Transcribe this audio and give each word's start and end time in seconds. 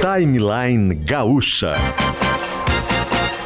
Timeline 0.00 0.94
Gaúcha. 0.94 1.72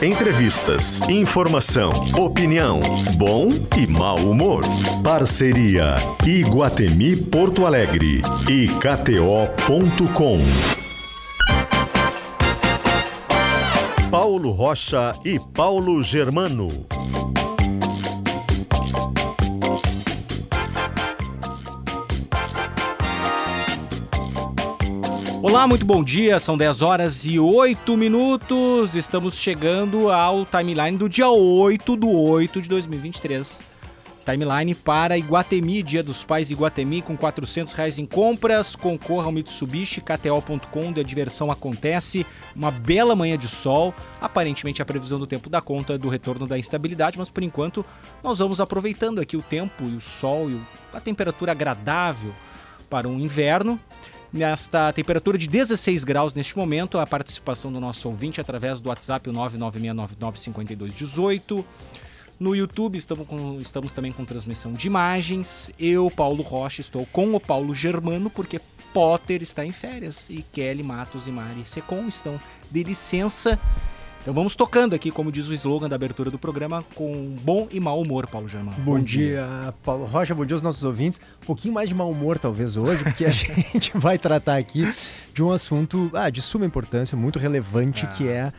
Entrevistas, 0.03 1.01
informação, 1.09 1.91
opinião, 2.19 2.81
bom 3.17 3.49
e 3.79 3.87
mau 3.87 4.17
humor. 4.17 4.65
Parceria 5.03 5.97
Iguatemi 6.27 7.17
Porto 7.17 7.67
Alegre 7.67 8.21
e 8.49 8.67
KTO.com. 8.69 10.41
Paulo 14.11 14.51
Rocha 14.51 15.15
e 15.25 15.39
Paulo 15.39 16.03
Germano. 16.03 16.87
Olá, 25.51 25.67
muito 25.67 25.85
bom 25.85 26.01
dia. 26.01 26.39
São 26.39 26.57
10 26.57 26.81
horas 26.81 27.25
e 27.25 27.37
8 27.37 27.97
minutos. 27.97 28.95
Estamos 28.95 29.35
chegando 29.35 30.09
ao 30.09 30.47
timeline 30.47 30.97
do 30.97 31.09
dia 31.09 31.29
8 31.29 31.97
do 31.97 32.09
8 32.09 32.63
de 32.63 32.69
2023. 32.69 33.61
Timeline 34.25 34.77
para 34.77 35.19
Iguatemi, 35.19 35.83
Dia 35.83 36.05
dos 36.05 36.23
Pais 36.23 36.53
Iguatemi, 36.53 37.03
com 37.03 37.17
400 37.17 37.73
reais 37.73 37.99
em 37.99 38.05
compras. 38.05 38.77
Concorra 38.77 39.27
ao 39.27 39.33
Mitsubishi, 39.33 40.01
KTO.com, 40.01 40.87
onde 40.87 41.01
a 41.01 41.03
diversão 41.03 41.51
acontece. 41.51 42.25
Uma 42.55 42.71
bela 42.71 43.17
manhã 43.17 43.37
de 43.37 43.49
sol. 43.49 43.93
Aparentemente 44.21 44.81
a 44.81 44.85
previsão 44.85 45.19
do 45.19 45.27
tempo 45.27 45.51
dá 45.51 45.61
conta 45.61 45.99
do 45.99 46.09
retorno 46.09 46.47
da 46.47 46.61
instabilidade, 46.61 47.19
mas 47.19 47.29
por 47.29 47.43
enquanto 47.43 47.85
nós 48.23 48.39
vamos 48.39 48.61
aproveitando 48.61 49.21
aqui 49.21 49.37
o 49.37 49.43
tempo 49.43 49.83
e 49.83 49.97
o 49.97 50.01
sol 50.01 50.49
e 50.49 50.61
a 50.93 51.01
temperatura 51.01 51.51
agradável 51.51 52.33
para 52.89 53.09
um 53.09 53.19
inverno 53.19 53.81
nesta 54.33 54.93
temperatura 54.93 55.37
de 55.37 55.49
16 55.49 56.05
graus 56.05 56.33
neste 56.35 56.57
momento. 56.57 56.99
A 56.99 57.07
participação 57.07 57.73
do 57.73 57.81
nosso 57.81 58.09
ouvinte 58.09 58.41
através 58.41 58.81
do 58.81 58.89
WhatsApp, 58.89 59.29
o 59.29 59.33
996995218. 59.33 61.65
No 62.39 62.55
YouTube 62.57 62.97
estamos, 62.97 63.27
com, 63.27 63.59
estamos 63.61 63.93
também 63.93 64.13
com 64.13 64.25
transmissão 64.25 64.73
de 64.73 64.87
imagens. 64.87 65.71
Eu, 65.79 66.11
Paulo 66.11 66.43
Rocha, 66.43 66.81
estou 66.81 67.05
com 67.13 67.35
o 67.35 67.41
Paulo 67.41 67.75
Germano, 67.75 68.31
porque 68.31 68.59
Potter 68.95 69.43
está 69.43 69.63
em 69.65 69.73
férias 69.73 70.31
e 70.31 70.43
Kelly 70.43 70.83
Matos 70.83 71.27
e 71.27 71.31
Mari 71.31 71.67
Secom 71.67 72.09
estão 72.09 72.41
de 72.71 72.83
licença. 72.83 73.59
Então 74.21 74.35
vamos 74.35 74.55
tocando 74.55 74.95
aqui, 74.95 75.11
como 75.11 75.33
diz 75.33 75.49
o 75.49 75.55
slogan 75.55 75.89
da 75.89 75.97
abertura 75.97 76.31
do 76.31 76.39
programa, 76.39 76.85
com 76.95 77.35
bom 77.43 77.67
e 77.71 77.81
mau 77.81 78.01
humor, 78.01 78.27
Paulo 78.27 78.49
Germano. 78.49 78.77
Bom, 78.79 78.97
bom 78.97 79.01
dia, 79.01 79.47
dia, 79.47 79.75
Paulo 79.83 80.05
Rocha, 80.05 80.35
bom 80.35 80.45
dia 80.45 80.55
aos 80.55 80.63
nossos 80.63 80.85
ouvintes. 80.85 81.19
Um 81.43 81.47
pouquinho 81.47 81.73
mais 81.73 81.89
de 81.89 81.95
mau 81.95 82.11
humor 82.11 82.39
talvez 82.39 82.77
hoje, 82.77 83.03
porque 83.03 83.25
a 83.25 83.31
gente 83.33 83.97
vai 83.97 84.19
tratar 84.19 84.59
aqui 84.59 84.87
de 85.33 85.43
um 85.43 85.51
assunto 85.51 86.11
ah, 86.13 86.29
de 86.29 86.43
suma 86.43 86.67
importância, 86.67 87.17
muito 87.17 87.39
relevante, 87.39 88.05
ah. 88.05 88.09
que 88.09 88.29
é 88.29 88.53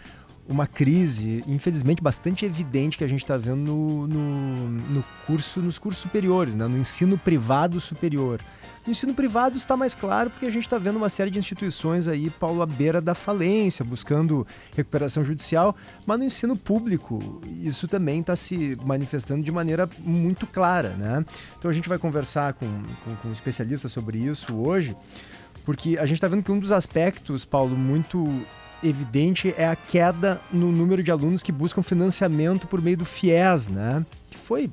uma 0.50 0.66
crise, 0.66 1.44
infelizmente, 1.48 2.02
bastante 2.02 2.44
evidente 2.44 2.98
que 2.98 3.04
a 3.04 3.08
gente 3.08 3.22
está 3.22 3.38
vendo 3.38 3.58
no, 3.58 4.08
no, 4.08 4.68
no, 4.68 5.04
curso, 5.28 5.62
nos 5.62 5.78
cursos 5.78 6.02
superiores, 6.02 6.56
né? 6.56 6.68
no 6.68 6.78
ensino 6.78 7.20
privado 7.20 7.80
superior. 7.80 8.42
No 8.86 8.92
ensino 8.92 9.14
privado 9.14 9.58
está 9.58 9.78
mais 9.78 9.94
claro 9.94 10.32
porque 10.32 10.46
a 10.46 10.50
gente 10.50 10.64
está 10.64 10.80
vendo 10.80 10.96
uma 10.96 11.10
série 11.10 11.30
de 11.30 11.38
instituições 11.38 12.08
aí, 12.08 12.32
Paulo, 12.32 12.64
à 12.64 12.66
beira 12.66 13.00
da 13.00 13.14
falência, 13.14 13.86
buscando 13.86 14.46
recuperação 14.76 15.24
judicial, 15.24 15.76
mas 16.06 16.18
no 16.18 16.26
ensino 16.26 16.58
público 16.58 17.42
isso 17.62 17.88
também 17.88 18.22
está 18.22 18.36
se 18.36 18.76
manifestando 18.84 19.44
de 19.44 19.52
maneira 19.52 19.88
muito 20.00 20.48
clara, 20.48 20.90
né? 20.90 21.24
Então 21.60 21.70
a 21.70 21.74
gente 21.74 21.88
vai 21.88 22.00
conversar 22.00 22.54
com, 22.54 22.66
com, 23.06 23.16
com 23.18 23.32
especialistas 23.32 23.92
sobre 23.92 24.18
isso 24.18 24.56
hoje, 24.56 24.98
porque 25.64 25.98
a 26.00 26.06
gente 26.08 26.16
está 26.16 26.28
vendo 26.28 26.42
que 26.42 26.52
um 26.52 26.60
dos 26.60 26.72
aspectos, 26.72 27.46
Paulo, 27.46 27.78
muito 27.78 28.28
evidente 28.84 29.54
é 29.58 29.68
a 29.68 29.76
queda 29.76 30.42
no 30.52 30.72
número 30.72 31.04
de 31.04 31.12
alunos 31.12 31.44
que 31.44 31.52
buscam 31.52 31.84
financiamento 31.84 32.66
por 32.66 32.82
meio 32.82 32.98
do 32.98 33.06
FIES, 33.06 33.68
né? 33.68 34.04
Que 34.32 34.40
foi 34.40 34.72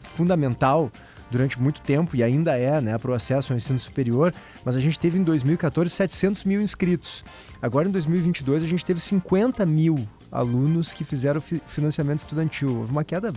fundamental 0.00 0.90
durante 1.30 1.60
muito 1.60 1.80
tempo 1.80 2.16
e 2.16 2.22
ainda 2.22 2.56
é, 2.56 2.80
né, 2.80 2.98
para 2.98 3.10
o 3.10 3.14
acesso 3.14 3.52
ao 3.52 3.56
ensino 3.56 3.78
superior, 3.78 4.34
mas 4.64 4.76
a 4.76 4.80
gente 4.80 4.98
teve 4.98 5.18
em 5.18 5.22
2014 5.22 5.90
700 5.90 6.44
mil 6.44 6.60
inscritos. 6.60 7.24
Agora 7.62 7.88
em 7.88 7.90
2022 7.90 8.62
a 8.62 8.66
gente 8.66 8.84
teve 8.84 9.00
50 9.00 9.64
mil 9.64 10.06
alunos 10.30 10.92
que 10.92 11.04
fizeram 11.04 11.40
financiamento 11.40 12.18
estudantil. 12.18 12.78
Houve 12.78 12.92
uma 12.92 13.04
queda 13.04 13.32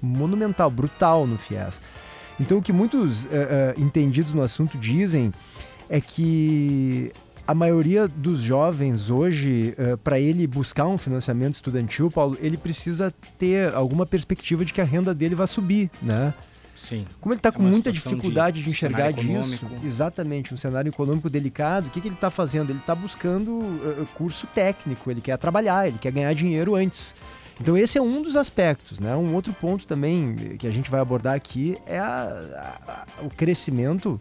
monumental, 0.00 0.70
brutal 0.70 1.26
no 1.26 1.38
FIES. 1.38 1.80
Então 2.40 2.58
o 2.58 2.62
que 2.62 2.72
muitos 2.72 3.24
uh, 3.24 3.28
uh, 3.28 3.80
entendidos 3.80 4.32
no 4.32 4.42
assunto 4.42 4.76
dizem 4.76 5.32
é 5.88 6.00
que 6.00 7.12
a 7.46 7.54
maioria 7.54 8.08
dos 8.08 8.40
jovens 8.40 9.10
hoje, 9.10 9.74
uh, 9.78 9.96
para 9.98 10.18
ele 10.18 10.46
buscar 10.46 10.86
um 10.86 10.96
financiamento 10.96 11.54
estudantil, 11.54 12.10
Paulo, 12.10 12.36
ele 12.40 12.56
precisa 12.56 13.12
ter 13.38 13.74
alguma 13.74 14.06
perspectiva 14.06 14.64
de 14.64 14.72
que 14.72 14.80
a 14.80 14.84
renda 14.84 15.14
dele 15.14 15.34
vai 15.34 15.46
subir, 15.46 15.90
né? 16.00 16.32
Sim. 16.74 17.06
Como 17.20 17.32
ele 17.32 17.38
está 17.38 17.52
com 17.52 17.66
é 17.66 17.70
muita 17.70 17.92
dificuldade 17.92 18.58
de, 18.58 18.64
de 18.64 18.70
enxergar 18.70 19.12
disso, 19.12 19.64
exatamente, 19.84 20.52
um 20.52 20.56
cenário 20.56 20.88
econômico 20.88 21.28
delicado, 21.28 21.86
o 21.86 21.90
que, 21.90 22.00
que 22.00 22.08
ele 22.08 22.14
está 22.14 22.30
fazendo? 22.30 22.70
Ele 22.70 22.78
está 22.78 22.94
buscando 22.94 23.50
uh, 23.52 24.06
curso 24.14 24.46
técnico, 24.48 25.10
ele 25.10 25.20
quer 25.20 25.36
trabalhar, 25.38 25.86
ele 25.86 25.98
quer 25.98 26.10
ganhar 26.10 26.34
dinheiro 26.34 26.74
antes. 26.74 27.14
Então 27.60 27.76
esse 27.76 27.98
é 27.98 28.02
um 28.02 28.22
dos 28.22 28.36
aspectos, 28.36 28.98
né? 28.98 29.14
Um 29.14 29.34
outro 29.34 29.52
ponto 29.52 29.86
também 29.86 30.56
que 30.58 30.66
a 30.66 30.70
gente 30.70 30.90
vai 30.90 31.00
abordar 31.00 31.34
aqui 31.34 31.78
é 31.86 31.98
a, 31.98 33.04
a, 33.20 33.24
o 33.24 33.30
crescimento 33.30 34.18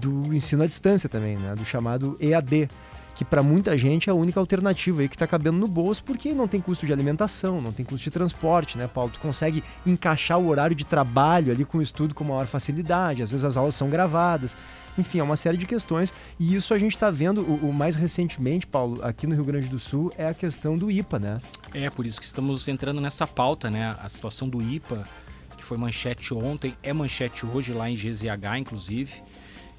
do 0.00 0.34
ensino 0.34 0.62
à 0.62 0.66
distância 0.66 1.08
também, 1.08 1.36
né? 1.36 1.54
Do 1.54 1.64
chamado 1.64 2.16
EAD 2.20 2.68
que 3.14 3.24
para 3.24 3.42
muita 3.42 3.76
gente 3.76 4.08
é 4.08 4.12
a 4.12 4.14
única 4.14 4.40
alternativa 4.40 5.02
aí 5.02 5.08
que 5.08 5.14
está 5.14 5.26
cabendo 5.26 5.58
no 5.58 5.68
bolso, 5.68 6.02
porque 6.04 6.32
não 6.32 6.48
tem 6.48 6.60
custo 6.60 6.86
de 6.86 6.92
alimentação, 6.92 7.60
não 7.60 7.72
tem 7.72 7.84
custo 7.84 8.04
de 8.04 8.10
transporte, 8.10 8.78
né, 8.78 8.86
Paulo? 8.86 9.10
Tu 9.12 9.20
consegue 9.20 9.62
encaixar 9.86 10.38
o 10.38 10.48
horário 10.48 10.74
de 10.74 10.84
trabalho 10.84 11.52
ali 11.52 11.64
com 11.64 11.78
o 11.78 11.82
estudo 11.82 12.14
com 12.14 12.24
maior 12.24 12.46
facilidade, 12.46 13.22
às 13.22 13.30
vezes 13.30 13.44
as 13.44 13.56
aulas 13.56 13.74
são 13.74 13.90
gravadas. 13.90 14.56
Enfim, 14.98 15.20
é 15.20 15.22
uma 15.22 15.36
série 15.36 15.56
de 15.56 15.66
questões. 15.66 16.12
E 16.38 16.54
isso 16.54 16.74
a 16.74 16.78
gente 16.78 16.94
está 16.94 17.10
vendo, 17.10 17.42
o, 17.42 17.68
o, 17.68 17.72
mais 17.72 17.96
recentemente, 17.96 18.66
Paulo, 18.66 19.02
aqui 19.04 19.26
no 19.26 19.34
Rio 19.34 19.44
Grande 19.44 19.68
do 19.68 19.78
Sul, 19.78 20.12
é 20.16 20.28
a 20.28 20.34
questão 20.34 20.76
do 20.76 20.90
IPA, 20.90 21.18
né? 21.18 21.40
É, 21.72 21.88
por 21.88 22.04
isso 22.06 22.20
que 22.20 22.26
estamos 22.26 22.68
entrando 22.68 23.00
nessa 23.00 23.26
pauta, 23.26 23.70
né? 23.70 23.96
A 24.02 24.08
situação 24.08 24.48
do 24.48 24.60
IPA, 24.60 25.04
que 25.56 25.64
foi 25.64 25.78
manchete 25.78 26.34
ontem, 26.34 26.74
é 26.82 26.92
manchete 26.92 27.46
hoje 27.46 27.72
lá 27.72 27.88
em 27.88 27.94
GZH, 27.94 28.58
inclusive. 28.58 29.22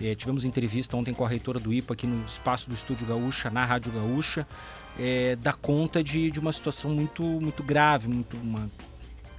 É, 0.02 0.16
tivemos 0.16 0.44
entrevista 0.44 0.98
ontem 0.98 1.14
com 1.14 1.24
a 1.24 1.30
reitora 1.30 1.60
do 1.60 1.72
IPA 1.72 1.94
aqui 1.94 2.08
no 2.08 2.26
espaço 2.26 2.68
do 2.70 2.74
Estúdio 2.74 3.06
Gaúcha, 3.06 3.50
na 3.50 3.64
Rádio 3.64 3.92
Gaúcha, 3.92 4.48
é, 5.00 5.36
dá 5.36 5.54
conta 5.54 6.04
de, 6.04 6.32
de 6.32 6.40
uma 6.40 6.52
situação 6.52 6.92
muito, 6.92 7.24
muito 7.24 7.62
grave, 7.62 8.08
muito, 8.08 8.36
uma 8.38 8.70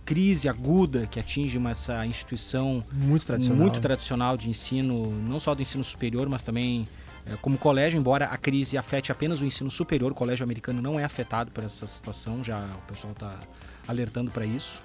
crise 0.05 0.49
aguda 0.49 1.07
que 1.07 1.19
atinge 1.19 1.59
uma, 1.59 1.71
essa 1.71 2.05
instituição 2.07 2.85
muito 2.93 3.27
tradicional. 3.27 3.59
muito 3.59 3.81
tradicional 3.81 4.37
de 4.37 4.49
ensino, 4.49 5.11
não 5.23 5.39
só 5.39 5.55
do 5.55 5.63
ensino 5.63 5.83
superior, 5.83 6.29
mas 6.29 6.43
também 6.43 6.87
é, 7.27 7.37
como 7.41 7.57
colégio, 7.59 7.99
embora 7.99 8.27
a 8.27 8.37
crise 8.37 8.77
afete 8.77 9.13
apenas 9.13 9.41
o 9.41 9.47
ensino 9.47 9.71
superior, 9.71 10.13
o 10.13 10.15
colégio 10.15 10.45
americano 10.45 10.83
não 10.83 10.99
é 10.99 11.05
afetado 11.05 11.51
por 11.51 11.65
essa 11.65 11.87
situação, 11.87 12.43
já 12.43 12.59
o 12.59 12.93
pessoal 12.93 13.13
está 13.13 13.39
alertando 13.87 14.31
para 14.31 14.45
isso. 14.45 14.83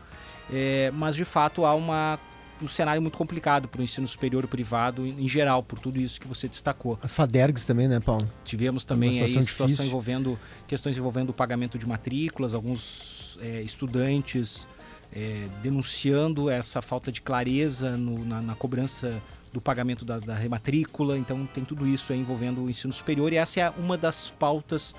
É, 0.51 0.91
mas 0.93 1.15
de 1.15 1.25
fato 1.25 1.65
há 1.65 1.73
uma 1.73 2.19
um 2.61 2.67
cenário 2.67 3.01
muito 3.01 3.17
complicado 3.17 3.67
para 3.67 3.81
o 3.81 3.83
ensino 3.83 4.07
superior 4.07 4.47
privado 4.47 5.05
em 5.05 5.27
geral, 5.27 5.61
por 5.61 5.79
tudo 5.79 5.99
isso 5.99 6.19
que 6.19 6.27
você 6.27 6.47
destacou. 6.47 6.97
A 7.01 7.07
FADERGS 7.07 7.65
também, 7.65 7.87
né, 7.87 7.99
Paulo? 7.99 8.29
Tivemos 8.43 8.83
também 8.83 9.11
situação 9.11 9.39
aí 9.39 9.45
situação 9.45 9.85
envolvendo 9.85 10.39
questões 10.67 10.97
envolvendo 10.97 11.29
o 11.29 11.33
pagamento 11.33 11.77
de 11.77 11.87
matrículas, 11.87 12.53
alguns 12.53 13.37
é, 13.41 13.61
estudantes 13.61 14.67
é, 15.13 15.47
denunciando 15.61 16.49
essa 16.49 16.81
falta 16.81 17.11
de 17.11 17.21
clareza 17.21 17.95
no, 17.97 18.25
na, 18.25 18.41
na, 18.41 18.55
cobrança 18.55 19.21
do 19.53 19.61
pagamento 19.61 20.03
da, 20.03 20.19
da, 20.19 20.35
rematrícula. 20.35 21.17
Então 21.17 21.45
tem 21.45 21.63
tudo 21.63 21.87
isso 21.87 22.11
aí 22.11 22.19
envolvendo 22.19 22.63
o 22.63 22.69
ensino 22.69 22.91
superior 22.91 23.31
e 23.31 23.37
essa 23.37 23.59
é 23.59 23.69
uma 23.77 23.97
das 23.97 24.29
pautas 24.29 24.93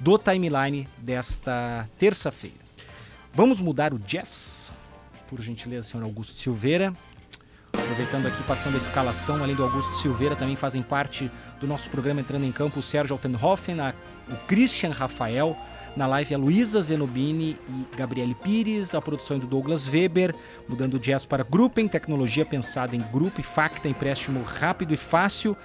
do 0.00 0.18
timeline 0.18 0.88
desta 0.98 1.88
terça-feira. 1.98 2.64
Vamos 3.32 3.60
mudar 3.60 3.92
o 3.92 3.98
jazz? 3.98 4.72
Por 5.24 5.40
gentileza, 5.40 5.88
senhor 5.88 6.04
Augusto 6.04 6.38
Silveira. 6.38 6.94
Aproveitando 7.72 8.26
aqui, 8.26 8.42
passando 8.44 8.76
a 8.76 8.78
escalação, 8.78 9.42
além 9.42 9.54
do 9.54 9.62
Augusto 9.62 9.94
Silveira, 9.94 10.36
também 10.36 10.56
fazem 10.56 10.82
parte 10.82 11.30
do 11.60 11.66
nosso 11.66 11.90
programa 11.90 12.20
Entrando 12.20 12.44
em 12.44 12.52
Campo 12.52 12.78
o 12.78 12.82
Sérgio 12.82 13.14
Altenhofen, 13.14 13.80
a, 13.80 13.92
o 14.28 14.36
Christian 14.46 14.90
Rafael, 14.90 15.56
na 15.96 16.06
live 16.06 16.34
a 16.34 16.38
Luísa 16.38 16.80
Zenobini 16.82 17.58
e 17.68 17.96
Gabriele 17.96 18.34
Pires, 18.34 18.94
a 18.94 19.02
produção 19.02 19.36
é 19.36 19.40
do 19.40 19.46
Douglas 19.46 19.86
Weber, 19.88 20.34
mudando 20.68 20.94
o 20.94 20.98
jazz 20.98 21.26
para 21.26 21.44
Grupo 21.44 21.80
em 21.80 21.88
Tecnologia 21.88 22.44
pensada 22.44 22.96
em 22.96 23.00
Grupo 23.00 23.40
e 23.40 23.42
Facta, 23.44 23.88
empréstimo 23.88 24.42
rápido 24.42 24.94
e 24.94 24.96
fácil. 24.96 25.56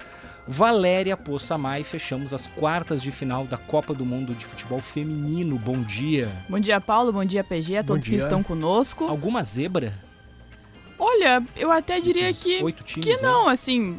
Valéria 0.51 1.15
Poçamai. 1.15 1.83
Fechamos 1.83 2.33
as 2.33 2.47
quartas 2.47 3.03
de 3.03 3.11
final 3.11 3.45
da 3.45 3.55
Copa 3.55 3.93
do 3.93 4.03
Mundo 4.03 4.33
de 4.33 4.47
Futebol 4.47 4.81
Feminino. 4.81 5.59
Bom 5.59 5.79
dia. 5.79 6.31
Bom 6.49 6.59
dia, 6.59 6.81
Paulo. 6.81 7.13
Bom 7.13 7.23
dia, 7.23 7.43
PG, 7.43 7.77
a 7.77 7.83
todos 7.83 8.07
que 8.07 8.15
estão 8.15 8.41
conosco. 8.41 9.05
Alguma 9.05 9.43
zebra? 9.43 9.93
Olha, 10.97 11.43
eu 11.55 11.71
até 11.71 12.01
diria 12.01 12.31
Esses 12.31 12.43
que, 12.43 12.63
oito 12.63 12.83
times, 12.83 13.05
que 13.05 13.15
né? 13.17 13.21
não, 13.21 13.47
assim. 13.47 13.95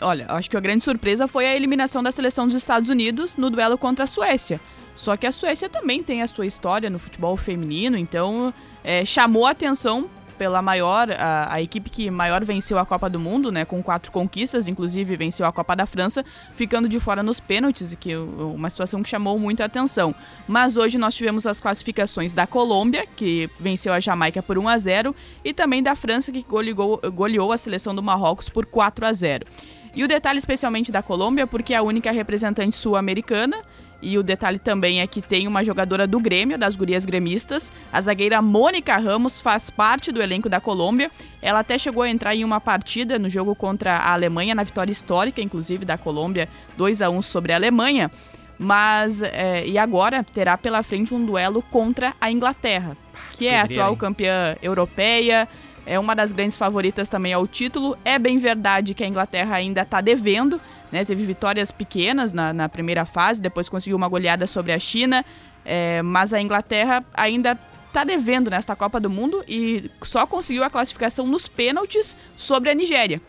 Olha, 0.00 0.24
acho 0.30 0.48
que 0.48 0.56
a 0.56 0.60
grande 0.60 0.82
surpresa 0.82 1.28
foi 1.28 1.46
a 1.46 1.54
eliminação 1.54 2.02
da 2.02 2.10
seleção 2.10 2.46
dos 2.46 2.56
Estados 2.56 2.88
Unidos 2.88 3.36
no 3.36 3.50
duelo 3.50 3.76
contra 3.76 4.04
a 4.04 4.08
Suécia. 4.08 4.58
Só 4.96 5.14
que 5.14 5.26
a 5.26 5.32
Suécia 5.32 5.68
também 5.68 6.02
tem 6.02 6.22
a 6.22 6.26
sua 6.26 6.46
história 6.46 6.88
no 6.88 6.98
futebol 6.98 7.36
feminino, 7.36 7.98
então 7.98 8.52
é, 8.82 9.04
chamou 9.04 9.46
a 9.46 9.50
atenção 9.50 10.08
pela 10.42 10.60
maior, 10.60 11.08
a, 11.12 11.54
a 11.54 11.62
equipe 11.62 11.88
que 11.88 12.10
maior 12.10 12.44
venceu 12.44 12.76
a 12.76 12.84
Copa 12.84 13.08
do 13.08 13.20
Mundo, 13.20 13.52
né, 13.52 13.64
com 13.64 13.80
quatro 13.80 14.10
conquistas, 14.10 14.66
inclusive 14.66 15.14
venceu 15.14 15.46
a 15.46 15.52
Copa 15.52 15.76
da 15.76 15.86
França, 15.86 16.24
ficando 16.52 16.88
de 16.88 16.98
fora 16.98 17.22
nos 17.22 17.38
pênaltis, 17.38 17.94
que 17.94 18.16
uma 18.16 18.68
situação 18.68 19.04
que 19.04 19.08
chamou 19.08 19.38
muito 19.38 19.62
a 19.62 19.66
atenção. 19.66 20.12
Mas 20.48 20.76
hoje 20.76 20.98
nós 20.98 21.14
tivemos 21.14 21.46
as 21.46 21.60
classificações 21.60 22.32
da 22.32 22.44
Colômbia, 22.44 23.06
que 23.14 23.48
venceu 23.60 23.92
a 23.92 24.00
Jamaica 24.00 24.42
por 24.42 24.58
1 24.58 24.68
a 24.68 24.78
0, 24.78 25.14
e 25.44 25.54
também 25.54 25.80
da 25.80 25.94
França, 25.94 26.32
que 26.32 26.42
goleou, 26.42 27.00
goleou 27.14 27.52
a 27.52 27.56
seleção 27.56 27.94
do 27.94 28.02
Marrocos 28.02 28.48
por 28.48 28.66
4 28.66 29.06
a 29.06 29.12
0. 29.12 29.46
E 29.94 30.02
o 30.02 30.08
detalhe 30.08 30.40
especialmente 30.40 30.90
da 30.90 31.04
Colômbia, 31.04 31.46
porque 31.46 31.72
é 31.72 31.76
a 31.76 31.82
única 31.82 32.10
representante 32.10 32.76
sul-americana, 32.76 33.58
e 34.02 34.18
o 34.18 34.22
detalhe 34.22 34.58
também 34.58 35.00
é 35.00 35.06
que 35.06 35.22
tem 35.22 35.46
uma 35.46 35.62
jogadora 35.62 36.06
do 36.06 36.18
Grêmio, 36.18 36.58
das 36.58 36.74
gurias 36.74 37.06
gremistas. 37.06 37.72
A 37.92 38.00
zagueira 38.00 38.42
Mônica 38.42 38.96
Ramos 38.96 39.40
faz 39.40 39.70
parte 39.70 40.10
do 40.10 40.20
elenco 40.20 40.48
da 40.48 40.60
Colômbia. 40.60 41.10
Ela 41.40 41.60
até 41.60 41.78
chegou 41.78 42.02
a 42.02 42.10
entrar 42.10 42.34
em 42.34 42.42
uma 42.42 42.60
partida 42.60 43.18
no 43.18 43.30
jogo 43.30 43.54
contra 43.54 43.96
a 43.96 44.12
Alemanha, 44.12 44.54
na 44.54 44.64
vitória 44.64 44.90
histórica, 44.90 45.40
inclusive, 45.40 45.84
da 45.84 45.96
Colômbia, 45.96 46.48
2 46.76 47.00
a 47.00 47.08
1 47.08 47.22
sobre 47.22 47.52
a 47.52 47.56
Alemanha. 47.56 48.10
Mas, 48.58 49.22
é, 49.22 49.66
e 49.66 49.78
agora 49.78 50.24
terá 50.24 50.58
pela 50.58 50.82
frente 50.82 51.14
um 51.14 51.24
duelo 51.24 51.62
contra 51.62 52.14
a 52.20 52.30
Inglaterra, 52.30 52.96
que 53.32 53.46
é 53.46 53.60
a 53.60 53.62
atual 53.62 53.96
campeã 53.96 54.56
europeia, 54.60 55.48
é 55.84 55.98
uma 55.98 56.14
das 56.14 56.32
grandes 56.32 56.56
favoritas 56.56 57.08
também 57.08 57.32
ao 57.32 57.46
título. 57.46 57.96
É 58.04 58.18
bem 58.18 58.38
verdade 58.38 58.94
que 58.94 59.02
a 59.02 59.06
Inglaterra 59.06 59.56
ainda 59.56 59.82
está 59.82 60.00
devendo, 60.00 60.60
né? 60.92 61.04
Teve 61.04 61.24
vitórias 61.24 61.72
pequenas 61.72 62.32
na, 62.32 62.52
na 62.52 62.68
primeira 62.68 63.04
fase, 63.06 63.40
depois 63.40 63.68
conseguiu 63.68 63.96
uma 63.96 64.08
goleada 64.08 64.46
sobre 64.46 64.72
a 64.72 64.78
China, 64.78 65.24
é, 65.64 66.02
mas 66.02 66.32
a 66.34 66.40
Inglaterra 66.40 67.04
ainda 67.14 67.58
está 67.88 68.04
devendo 68.04 68.50
nesta 68.50 68.76
Copa 68.76 69.00
do 69.00 69.10
Mundo 69.10 69.42
e 69.48 69.90
só 70.02 70.26
conseguiu 70.26 70.64
a 70.64 70.70
classificação 70.70 71.26
nos 71.26 71.48
pênaltis 71.48 72.16
sobre 72.36 72.70
a 72.70 72.74
Nigéria. 72.74 73.20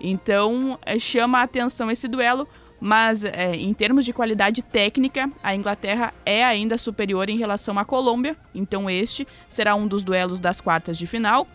Então 0.00 0.78
é, 0.84 0.98
chama 0.98 1.38
a 1.38 1.42
atenção 1.42 1.90
esse 1.90 2.06
duelo, 2.06 2.46
mas 2.80 3.24
é, 3.24 3.56
em 3.56 3.72
termos 3.72 4.04
de 4.04 4.12
qualidade 4.12 4.62
técnica, 4.62 5.30
a 5.42 5.54
Inglaterra 5.54 6.12
é 6.24 6.44
ainda 6.44 6.76
superior 6.76 7.28
em 7.28 7.36
relação 7.36 7.78
à 7.78 7.84
Colômbia. 7.84 8.36
Então 8.54 8.88
este 8.90 9.26
será 9.48 9.74
um 9.74 9.86
dos 9.86 10.04
duelos 10.04 10.38
das 10.38 10.60
quartas 10.60 10.98
de 10.98 11.06
final. 11.06 11.46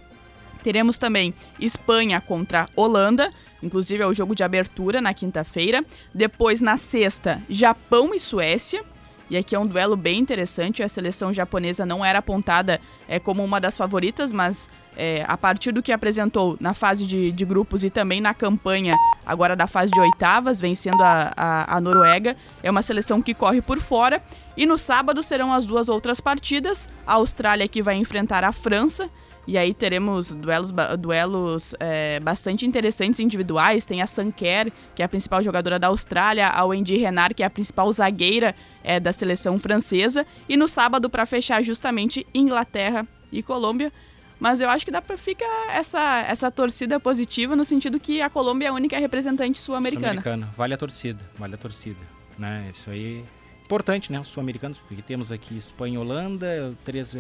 Teremos 0.64 0.98
também 0.98 1.34
Espanha 1.60 2.22
contra 2.22 2.70
Holanda, 2.76 3.32
inclusive 3.62 4.04
é 4.04 4.08
o 4.08 4.14
jogo 4.14 4.36
de 4.36 4.44
abertura 4.44 5.02
na 5.02 5.14
quinta-feira. 5.14 5.84
Depois, 6.14 6.62
na 6.62 6.78
sexta, 6.78 7.42
Japão 7.50 8.14
e 8.14 8.20
Suécia. 8.20 8.84
E 9.30 9.38
aqui 9.38 9.56
é 9.56 9.60
um 9.60 9.66
duelo 9.66 9.96
bem 9.96 10.20
interessante. 10.20 10.84
A 10.84 10.90
seleção 10.90 11.32
japonesa 11.32 11.86
não 11.86 12.04
era 12.04 12.20
apontada 12.20 12.82
é, 13.08 13.18
como 13.18 13.42
uma 13.42 13.62
das 13.62 13.78
favoritas, 13.78 14.34
mas 14.34 14.70
é, 14.98 15.24
a 15.26 15.38
partir 15.38 15.72
do 15.72 15.82
que 15.82 15.94
apresentou 15.94 16.58
na 16.60 16.74
fase 16.74 17.06
de, 17.06 17.32
de 17.32 17.46
grupos 17.46 17.82
e 17.82 17.90
também 17.90 18.20
na 18.20 18.34
campanha 18.34 18.94
agora 19.26 19.56
da 19.56 19.68
fase 19.68 19.90
de 19.94 20.00
oitavas, 20.02 20.60
vencendo 20.60 21.02
a, 21.02 21.32
a, 21.34 21.78
a 21.78 21.80
Noruega, 21.80 22.36
é 22.62 22.70
uma 22.70 22.82
seleção 22.82 23.22
que 23.22 23.34
corre 23.34 23.62
por 23.62 23.80
fora. 23.80 24.22
E 24.58 24.66
no 24.66 24.78
sábado 24.78 25.24
serão 25.24 25.54
as 25.54 25.66
duas 25.66 25.88
outras 25.88 26.20
partidas. 26.20 26.90
A 27.08 27.14
Austrália 27.14 27.70
que 27.70 27.82
vai 27.82 27.96
enfrentar 27.96 28.44
a 28.44 28.52
França. 28.52 29.10
E 29.48 29.58
aí 29.58 29.74
teremos 29.74 30.32
duelos, 30.32 30.72
duelos 31.00 31.76
é, 31.80 32.20
bastante 32.20 32.66
interessantes 32.66 33.20
individuais. 33.20 33.86
Tem 33.86 34.02
a 34.02 34.08
Sanker, 34.08 34.72
que 34.96 35.02
é 35.02 35.06
a 35.06 35.10
principal 35.10 35.42
jogadora 35.42 35.80
da 35.80 35.88
Austrália, 35.88 36.48
a 36.48 36.64
Wendy 36.64 36.98
Renard, 36.98 37.34
que 37.34 37.44
é 37.44 37.46
a 37.46 37.50
principal 37.50 37.92
zagueira 37.92 38.56
é, 38.84 39.00
da 39.00 39.12
seleção 39.12 39.58
francesa. 39.58 40.26
E 40.48 40.56
no 40.56 40.68
sábado, 40.68 41.10
para 41.10 41.26
fechar 41.26 41.64
justamente 41.64 42.26
Inglaterra 42.34 43.08
e 43.32 43.42
Colômbia. 43.42 43.92
Mas 44.40 44.60
eu 44.60 44.70
acho 44.70 44.84
que 44.84 44.92
dá 44.92 45.02
para 45.02 45.18
ficar 45.18 45.70
essa, 45.70 46.26
essa 46.28 46.50
torcida 46.50 47.00
positiva 47.00 47.56
no 47.56 47.64
sentido 47.64 48.00
que 48.00 48.24
a 48.24 48.30
Colômbia 48.30 48.68
é 48.68 48.70
a 48.70 48.74
única 48.74 48.98
representante 48.98 49.60
sul-americana. 49.60 50.20
Sul-americana. 50.20 50.50
Vale 50.58 50.74
a 50.74 50.78
torcida, 50.78 51.24
vale 51.38 51.54
a 51.54 51.58
torcida. 51.58 52.00
Né? 52.40 52.70
Isso 52.72 52.90
aí 52.90 53.24
é 53.24 53.64
importante, 53.64 54.12
né? 54.12 54.20
Os 54.20 54.28
sul-americanos, 54.28 54.80
porque 54.80 55.04
temos 55.04 55.32
aqui 55.32 55.56
Espanha 55.56 55.94
e 55.94 55.98
Holanda, 56.00 56.76
três, 56.84 57.16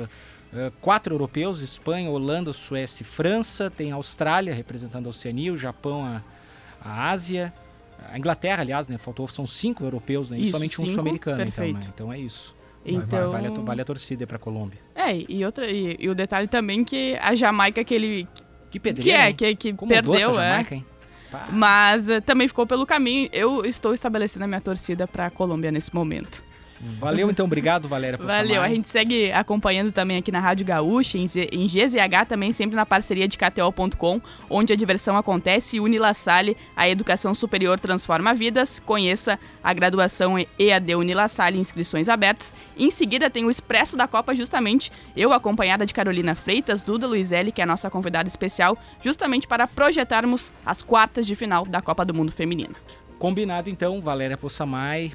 eh, 0.53 0.71
quatro 0.81 1.13
europeus, 1.13 1.61
Espanha, 1.61 2.09
Holanda, 2.09 2.51
Suécia 2.53 3.03
e 3.03 3.05
França. 3.05 3.69
Tem 3.69 3.91
a 3.91 3.95
Austrália 3.95 4.53
representando 4.53 5.05
a 5.07 5.09
Oceania, 5.09 5.51
o 5.53 5.57
Japão, 5.57 6.05
a, 6.05 6.21
a 6.83 7.09
Ásia. 7.09 7.53
A 8.11 8.17
Inglaterra, 8.17 8.61
aliás, 8.61 8.87
né? 8.87 8.97
Faltou, 8.97 9.27
são 9.27 9.45
cinco 9.45 9.83
europeus, 9.83 10.31
né? 10.31 10.37
E 10.37 10.41
Isso, 10.43 10.51
somente 10.51 10.73
um 10.73 10.85
cinco, 10.85 10.89
sul-americano, 10.91 11.43
então, 11.43 11.65
né? 11.71 11.79
Então 11.93 12.11
é 12.13 12.19
isso. 12.19 12.55
Então- 12.83 13.31
Vale, 13.31 13.47
a, 13.47 13.51
vale 13.51 13.81
a 13.81 13.85
torcida 13.85 14.25
para 14.25 14.37
a 14.37 14.39
Colômbia. 14.39 14.79
É, 14.95 15.15
e, 15.29 15.45
outra, 15.45 15.69
e, 15.69 15.95
e 15.99 16.09
o 16.09 16.15
detalhe 16.15 16.47
também 16.47 16.83
que 16.83 17.15
a 17.21 17.35
Jamaica, 17.35 17.83
que 17.83 17.93
ele. 17.93 18.27
Que 18.33 18.43
Que 18.71 18.79
pedreira, 18.79 19.19
é, 19.25 19.27
hein? 19.29 19.35
que, 19.35 19.55
que 19.55 19.73
Como 19.73 19.89
perdeu, 19.89 20.31
é. 20.31 20.33
Jamaica, 20.33 20.75
hein? 20.75 20.85
Pá. 21.29 21.47
Mas 21.51 22.09
eh, 22.09 22.19
também 22.21 22.47
ficou 22.47 22.65
pelo 22.65 22.85
caminho. 22.85 23.29
Eu 23.31 23.63
estou 23.65 23.93
estabelecendo 23.93 24.45
a 24.45 24.47
minha 24.47 24.59
torcida 24.61 25.07
para 25.07 25.27
a 25.27 25.29
Colômbia 25.29 25.71
nesse 25.71 25.93
momento. 25.93 26.43
Valeu, 26.99 27.29
então. 27.29 27.45
Obrigado, 27.45 27.87
Valéria, 27.87 28.17
por 28.17 28.25
Valeu. 28.27 28.61
A 28.61 28.67
gente 28.69 28.89
segue 28.89 29.31
acompanhando 29.31 29.91
também 29.91 30.17
aqui 30.17 30.31
na 30.31 30.39
Rádio 30.39 30.65
Gaúcha, 30.65 31.17
em, 31.17 31.27
Z- 31.27 31.49
em 31.51 31.65
GZH 31.67 32.25
também, 32.27 32.51
sempre 32.51 32.75
na 32.75 32.85
parceria 32.85 33.27
de 33.27 33.37
KTO.com, 33.37 34.19
onde 34.49 34.73
a 34.73 34.75
diversão 34.75 35.15
acontece. 35.15 35.77
E 35.77 35.79
Unila 35.79 36.13
Salle, 36.13 36.57
a 36.75 36.89
educação 36.89 37.33
superior 37.33 37.79
transforma 37.79 38.33
vidas. 38.33 38.79
Conheça 38.79 39.39
a 39.63 39.73
graduação 39.73 40.35
EAD 40.57 40.95
Unila 40.95 41.27
Salle, 41.27 41.59
inscrições 41.59 42.09
abertas. 42.09 42.55
Em 42.77 42.89
seguida 42.89 43.29
tem 43.29 43.45
o 43.45 43.49
Expresso 43.51 43.95
da 43.95 44.07
Copa, 44.07 44.33
justamente 44.33 44.91
eu 45.15 45.33
acompanhada 45.33 45.85
de 45.85 45.93
Carolina 45.93 46.33
Freitas, 46.35 46.83
Duda 46.83 47.05
Luizelli, 47.07 47.51
que 47.51 47.61
é 47.61 47.63
a 47.63 47.67
nossa 47.67 47.89
convidada 47.89 48.27
especial, 48.27 48.77
justamente 49.03 49.47
para 49.47 49.67
projetarmos 49.67 50.51
as 50.65 50.81
quartas 50.81 51.25
de 51.27 51.35
final 51.35 51.65
da 51.65 51.81
Copa 51.81 52.03
do 52.03 52.13
Mundo 52.13 52.31
Feminina. 52.31 52.73
Combinado 53.19 53.69
então, 53.69 54.01
Valéria 54.01 54.35
Possamay. 54.35 55.11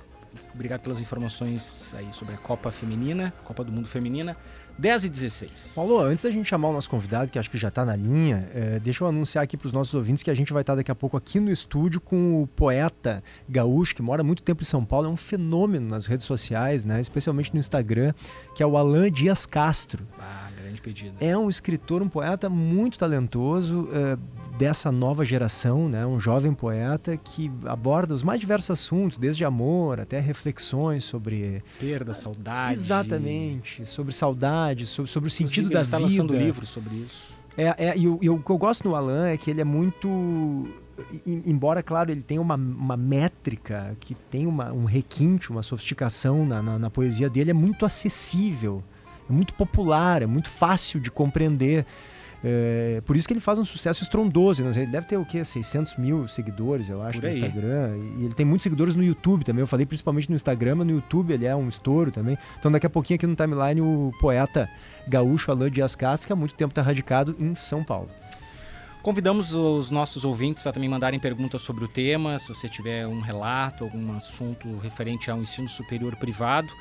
Obrigado 0.54 0.80
pelas 0.80 1.00
informações 1.00 1.94
aí 1.96 2.12
sobre 2.12 2.34
a 2.34 2.38
Copa 2.38 2.70
Feminina, 2.70 3.32
Copa 3.44 3.64
do 3.64 3.72
Mundo 3.72 3.86
Feminina. 3.86 4.36
10 4.78 5.04
e 5.04 5.08
16. 5.08 5.72
Paulo, 5.74 5.98
antes 6.00 6.22
da 6.22 6.30
gente 6.30 6.46
chamar 6.46 6.68
o 6.68 6.72
nosso 6.72 6.90
convidado, 6.90 7.30
que 7.30 7.38
acho 7.38 7.50
que 7.50 7.56
já 7.56 7.68
está 7.68 7.82
na 7.82 7.96
linha, 7.96 8.46
é, 8.54 8.78
deixa 8.78 9.04
eu 9.04 9.08
anunciar 9.08 9.42
aqui 9.42 9.56
para 9.56 9.66
os 9.66 9.72
nossos 9.72 9.94
ouvintes 9.94 10.22
que 10.22 10.30
a 10.30 10.34
gente 10.34 10.52
vai 10.52 10.60
estar 10.60 10.74
daqui 10.74 10.90
a 10.90 10.94
pouco 10.94 11.16
aqui 11.16 11.40
no 11.40 11.50
estúdio 11.50 11.98
com 11.98 12.42
o 12.42 12.46
poeta 12.46 13.24
gaúcho, 13.48 13.94
que 13.94 14.02
mora 14.02 14.22
muito 14.22 14.42
tempo 14.42 14.62
em 14.62 14.66
São 14.66 14.84
Paulo, 14.84 15.06
é 15.06 15.10
um 15.10 15.16
fenômeno 15.16 15.88
nas 15.88 16.04
redes 16.04 16.26
sociais, 16.26 16.84
né, 16.84 17.00
especialmente 17.00 17.54
no 17.54 17.58
Instagram, 17.58 18.12
que 18.54 18.62
é 18.62 18.66
o 18.66 18.76
Alan 18.76 19.10
Dias 19.10 19.46
Castro. 19.46 20.06
Ah, 20.18 20.45
grande 20.86 21.10
pedido. 21.10 21.16
É 21.20 21.36
um 21.36 21.48
escritor, 21.48 22.02
um 22.02 22.08
poeta 22.08 22.48
muito 22.48 22.98
talentoso 22.98 23.88
é, 23.92 24.16
dessa 24.56 24.90
nova 24.92 25.24
geração, 25.24 25.88
né? 25.88 26.06
Um 26.06 26.18
jovem 26.18 26.52
poeta 26.54 27.16
que 27.16 27.50
aborda 27.64 28.14
os 28.14 28.22
mais 28.22 28.40
diversos 28.40 28.70
assuntos, 28.70 29.18
desde 29.18 29.44
amor 29.44 30.00
até 30.00 30.20
reflexões 30.20 31.04
sobre 31.04 31.62
Perda, 31.78 32.14
saudade. 32.14 32.72
exatamente 32.74 33.84
sobre 33.86 34.12
saudade, 34.12 34.86
sobre, 34.86 35.10
sobre 35.10 35.28
o 35.28 35.30
sentido 35.30 35.68
da 35.68 35.76
ele 35.76 35.82
está 35.82 35.96
vida. 35.98 36.08
lançando 36.10 36.36
livro 36.38 36.66
sobre 36.66 36.96
isso. 36.96 37.34
É, 37.58 37.88
é, 37.88 37.96
e, 37.96 38.06
o, 38.06 38.18
e 38.20 38.28
o 38.28 38.38
que 38.38 38.50
eu 38.50 38.58
gosto 38.58 38.86
no 38.86 38.94
Alan 38.94 39.28
é 39.28 39.36
que 39.36 39.50
ele 39.50 39.62
é 39.62 39.64
muito. 39.64 40.06
em- 41.26 41.42
Embora, 41.46 41.82
claro, 41.82 42.10
ele 42.10 42.20
tenha 42.20 42.40
uma, 42.40 42.54
uma 42.54 42.96
métrica, 42.98 43.96
que 43.98 44.14
tem 44.14 44.46
uma, 44.46 44.72
um 44.72 44.84
requinte, 44.84 45.50
uma 45.50 45.62
sofisticação 45.62 46.44
na, 46.44 46.62
na, 46.62 46.78
na 46.78 46.90
poesia 46.90 47.30
dele, 47.30 47.50
é 47.50 47.54
muito 47.54 47.86
acessível, 47.86 48.82
é 49.28 49.32
muito 49.32 49.54
popular, 49.54 50.22
é 50.22 50.26
muito 50.26 50.48
fácil 50.48 51.00
de 51.00 51.10
compreender. 51.10 51.84
É, 52.44 53.02
por 53.04 53.16
isso 53.16 53.26
que 53.26 53.32
ele 53.32 53.40
faz 53.40 53.58
um 53.58 53.64
sucesso 53.64 54.02
estrondoso. 54.02 54.62
né? 54.62 54.70
Ele 54.76 54.86
deve 54.86 55.06
ter 55.06 55.16
o 55.16 55.24
quê? 55.24 55.44
600 55.44 55.96
mil 55.96 56.28
seguidores, 56.28 56.88
eu 56.88 57.02
acho, 57.02 57.20
no. 57.20 57.28
Instagram. 57.28 57.96
E 58.18 58.24
ele 58.24 58.34
tem 58.34 58.46
muitos 58.46 58.62
seguidores 58.62 58.94
no 58.94 59.02
YouTube 59.02 59.44
também. 59.44 59.60
Eu 59.60 59.66
falei 59.66 59.86
principalmente 59.86 60.28
no 60.30 60.36
Instagram, 60.36 60.76
mas 60.76 60.86
no 60.86 60.92
YouTube 60.92 61.32
ele 61.32 61.46
é 61.46 61.56
um 61.56 61.68
estouro 61.68 62.10
também. 62.10 62.38
Então 62.58 62.70
daqui 62.70 62.86
a 62.86 62.90
pouquinho 62.90 63.16
aqui 63.16 63.26
no 63.26 63.34
timeline 63.34 63.80
o 63.80 64.12
poeta 64.20 64.68
gaúcho 65.08 65.50
Alain 65.50 65.70
Dias 65.70 65.96
Castro, 65.96 66.26
que 66.26 66.32
há 66.32 66.36
muito 66.36 66.54
tempo 66.54 66.70
está 66.70 66.82
radicado 66.82 67.34
em 67.38 67.54
São 67.54 67.82
Paulo. 67.82 68.08
Convidamos 69.02 69.54
os 69.54 69.88
nossos 69.88 70.24
ouvintes 70.24 70.66
a 70.66 70.72
também 70.72 70.88
mandarem 70.88 71.18
perguntas 71.18 71.62
sobre 71.62 71.84
o 71.84 71.88
tema, 71.88 72.38
se 72.40 72.48
você 72.48 72.68
tiver 72.68 73.06
um 73.06 73.20
relato, 73.20 73.84
algum 73.84 74.16
assunto 74.16 74.78
referente 74.78 75.30
ao 75.30 75.40
ensino 75.40 75.68
superior 75.68 76.16
privado, 76.16 76.72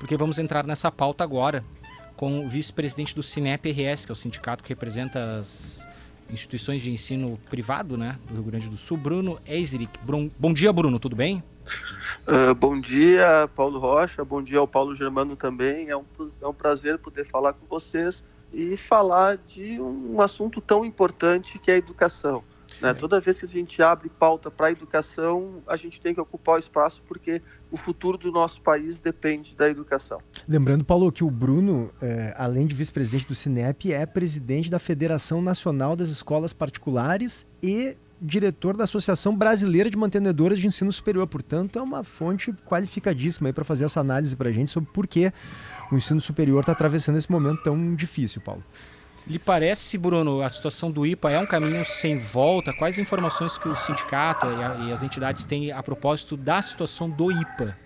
porque 0.00 0.16
vamos 0.16 0.38
entrar 0.38 0.66
nessa 0.66 0.90
pauta 0.90 1.22
agora 1.22 1.62
com 2.16 2.44
o 2.44 2.48
vice-presidente 2.48 3.14
do 3.14 3.22
Cinep 3.22 3.70
RS, 3.70 4.04
que 4.04 4.12
é 4.12 4.14
o 4.14 4.16
sindicato 4.16 4.62
que 4.62 4.68
representa 4.68 5.38
as 5.38 5.86
instituições 6.30 6.80
de 6.80 6.90
ensino 6.90 7.38
privado 7.50 7.96
né, 7.96 8.18
do 8.26 8.34
Rio 8.34 8.42
Grande 8.44 8.68
do 8.68 8.76
Sul, 8.76 8.96
Bruno 8.96 9.38
Eiserick. 9.46 9.98
Bom 10.38 10.52
dia, 10.52 10.72
Bruno, 10.72 10.98
tudo 10.98 11.14
bem? 11.14 11.42
Ah, 12.26 12.54
bom 12.54 12.80
dia, 12.80 13.48
Paulo 13.54 13.78
Rocha. 13.78 14.24
Bom 14.24 14.42
dia 14.42 14.58
ao 14.58 14.68
Paulo 14.68 14.94
Germano 14.94 15.36
também. 15.36 15.88
É 15.88 15.96
um, 15.96 16.04
é 16.40 16.46
um 16.46 16.54
prazer 16.54 16.98
poder 16.98 17.26
falar 17.26 17.52
com 17.52 17.66
vocês 17.66 18.24
e 18.52 18.76
falar 18.76 19.36
de 19.36 19.80
um 19.80 20.20
assunto 20.20 20.60
tão 20.60 20.84
importante 20.84 21.58
que 21.58 21.70
é 21.70 21.74
a 21.74 21.78
educação. 21.78 22.44
Né? 22.80 22.94
Toda 22.94 23.20
vez 23.20 23.38
que 23.38 23.44
a 23.44 23.48
gente 23.48 23.82
abre 23.82 24.08
pauta 24.08 24.50
para 24.50 24.68
a 24.68 24.72
educação, 24.72 25.62
a 25.66 25.76
gente 25.76 26.00
tem 26.00 26.14
que 26.14 26.20
ocupar 26.20 26.56
o 26.56 26.58
espaço 26.58 27.02
porque 27.06 27.42
o 27.74 27.76
futuro 27.76 28.16
do 28.16 28.30
nosso 28.30 28.60
país 28.60 28.98
depende 28.98 29.52
da 29.56 29.68
educação. 29.68 30.20
Lembrando, 30.48 30.84
Paulo, 30.84 31.10
que 31.10 31.24
o 31.24 31.30
Bruno, 31.30 31.90
é, 32.00 32.32
além 32.38 32.68
de 32.68 32.74
vice-presidente 32.74 33.26
do 33.26 33.34
Cinep, 33.34 33.92
é 33.92 34.06
presidente 34.06 34.70
da 34.70 34.78
Federação 34.78 35.42
Nacional 35.42 35.96
das 35.96 36.08
Escolas 36.08 36.52
Particulares 36.52 37.44
e 37.60 37.96
diretor 38.22 38.76
da 38.76 38.84
Associação 38.84 39.36
Brasileira 39.36 39.90
de 39.90 39.96
Mantenedoras 39.96 40.60
de 40.60 40.68
Ensino 40.68 40.92
Superior. 40.92 41.26
Portanto, 41.26 41.76
é 41.76 41.82
uma 41.82 42.04
fonte 42.04 42.52
qualificadíssima 42.64 43.52
para 43.52 43.64
fazer 43.64 43.86
essa 43.86 43.98
análise 43.98 44.36
para 44.36 44.50
a 44.50 44.52
gente 44.52 44.70
sobre 44.70 44.88
por 44.92 45.08
que 45.08 45.32
o 45.90 45.96
ensino 45.96 46.20
superior 46.20 46.60
está 46.60 46.70
atravessando 46.70 47.18
esse 47.18 47.30
momento 47.30 47.60
tão 47.64 47.96
difícil, 47.96 48.40
Paulo. 48.40 48.62
Lhe 49.26 49.38
parece, 49.38 49.96
Bruno, 49.96 50.42
a 50.42 50.50
situação 50.50 50.90
do 50.90 51.06
IPA 51.06 51.30
é 51.32 51.38
um 51.38 51.46
caminho 51.46 51.84
sem 51.84 52.16
volta? 52.16 52.74
Quais 52.74 52.98
informações 52.98 53.56
que 53.56 53.66
o 53.68 53.74
sindicato 53.74 54.46
e, 54.46 54.62
a, 54.62 54.86
e 54.86 54.92
as 54.92 55.02
entidades 55.02 55.46
têm 55.46 55.72
a 55.72 55.82
propósito 55.82 56.36
da 56.36 56.60
situação 56.60 57.08
do 57.08 57.32
IPA? 57.32 57.76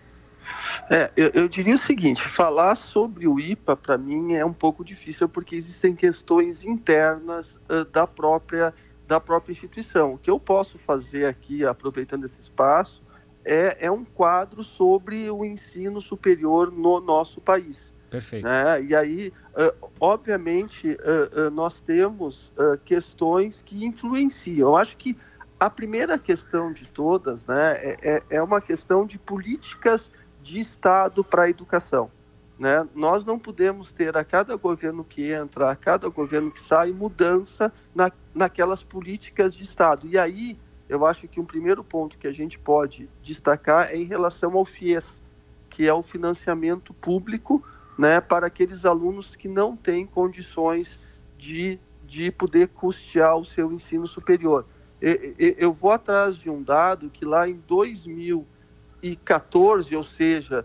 É, 0.90 1.10
eu, 1.16 1.30
eu, 1.34 1.48
diria 1.48 1.74
o 1.74 1.78
seguinte: 1.78 2.26
falar 2.26 2.74
sobre 2.74 3.28
o 3.28 3.38
IPA 3.38 3.76
para 3.76 3.98
mim 3.98 4.34
é 4.34 4.44
um 4.44 4.52
pouco 4.52 4.84
difícil 4.84 5.28
porque 5.28 5.54
existem 5.54 5.94
questões 5.94 6.64
internas 6.64 7.56
uh, 7.68 7.84
da 7.84 8.06
própria 8.06 8.74
da 9.06 9.18
própria 9.18 9.52
instituição. 9.52 10.14
O 10.14 10.18
que 10.18 10.30
eu 10.30 10.38
posso 10.38 10.78
fazer 10.78 11.24
aqui, 11.24 11.64
aproveitando 11.64 12.26
esse 12.26 12.42
espaço, 12.42 13.02
é, 13.42 13.78
é 13.80 13.90
um 13.90 14.04
quadro 14.04 14.62
sobre 14.62 15.30
o 15.30 15.44
ensino 15.46 16.00
superior 16.02 16.70
no 16.70 17.00
nosso 17.00 17.40
país. 17.40 17.90
Perfeito. 18.10 18.44
Né? 18.44 18.82
E 18.82 18.94
aí, 18.94 19.32
uh, 19.58 19.90
obviamente, 20.00 20.92
uh, 20.92 21.48
uh, 21.48 21.50
nós 21.50 21.80
temos 21.80 22.52
questões 22.84 23.60
que 23.60 23.84
influenciam. 23.84 24.68
Eu 24.68 24.76
acho 24.76 24.96
que 24.96 25.16
a 25.58 25.68
primeira 25.68 26.18
questão 26.18 26.72
de 26.72 26.86
todas 26.86 27.46
né, 27.46 27.72
é, 27.72 27.96
é, 28.02 28.22
é 28.30 28.42
uma 28.42 28.60
questão 28.60 29.04
de 29.04 29.18
políticas 29.18 30.10
de 30.40 30.60
Estado 30.60 31.24
para 31.24 31.42
a 31.42 31.50
educação. 31.50 32.10
Né? 32.58 32.86
Nós 32.94 33.24
não 33.24 33.38
podemos 33.38 33.92
ter 33.92 34.16
a 34.16 34.24
cada 34.24 34.56
governo 34.56 35.04
que 35.04 35.32
entra, 35.32 35.70
a 35.70 35.76
cada 35.76 36.08
governo 36.08 36.50
que 36.50 36.60
sai, 36.60 36.92
mudança 36.92 37.72
na, 37.94 38.10
naquelas 38.34 38.82
políticas 38.82 39.54
de 39.54 39.64
Estado. 39.64 40.06
E 40.06 40.16
aí, 40.16 40.58
eu 40.88 41.04
acho 41.04 41.26
que 41.28 41.40
um 41.40 41.44
primeiro 41.44 41.82
ponto 41.82 42.18
que 42.18 42.26
a 42.26 42.32
gente 42.32 42.58
pode 42.58 43.08
destacar 43.22 43.90
é 43.90 43.96
em 43.96 44.04
relação 44.04 44.56
ao 44.56 44.64
FIES, 44.64 45.20
que 45.68 45.86
é 45.86 45.92
o 45.92 46.02
financiamento 46.02 46.94
público 46.94 47.62
né, 47.98 48.20
para 48.20 48.46
aqueles 48.46 48.84
alunos 48.84 49.34
que 49.34 49.48
não 49.48 49.76
têm 49.76 50.06
condições 50.06 51.00
de, 51.36 51.80
de 52.06 52.30
poder 52.30 52.68
custear 52.68 53.36
o 53.36 53.44
seu 53.44 53.72
ensino 53.72 54.06
superior. 54.06 54.64
Eu 55.00 55.72
vou 55.72 55.92
atrás 55.92 56.36
de 56.36 56.50
um 56.50 56.60
dado 56.62 57.10
que 57.10 57.24
lá 57.24 57.48
em 57.48 57.62
2014, 57.66 59.94
ou 59.94 60.04
seja, 60.04 60.64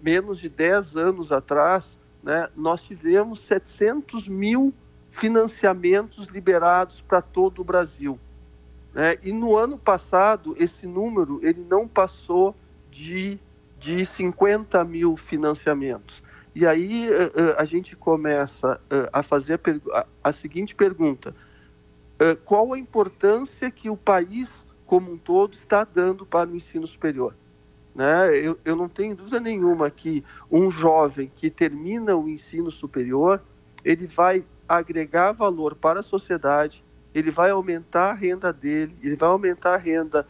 menos 0.00 0.38
de 0.38 0.48
10 0.48 0.96
anos 0.96 1.32
atrás, 1.32 1.98
né, 2.22 2.48
nós 2.56 2.84
tivemos 2.84 3.40
700 3.40 4.28
mil 4.28 4.72
financiamentos 5.10 6.26
liberados 6.26 7.00
para 7.00 7.20
todo 7.22 7.60
o 7.60 7.64
Brasil. 7.64 8.18
Né? 8.92 9.16
E 9.22 9.32
no 9.32 9.56
ano 9.56 9.78
passado, 9.78 10.56
esse 10.58 10.86
número 10.86 11.38
ele 11.42 11.64
não 11.68 11.86
passou 11.86 12.56
de, 12.90 13.38
de 13.78 14.06
50 14.06 14.82
mil 14.84 15.16
financiamentos. 15.16 16.23
E 16.54 16.64
aí 16.64 17.08
uh, 17.10 17.12
uh, 17.12 17.54
a 17.58 17.64
gente 17.64 17.96
começa 17.96 18.74
uh, 18.74 19.08
a 19.12 19.22
fazer 19.22 19.60
a, 19.92 20.06
a, 20.22 20.32
seguinte 20.32 20.74
pergunta: 20.74 21.34
qual 22.44 22.72
a 22.72 22.78
importância 22.78 23.70
que 23.70 23.90
o 23.90 23.96
país 23.96 24.64
como 24.86 25.12
um 25.12 25.18
todo 25.18 25.54
está 25.54 25.82
dando 25.82 26.24
para 26.24 26.48
o 26.48 26.54
ensino 26.54 26.86
superior? 26.86 27.34
Né? 27.92 28.36
Eu, 28.38 28.58
eu 28.64 28.76
não 28.76 28.88
tenho 28.88 29.16
dúvida 29.16 29.40
nenhuma 29.40 29.90
que 29.90 30.24
um 30.50 30.70
jovem 30.70 31.30
que 31.34 31.50
termina 31.50 32.16
o 32.16 32.28
ensino 32.28 32.70
superior 32.70 33.42
ele 33.84 34.06
vai 34.06 34.44
agregar 34.68 35.32
valor 35.32 35.74
para 35.74 36.00
a 36.00 36.02
sociedade, 36.02 36.84
ele 37.14 37.30
vai 37.30 37.50
aumentar 37.50 38.10
a 38.10 38.14
renda 38.14 38.52
dele, 38.52 38.96
ele 39.02 39.16
vai 39.16 39.28
aumentar 39.28 39.74
a 39.74 39.78
renda 39.78 40.26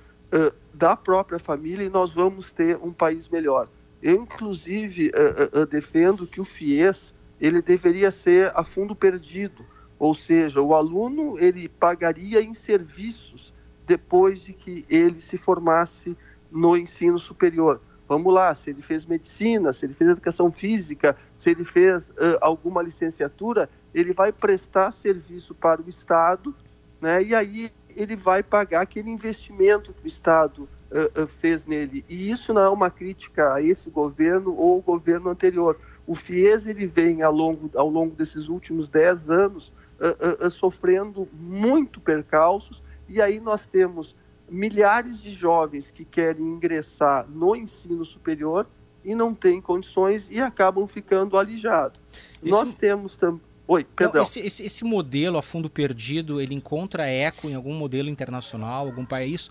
da 0.73 0.97
própria 0.97 1.39
família 1.39 1.85
e 1.85 1.89
nós 1.89 2.13
vamos 2.13 2.51
ter 2.51 2.77
um 2.83 2.93
país 2.93 3.29
melhor. 3.29 3.69
Eu, 4.05 4.17
inclusive, 4.17 5.09
uh, 5.09 5.63
uh, 5.63 5.67
defendo 5.67 6.27
que 6.27 6.39
o 6.39 6.45
FIES 6.45 7.15
ele 7.41 7.63
deveria 7.63 8.11
ser 8.11 8.53
a 8.55 8.63
fundo 8.63 8.95
perdido, 8.95 9.65
ou 9.99 10.15
seja, 10.15 10.61
o 10.61 10.75
aluno 10.75 11.39
ele 11.39 11.71
pagaria 11.71 12.43
em 12.43 12.53
serviços 12.53 13.55
depois 13.87 14.43
de 14.43 14.53
que 14.53 14.85
ele 14.91 15.23
se 15.23 15.39
formasse 15.39 16.15
no 16.53 16.77
ensino 16.77 17.19
superior. 17.19 17.81
Vamos 18.07 18.31
lá, 18.31 18.55
se 18.55 18.69
ele 18.69 18.83
fez 18.83 19.07
medicina, 19.07 19.73
se 19.73 19.87
ele 19.87 19.95
fez 19.95 20.11
educação 20.11 20.53
física, 20.53 21.17
se 21.35 21.49
ele 21.49 21.65
fez 21.65 22.11
uh, 22.11 22.37
alguma 22.43 22.83
licenciatura, 22.83 23.71
ele 23.95 24.13
vai 24.13 24.31
prestar 24.33 24.91
serviço 24.91 25.55
para 25.55 25.81
o 25.81 25.89
Estado, 25.89 26.55
né? 27.01 27.23
E 27.23 27.35
aí 27.35 27.73
ele 27.97 28.17
vai 28.17 28.43
pagar 28.43 28.83
aquele 28.83 29.09
investimento 29.09 29.95
que 29.95 30.05
o 30.05 30.07
Estado 30.07 30.69
uh, 30.95 31.27
fez 31.27 31.67
nele. 31.67 32.05
E 32.09 32.31
isso 32.31 32.53
não 32.53 32.63
é 32.63 32.69
uma 32.69 32.91
crítica 32.91 33.55
a 33.55 33.63
esse 33.63 33.91
governo 33.91 34.55
ou 34.57 34.75
ao 34.75 34.81
governo 34.81 35.31
anterior. 35.31 35.79
O 36.07 36.15
FIES 36.15 36.67
ele 36.67 36.87
vem 36.87 37.23
ao 37.23 37.33
longo, 37.33 37.71
ao 37.75 37.89
longo 37.89 38.15
desses 38.15 38.49
últimos 38.49 38.89
10 38.89 39.31
anos 39.31 39.73
uh, 39.99 40.51
sofrendo 40.51 41.29
muito 41.33 42.01
percalços, 42.01 42.83
e 43.09 43.21
aí 43.21 43.41
nós 43.41 43.67
temos 43.67 44.17
milhares 44.49 45.21
de 45.21 45.33
jovens 45.33 45.91
que 45.91 46.05
querem 46.05 46.45
ingressar 46.45 47.29
no 47.29 47.57
ensino 47.57 48.05
superior 48.05 48.67
e 49.05 49.15
não 49.15 49.35
têm 49.35 49.61
condições 49.61 50.29
e 50.31 50.41
acabam 50.41 50.87
ficando 50.87 51.37
alijados. 51.37 52.01
Esse... 52.43 52.51
Nós 52.51 52.75
temos 52.75 53.17
também. 53.17 53.41
Oi, 53.67 53.83
perdão. 53.85 54.17
Não, 54.17 54.23
esse, 54.23 54.41
esse, 54.41 54.65
esse, 54.65 54.85
modelo 54.85 55.39
a 55.39 55.43
fundo 55.43 55.71
perdido, 55.71 56.39
ele 56.39 56.55
encontra 56.55 57.07
eco 57.07 57.49
em 57.49 57.55
algum 57.55 57.73
modelo 57.73 58.11
internacional, 58.11 58.87
algum 58.87 59.07
país? 59.07 59.51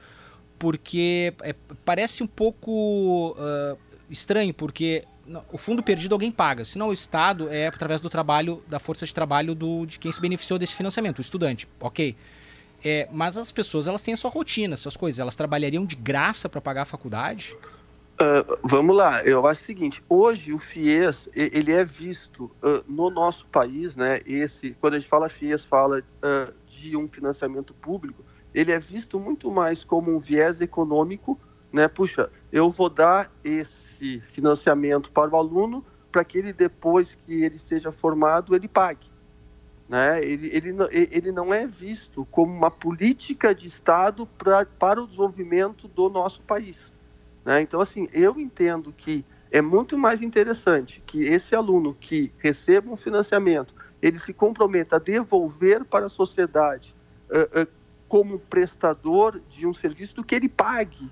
Porque 0.64 1.34
é, 1.42 1.54
parece 1.84 2.24
um 2.24 2.28
pouco 2.28 3.32
uh, 3.32 3.78
estranho, 4.10 4.54
porque 4.54 5.04
o 5.52 5.58
fundo 5.58 5.84
perdido 5.84 6.16
alguém 6.16 6.32
paga, 6.32 6.64
senão 6.64 6.88
o 6.88 6.94
Estado 6.94 7.50
é 7.50 7.68
através 7.68 8.00
do 8.00 8.10
trabalho, 8.10 8.64
da 8.66 8.80
força 8.80 9.06
de 9.06 9.14
trabalho 9.14 9.54
do, 9.54 9.86
de 9.86 10.00
quem 10.00 10.10
se 10.10 10.22
beneficiou 10.22 10.58
desse 10.58 10.74
financiamento, 10.74 11.18
o 11.18 11.22
estudante, 11.22 11.68
ok. 11.82 12.16
É, 12.82 13.10
mas 13.12 13.38
as 13.38 13.52
pessoas 13.52 13.88
elas 13.88 14.02
têm 14.02 14.14
a 14.14 14.18
sua 14.18 14.32
rotina, 14.32 14.74
essas 14.74 14.96
coisas, 14.96 15.20
elas 15.20 15.36
trabalhariam 15.36 15.86
de 15.86 15.98
graça 15.98 16.48
para 16.48 16.62
pagar 16.62 16.84
a 16.84 16.86
faculdade? 16.86 17.58
Uh, 18.14 18.58
vamos 18.64 18.96
lá, 18.96 19.22
eu 19.26 19.46
acho 19.46 19.64
o 19.64 19.66
seguinte, 19.66 20.02
hoje 20.08 20.54
o 20.54 20.60
FIES, 20.60 21.28
ele 21.36 21.74
é 21.74 21.84
visto 21.84 22.46
uh, 22.46 22.82
no 22.88 23.10
nosso 23.10 23.46
país, 23.48 23.98
né, 23.98 24.22
esse, 24.26 24.78
quando 24.80 24.94
a 24.94 25.00
gente 25.00 25.10
fala 25.10 25.28
FIES, 25.28 25.66
fala 25.66 26.00
uh, 26.00 26.54
de 26.70 26.96
um 26.96 27.06
financiamento 27.10 27.74
público, 27.74 28.24
ele 28.54 28.72
é 28.72 28.80
visto 28.80 29.20
muito 29.20 29.52
mais 29.52 29.84
como 29.84 30.16
um 30.16 30.20
viés 30.20 30.62
econômico, 30.62 31.40
né? 31.72 31.88
Puxa, 31.88 32.30
eu 32.52 32.70
vou 32.70 32.90
dar 32.90 33.32
esse 33.44 34.20
financiamento 34.22 35.12
para 35.12 35.32
o 35.32 35.38
aluno 35.38 35.84
para 36.12 36.24
que 36.24 36.38
ele 36.38 36.54
depois 36.54 37.16
que 37.16 37.44
ele 37.44 37.56
esteja 37.56 37.92
formado 37.92 38.56
ele 38.56 38.68
pague, 38.68 39.08
né? 39.90 40.24
Ele, 40.24 40.50
ele, 40.54 40.76
ele 40.92 41.32
não 41.32 41.54
é 41.54 41.66
visto 41.66 42.26
como 42.30 42.54
uma 42.54 42.70
política 42.70 43.56
de 43.56 43.68
Estado 43.68 44.28
pra, 44.38 44.66
para 44.66 45.02
o 45.02 45.08
desenvolvimento 45.08 45.88
do 45.88 46.10
nosso 46.10 46.42
país, 46.44 46.94
né? 47.44 47.62
Então 47.62 47.82
assim, 47.82 48.08
eu 48.14 48.40
entendo 48.40 48.94
que 48.94 49.26
é 49.52 49.62
muito 49.62 49.98
mais 49.98 50.22
interessante 50.22 51.02
que 51.06 51.24
esse 51.24 51.56
aluno 51.56 51.96
que 51.96 52.32
receba 52.38 52.92
um 52.92 52.98
financiamento 52.98 53.74
ele 54.02 54.20
se 54.20 54.34
comprometa 54.34 54.98
a 54.98 55.00
devolver 55.00 55.86
para 55.86 56.08
a 56.08 56.10
sociedade 56.10 56.94
uh, 57.30 57.62
uh, 57.62 57.68
como 58.14 58.38
prestador 58.38 59.42
de 59.50 59.66
um 59.66 59.74
serviço 59.74 60.18
do 60.18 60.24
que 60.24 60.36
ele 60.36 60.48
pague 60.48 61.06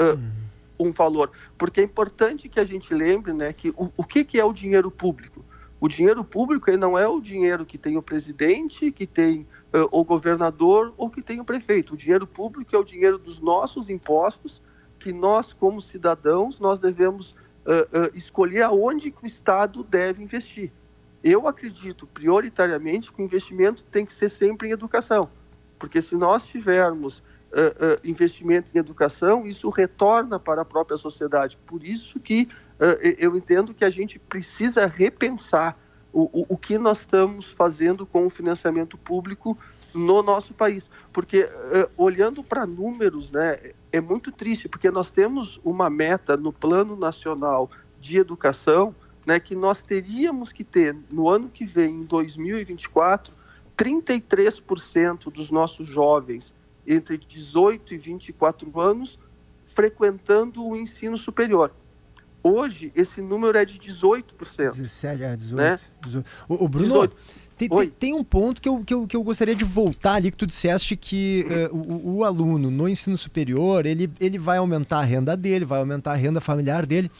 uh, 0.00 0.16
uhum. 0.16 0.86
um 0.88 0.92
valor. 0.92 1.30
Porque 1.58 1.78
é 1.78 1.84
importante 1.84 2.48
que 2.48 2.58
a 2.58 2.64
gente 2.64 2.94
lembre 2.94 3.34
né, 3.34 3.52
que 3.52 3.68
o, 3.76 3.92
o 3.94 4.02
que, 4.02 4.24
que 4.24 4.40
é 4.40 4.44
o 4.46 4.54
dinheiro 4.54 4.90
público? 4.90 5.44
O 5.78 5.86
dinheiro 5.86 6.24
público 6.24 6.70
ele 6.70 6.78
não 6.78 6.98
é 6.98 7.06
o 7.06 7.20
dinheiro 7.20 7.66
que 7.66 7.76
tem 7.76 7.98
o 7.98 8.02
presidente, 8.02 8.90
que 8.90 9.06
tem 9.06 9.42
uh, 9.74 9.86
o 9.92 10.02
governador 10.02 10.94
ou 10.96 11.10
que 11.10 11.20
tem 11.20 11.38
o 11.38 11.44
prefeito. 11.44 11.92
O 11.92 11.96
dinheiro 11.98 12.26
público 12.26 12.74
é 12.74 12.78
o 12.78 12.82
dinheiro 12.82 13.18
dos 13.18 13.38
nossos 13.38 13.90
impostos 13.90 14.62
que 14.98 15.12
nós, 15.12 15.52
como 15.52 15.82
cidadãos, 15.82 16.58
nós 16.58 16.80
devemos 16.80 17.32
uh, 17.32 18.10
escolher 18.14 18.62
aonde 18.62 19.10
que 19.10 19.24
o 19.24 19.26
Estado 19.26 19.84
deve 19.84 20.22
investir. 20.22 20.72
Eu 21.22 21.46
acredito 21.46 22.06
prioritariamente 22.06 23.12
que 23.12 23.20
o 23.20 23.22
investimento 23.22 23.84
tem 23.84 24.06
que 24.06 24.14
ser 24.14 24.30
sempre 24.30 24.68
em 24.68 24.70
educação 24.70 25.28
porque 25.84 26.00
se 26.00 26.16
nós 26.16 26.46
tivermos 26.46 27.18
uh, 27.18 27.20
uh, 27.20 28.00
investimentos 28.02 28.74
em 28.74 28.78
educação, 28.78 29.46
isso 29.46 29.68
retorna 29.68 30.40
para 30.40 30.62
a 30.62 30.64
própria 30.64 30.96
sociedade. 30.96 31.58
Por 31.66 31.84
isso 31.84 32.18
que 32.18 32.48
uh, 32.80 32.96
eu 33.18 33.36
entendo 33.36 33.74
que 33.74 33.84
a 33.84 33.90
gente 33.90 34.18
precisa 34.18 34.86
repensar 34.86 35.78
o, 36.10 36.22
o, 36.40 36.46
o 36.48 36.56
que 36.56 36.78
nós 36.78 37.00
estamos 37.00 37.52
fazendo 37.52 38.06
com 38.06 38.24
o 38.26 38.30
financiamento 38.30 38.96
público 38.96 39.58
no 39.92 40.22
nosso 40.22 40.54
país. 40.54 40.90
Porque, 41.12 41.42
uh, 41.42 41.90
olhando 41.98 42.42
para 42.42 42.66
números, 42.66 43.30
né, 43.30 43.72
é 43.92 44.00
muito 44.00 44.32
triste, 44.32 44.70
porque 44.70 44.90
nós 44.90 45.10
temos 45.10 45.60
uma 45.62 45.90
meta 45.90 46.34
no 46.34 46.50
Plano 46.50 46.96
Nacional 46.96 47.70
de 48.00 48.16
Educação 48.16 48.94
né, 49.26 49.38
que 49.38 49.54
nós 49.54 49.82
teríamos 49.82 50.50
que 50.50 50.64
ter 50.64 50.96
no 51.12 51.28
ano 51.28 51.50
que 51.50 51.66
vem, 51.66 51.96
em 51.96 52.04
2024, 52.04 53.43
33% 53.76 55.30
dos 55.32 55.50
nossos 55.50 55.86
jovens 55.88 56.54
entre 56.86 57.16
18 57.18 57.94
e 57.94 57.98
24 57.98 58.80
anos 58.80 59.18
frequentando 59.66 60.66
o 60.66 60.76
ensino 60.76 61.16
superior. 61.18 61.72
Hoje, 62.42 62.92
esse 62.94 63.22
número 63.22 63.56
é 63.56 63.64
de 63.64 63.78
18%. 63.78 64.72
17, 64.76 65.22
é, 65.22 65.34
18. 65.34 65.56
Né? 65.56 65.80
18. 66.02 66.30
O, 66.48 66.64
o 66.64 66.68
Bruno, 66.68 66.86
18. 66.86 67.16
Tem, 67.56 67.68
tem, 67.68 67.90
tem, 67.90 68.14
um 68.14 68.24
ponto 68.24 68.60
que 68.60 68.68
eu, 68.68 68.82
que, 68.84 68.92
eu, 68.92 69.06
que 69.06 69.16
eu 69.16 69.22
gostaria 69.22 69.54
de 69.54 69.64
voltar 69.64 70.14
ali, 70.14 70.30
que 70.30 70.36
tu 70.36 70.46
disseste 70.46 70.96
que 70.96 71.46
uh, 71.70 71.74
o, 71.74 72.16
o, 72.16 72.24
aluno 72.24 72.70
no 72.70 72.88
ensino 72.88 73.16
superior, 73.16 73.86
ele, 73.86 74.10
ele 74.20 74.38
vai 74.38 74.58
aumentar 74.58 74.98
a 74.98 75.04
renda 75.04 75.36
dele, 75.36 75.64
vai 75.64 75.78
aumentar 75.78 76.12
a 76.12 76.16
renda 76.16 76.40
familiar 76.40 76.84
dele. 76.84 77.10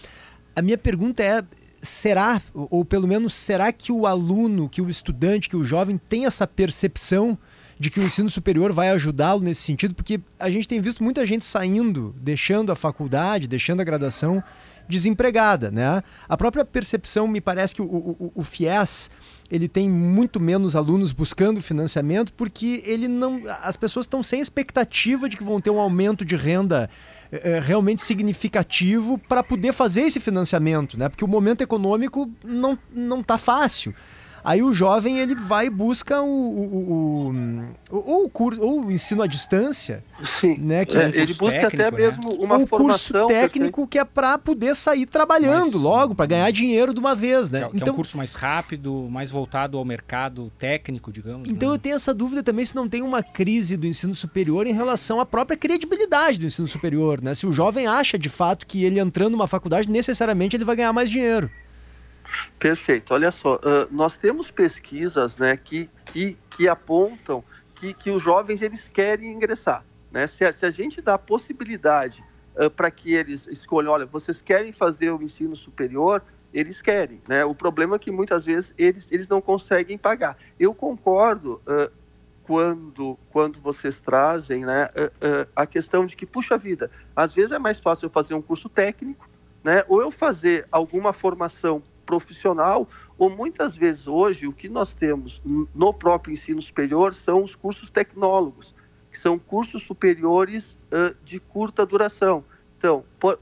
A 0.54 0.60
minha 0.60 0.76
pergunta 0.76 1.22
é, 1.22 1.42
será, 1.84 2.40
ou 2.52 2.84
pelo 2.84 3.06
menos 3.06 3.34
será 3.34 3.70
que 3.72 3.92
o 3.92 4.06
aluno, 4.06 4.68
que 4.68 4.82
o 4.82 4.90
estudante, 4.90 5.48
que 5.48 5.56
o 5.56 5.64
jovem 5.64 6.00
tem 6.08 6.26
essa 6.26 6.46
percepção 6.46 7.38
de 7.78 7.90
que 7.90 8.00
o 8.00 8.02
ensino 8.02 8.30
superior 8.30 8.72
vai 8.72 8.90
ajudá-lo 8.90 9.40
nesse 9.40 9.62
sentido? 9.62 9.94
Porque 9.94 10.20
a 10.38 10.50
gente 10.50 10.66
tem 10.66 10.80
visto 10.80 11.02
muita 11.02 11.26
gente 11.26 11.44
saindo, 11.44 12.14
deixando 12.18 12.72
a 12.72 12.76
faculdade, 12.76 13.46
deixando 13.46 13.80
a 13.80 13.84
graduação 13.84 14.42
desempregada, 14.88 15.70
né? 15.70 16.02
A 16.28 16.36
própria 16.36 16.64
percepção, 16.64 17.26
me 17.26 17.40
parece 17.40 17.74
que 17.74 17.82
o, 17.82 17.84
o, 17.84 18.32
o 18.34 18.42
FIES 18.42 19.10
ele 19.50 19.68
tem 19.68 19.88
muito 19.88 20.40
menos 20.40 20.74
alunos 20.74 21.12
buscando 21.12 21.60
financiamento 21.60 22.32
porque 22.32 22.82
ele 22.86 23.06
não, 23.06 23.42
as 23.62 23.76
pessoas 23.76 24.04
estão 24.06 24.22
sem 24.22 24.40
expectativa 24.40 25.28
de 25.28 25.36
que 25.36 25.44
vão 25.44 25.60
ter 25.60 25.70
um 25.70 25.78
aumento 25.78 26.24
de 26.24 26.34
renda 26.34 26.88
é, 27.30 27.60
realmente 27.60 28.02
significativo 28.02 29.18
para 29.28 29.42
poder 29.42 29.72
fazer 29.72 30.02
esse 30.02 30.18
financiamento, 30.18 30.98
né? 30.98 31.08
Porque 31.08 31.24
o 31.24 31.28
momento 31.28 31.62
econômico 31.62 32.30
não 32.42 32.78
não 32.92 33.20
está 33.20 33.36
fácil. 33.36 33.94
Aí 34.44 34.62
o 34.62 34.74
jovem 34.74 35.18
ele 35.18 35.34
vai 35.34 35.68
e 35.68 35.70
busca 35.70 36.20
o, 36.20 36.26
o, 36.26 37.34
o, 37.90 38.24
o, 38.24 38.28
curso, 38.28 38.60
ou 38.60 38.84
o 38.84 38.92
ensino 38.92 39.22
à 39.22 39.26
distância. 39.26 40.04
Sim. 40.22 40.58
Né, 40.58 40.84
que 40.84 40.98
é, 40.98 41.08
ele 41.14 41.32
busca 41.32 41.62
técnico, 41.62 41.82
até 41.82 41.90
né? 41.90 41.96
mesmo 41.96 42.30
uma 42.34 42.58
o 42.58 42.66
formação. 42.66 43.26
curso 43.26 43.26
técnico 43.26 43.86
que 43.86 43.98
é 43.98 44.04
para 44.04 44.36
poder 44.36 44.76
sair 44.76 45.06
trabalhando 45.06 45.72
mais, 45.72 45.74
logo, 45.74 46.14
para 46.14 46.26
ganhar 46.26 46.50
dinheiro 46.50 46.92
de 46.92 47.00
uma 47.00 47.14
vez. 47.14 47.48
Né? 47.48 47.60
Que 47.60 47.64
é, 47.64 47.68
que 47.70 47.76
então, 47.76 47.86
é 47.86 47.90
um 47.90 47.92
então 47.92 47.94
curso 47.94 48.18
mais 48.18 48.34
rápido, 48.34 49.08
mais 49.10 49.30
voltado 49.30 49.78
ao 49.78 49.84
mercado 49.84 50.52
técnico, 50.58 51.10
digamos. 51.10 51.48
Então 51.48 51.70
né? 51.70 51.76
eu 51.76 51.78
tenho 51.78 51.94
essa 51.94 52.12
dúvida 52.12 52.42
também 52.42 52.66
se 52.66 52.76
não 52.76 52.86
tem 52.86 53.00
uma 53.00 53.22
crise 53.22 53.78
do 53.78 53.86
ensino 53.86 54.14
superior 54.14 54.66
em 54.66 54.74
relação 54.74 55.20
à 55.20 55.24
própria 55.24 55.56
credibilidade 55.56 56.38
do 56.38 56.44
ensino 56.44 56.68
superior. 56.68 57.22
Né? 57.22 57.34
Se 57.34 57.46
o 57.46 57.52
jovem 57.52 57.86
acha 57.86 58.18
de 58.18 58.28
fato 58.28 58.66
que 58.66 58.84
ele 58.84 59.00
entrando 59.00 59.32
numa 59.32 59.48
faculdade, 59.48 59.88
necessariamente 59.88 60.54
ele 60.54 60.64
vai 60.64 60.76
ganhar 60.76 60.92
mais 60.92 61.08
dinheiro. 61.08 61.50
Perfeito. 62.58 63.12
Olha 63.12 63.30
só, 63.30 63.56
uh, 63.56 63.88
nós 63.90 64.16
temos 64.16 64.50
pesquisas 64.50 65.36
né, 65.36 65.56
que, 65.56 65.90
que, 66.06 66.36
que 66.50 66.68
apontam 66.68 67.44
que, 67.74 67.92
que 67.92 68.10
os 68.10 68.22
jovens 68.22 68.62
eles 68.62 68.88
querem 68.88 69.32
ingressar. 69.32 69.84
Né? 70.10 70.26
Se, 70.26 70.44
a, 70.44 70.52
se 70.52 70.64
a 70.64 70.70
gente 70.70 71.02
dá 71.02 71.14
a 71.14 71.18
possibilidade 71.18 72.24
uh, 72.56 72.70
para 72.70 72.90
que 72.90 73.14
eles 73.14 73.46
escolham, 73.46 73.92
olha, 73.92 74.06
vocês 74.06 74.40
querem 74.40 74.72
fazer 74.72 75.10
o 75.10 75.22
ensino 75.22 75.54
superior, 75.54 76.22
eles 76.52 76.80
querem. 76.80 77.20
Né? 77.28 77.44
O 77.44 77.54
problema 77.54 77.96
é 77.96 77.98
que 77.98 78.10
muitas 78.10 78.44
vezes 78.44 78.72
eles, 78.78 79.10
eles 79.10 79.28
não 79.28 79.40
conseguem 79.40 79.98
pagar. 79.98 80.36
Eu 80.58 80.74
concordo 80.74 81.60
uh, 81.66 81.92
quando, 82.44 83.18
quando 83.30 83.60
vocês 83.60 84.00
trazem 84.00 84.64
né, 84.66 84.90
a 85.56 85.66
questão 85.66 86.04
de 86.04 86.14
que, 86.14 86.26
puxa 86.26 86.58
vida, 86.58 86.90
às 87.16 87.34
vezes 87.34 87.52
é 87.52 87.58
mais 87.58 87.80
fácil 87.80 88.04
eu 88.04 88.10
fazer 88.10 88.34
um 88.34 88.42
curso 88.42 88.68
técnico, 88.68 89.26
né, 89.62 89.82
ou 89.88 90.02
eu 90.02 90.10
fazer 90.10 90.68
alguma 90.70 91.14
formação 91.14 91.82
profissional, 92.04 92.88
ou 93.18 93.30
muitas 93.30 93.76
vezes 93.76 94.06
hoje 94.06 94.46
o 94.46 94.52
que 94.52 94.68
nós 94.68 94.94
temos 94.94 95.40
no 95.74 95.92
próprio 95.92 96.32
ensino 96.32 96.60
superior 96.60 97.14
são 97.14 97.42
os 97.42 97.54
cursos 97.54 97.90
tecnólogos, 97.90 98.74
que 99.10 99.18
são 99.18 99.38
cursos 99.38 99.84
superiores 99.84 100.76
uh, 100.90 101.14
de 101.24 101.38
curta 101.38 101.86
duração. 101.86 102.44
Então, 102.78 103.04
por, 103.18 103.38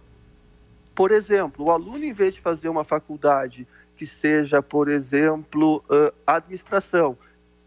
por 0.95 1.11
exemplo, 1.11 1.67
o 1.67 1.71
aluno, 1.71 2.05
em 2.05 2.13
vez 2.13 2.35
de 2.35 2.41
fazer 2.41 2.69
uma 2.69 2.85
faculdade 2.85 3.67
que 3.97 4.07
seja, 4.07 4.63
por 4.63 4.89
exemplo, 4.89 5.83
uh, 5.89 6.13
administração, 6.27 7.17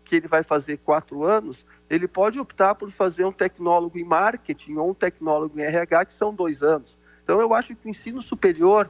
que 0.04 0.16
ele 0.16 0.28
vai 0.28 0.44
fazer 0.44 0.78
quatro 0.78 1.24
anos, 1.24 1.66
ele 1.90 2.08
pode 2.08 2.40
optar 2.40 2.76
por 2.76 2.92
fazer 2.92 3.26
um 3.26 3.32
tecnólogo 3.32 3.98
em 3.98 4.04
marketing 4.04 4.76
ou 4.76 4.92
um 4.92 4.94
tecnólogo 4.94 5.60
em 5.60 5.64
RH, 5.64 6.06
que 6.06 6.14
são 6.14 6.34
dois 6.34 6.62
anos. 6.62 6.98
Então, 7.24 7.42
eu 7.42 7.54
acho 7.56 7.76
que 7.76 7.88
o 7.88 7.90
ensino 7.90 8.22
superior 8.22 8.90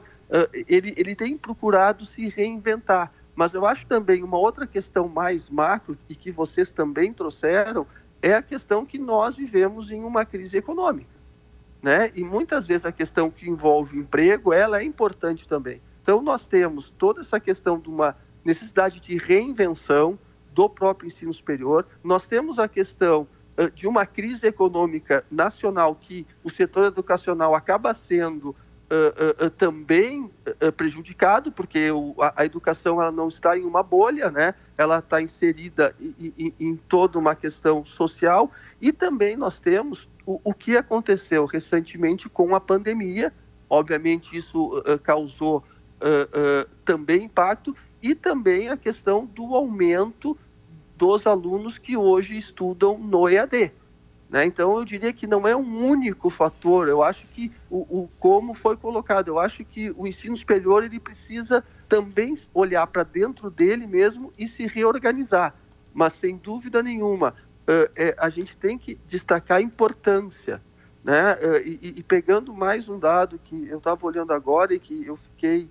ele, 0.68 0.94
ele 0.96 1.14
tem 1.14 1.36
procurado 1.36 2.04
se 2.04 2.28
reinventar. 2.28 3.12
Mas 3.34 3.52
eu 3.52 3.66
acho 3.66 3.86
também 3.86 4.22
uma 4.22 4.38
outra 4.38 4.66
questão 4.66 5.08
mais 5.08 5.50
macro 5.50 5.96
e 6.08 6.14
que 6.14 6.32
vocês 6.32 6.70
também 6.70 7.12
trouxeram 7.12 7.86
é 8.22 8.34
a 8.34 8.42
questão 8.42 8.86
que 8.86 8.98
nós 8.98 9.36
vivemos 9.36 9.90
em 9.90 10.02
uma 10.02 10.24
crise 10.24 10.56
econômica, 10.56 11.10
né? 11.82 12.10
E 12.14 12.24
muitas 12.24 12.66
vezes 12.66 12.86
a 12.86 12.92
questão 12.92 13.30
que 13.30 13.48
envolve 13.48 13.98
emprego, 13.98 14.52
ela 14.52 14.80
é 14.80 14.84
importante 14.84 15.46
também. 15.46 15.82
Então 16.02 16.22
nós 16.22 16.46
temos 16.46 16.90
toda 16.90 17.20
essa 17.20 17.38
questão 17.38 17.78
de 17.78 17.90
uma 17.90 18.16
necessidade 18.44 19.00
de 19.00 19.16
reinvenção 19.16 20.18
do 20.52 20.68
próprio 20.68 21.08
ensino 21.08 21.34
superior. 21.34 21.86
Nós 22.02 22.26
temos 22.26 22.58
a 22.58 22.66
questão 22.66 23.28
uh, 23.58 23.70
de 23.70 23.86
uma 23.86 24.06
crise 24.06 24.46
econômica 24.46 25.24
nacional 25.30 25.94
que 25.94 26.26
o 26.42 26.48
setor 26.48 26.86
educacional 26.86 27.54
acaba 27.54 27.92
sendo 27.92 28.56
uh, 28.90 29.46
uh, 29.46 29.50
também 29.50 30.30
prejudicado, 30.76 31.50
porque 31.50 31.90
o, 31.90 32.14
a, 32.20 32.34
a, 32.36 32.44
educação 32.44 33.00
ela 33.00 33.12
não 33.12 33.28
está 33.28 33.56
em 33.58 33.64
uma 33.64 33.82
bolha, 33.82 34.30
né? 34.30 34.54
ela 34.78 34.98
está 34.98 35.20
inserida 35.20 35.94
em, 36.00 36.32
em, 36.38 36.54
em, 36.58 36.76
toda 36.76 37.18
uma 37.18 37.34
questão 37.34 37.84
social, 37.84 38.50
e 38.80 38.92
também 38.92 39.36
nós 39.36 39.58
temos 39.58 40.08
o, 40.24 40.40
o 40.44 40.54
que 40.54 40.76
aconteceu 40.76 41.44
recentemente 41.46 42.28
com 42.28 42.54
a 42.54 42.60
pandemia, 42.60 43.32
obviamente 43.68 44.36
isso 44.36 44.82
causou 45.02 45.64
também 46.84 47.24
impacto, 47.24 47.74
e 48.02 48.14
também 48.14 48.68
a 48.68 48.76
questão 48.76 49.24
do 49.24 49.54
aumento 49.54 50.36
dos 50.96 51.26
alunos 51.26 51.78
que 51.78 51.96
hoje 51.96 52.36
estudam 52.36 52.98
no 52.98 53.28
EAD. 53.28 53.72
Né? 54.28 54.44
Então, 54.44 54.76
eu 54.76 54.84
diria 54.84 55.12
que 55.12 55.26
não 55.26 55.46
é 55.46 55.54
um 55.54 55.86
único 55.86 56.30
fator. 56.30 56.88
Eu 56.88 57.02
acho 57.02 57.26
que 57.28 57.52
o, 57.70 57.78
o, 57.78 58.08
como 58.18 58.54
foi 58.54 58.76
colocado, 58.76 59.28
eu 59.28 59.38
acho 59.38 59.64
que 59.64 59.90
o 59.96 60.06
ensino 60.06 60.36
superior 60.36 60.82
ele 60.82 60.98
precisa 60.98 61.62
também 61.88 62.34
olhar 62.52 62.86
para 62.88 63.04
dentro 63.04 63.50
dele 63.50 63.86
mesmo 63.86 64.32
e 64.36 64.48
se 64.48 64.66
reorganizar. 64.66 65.54
Mas, 65.94 66.14
sem 66.14 66.36
dúvida 66.36 66.82
nenhuma, 66.82 67.34
uh, 67.62 67.90
é, 67.94 68.14
a 68.18 68.28
gente 68.28 68.56
tem 68.56 68.76
que 68.76 68.98
destacar 69.06 69.58
a 69.58 69.62
importância. 69.62 70.60
Né? 71.04 71.34
Uh, 71.34 71.56
e, 71.64 71.94
e, 71.98 72.02
pegando 72.02 72.52
mais 72.52 72.88
um 72.88 72.98
dado 72.98 73.38
que 73.44 73.68
eu 73.68 73.78
estava 73.78 74.04
olhando 74.04 74.32
agora 74.32 74.74
e 74.74 74.78
que 74.78 75.06
eu 75.06 75.16
fiquei 75.16 75.68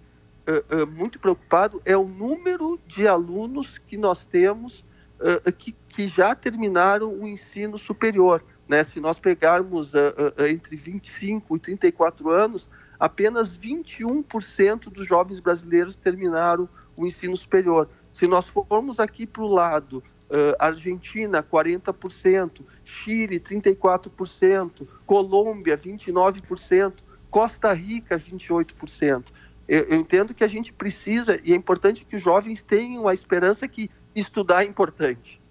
muito 0.96 1.18
preocupado, 1.20 1.82
é 1.84 1.98
o 1.98 2.08
número 2.08 2.80
de 2.86 3.08
alunos 3.08 3.80
que 3.80 3.98
nós 3.98 4.26
temos 4.26 4.86
uh, 5.20 5.52
que, 5.52 5.76
que, 5.90 6.08
já 6.08 6.36
terminaram 6.36 7.14
o 7.14 7.28
ensino 7.28 7.78
superior. 7.78 8.44
Né? 8.68 8.84
Se 8.84 9.00
nós 9.00 9.20
pegarmos 9.20 9.94
uh, 9.94 9.98
uh, 10.38 10.46
entre 10.46 10.76
25 10.76 11.56
e 11.56 11.60
34 11.60 12.30
anos, 12.30 12.68
apenas 13.00 13.58
21% 13.58 14.90
dos 14.90 15.08
jovens 15.08 15.40
brasileiros 15.40 15.96
terminaram 15.96 16.68
o 16.96 17.06
ensino 17.06 17.36
superior. 17.36 17.90
Se 18.14 18.28
nós 18.28 18.50
formos 18.50 19.00
aqui 19.00 19.28
para 19.28 19.44
o 19.44 19.48
lado, 19.48 20.02
Argentina, 20.58 21.44
40%, 21.44 22.62
Chile, 22.84 23.40
34%, 23.40 24.88
Colômbia, 25.06 25.78
29%, 25.78 26.94
Costa 27.30 27.74
Rica, 27.74 28.18
28%. 28.18 29.26
Eu, 29.68 29.84
eu, 29.84 29.96
entendo 30.00 30.34
que 30.34 30.44
a 30.44 30.48
gente 30.48 30.72
precisa, 30.72 31.40
e 31.44 31.52
é 31.52 31.56
importante 31.56 32.06
que 32.06 32.16
os 32.16 32.22
jovens 32.22 32.64
tenham 32.64 33.08
a 33.08 33.14
esperança 33.14 33.68
que 33.68 33.90
estudar 34.16 34.64
é 34.64 34.68
importante. 34.68 35.42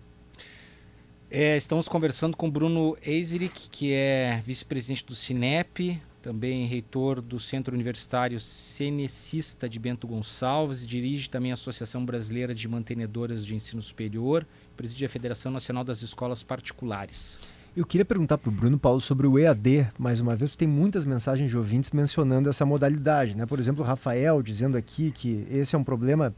É, 1.30 1.56
estamos 1.56 1.88
conversando 1.88 2.36
com 2.36 2.50
Bruno 2.50 2.96
Eiserick, 3.02 3.68
que 3.68 3.92
é 3.92 4.40
vice-presidente 4.46 5.04
do 5.04 5.14
Cinep, 5.14 6.00
também 6.22 6.64
reitor 6.64 7.20
do 7.20 7.38
Centro 7.38 7.74
Universitário 7.74 8.38
Cenecista 8.40 9.68
de 9.68 9.78
Bento 9.78 10.06
Gonçalves, 10.06 10.86
dirige 10.86 11.28
também 11.28 11.50
a 11.50 11.54
Associação 11.54 12.04
Brasileira 12.06 12.54
de 12.54 12.68
Mantenedoras 12.68 13.44
de 13.44 13.54
Ensino 13.54 13.82
Superior, 13.82 14.46
preside 14.76 15.04
a 15.04 15.08
Federação 15.08 15.52
Nacional 15.52 15.84
das 15.84 16.02
Escolas 16.02 16.42
Particulares. 16.42 17.40
Eu 17.76 17.84
queria 17.84 18.04
perguntar 18.04 18.38
para 18.38 18.48
o 18.48 18.52
Bruno 18.52 18.78
Paulo 18.78 19.00
sobre 19.00 19.26
o 19.26 19.36
EAD, 19.36 19.88
mais 19.98 20.20
uma 20.20 20.36
vez, 20.36 20.54
tem 20.54 20.68
muitas 20.68 21.04
mensagens 21.04 21.50
de 21.50 21.58
ouvintes 21.58 21.90
mencionando 21.90 22.48
essa 22.48 22.64
modalidade. 22.64 23.36
Né? 23.36 23.44
Por 23.44 23.58
exemplo, 23.58 23.82
o 23.82 23.86
Rafael 23.86 24.40
dizendo 24.40 24.78
aqui 24.78 25.10
que 25.10 25.44
esse 25.50 25.74
é 25.74 25.78
um 25.78 25.82
problema 25.82 26.32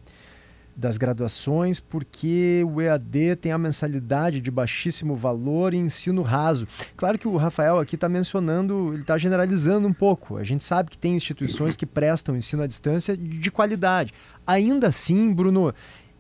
das 0.76 0.96
graduações, 0.98 1.80
porque 1.80 2.62
o 2.70 2.80
EAD 2.80 3.36
tem 3.36 3.50
a 3.50 3.58
mensalidade 3.58 4.40
de 4.40 4.50
baixíssimo 4.50 5.16
valor 5.16 5.72
e 5.72 5.78
ensino 5.78 6.20
raso. 6.20 6.68
Claro 6.96 7.18
que 7.18 7.26
o 7.26 7.36
Rafael 7.36 7.78
aqui 7.78 7.94
está 7.94 8.08
mencionando, 8.08 8.90
ele 8.92 9.00
está 9.00 9.16
generalizando 9.16 9.88
um 9.88 9.92
pouco. 9.92 10.36
A 10.36 10.44
gente 10.44 10.62
sabe 10.62 10.90
que 10.90 10.98
tem 10.98 11.16
instituições 11.16 11.76
que 11.76 11.86
prestam 11.86 12.36
ensino 12.36 12.62
à 12.62 12.66
distância 12.66 13.16
de 13.16 13.50
qualidade. 13.50 14.12
Ainda 14.46 14.88
assim, 14.88 15.32
Bruno, 15.32 15.72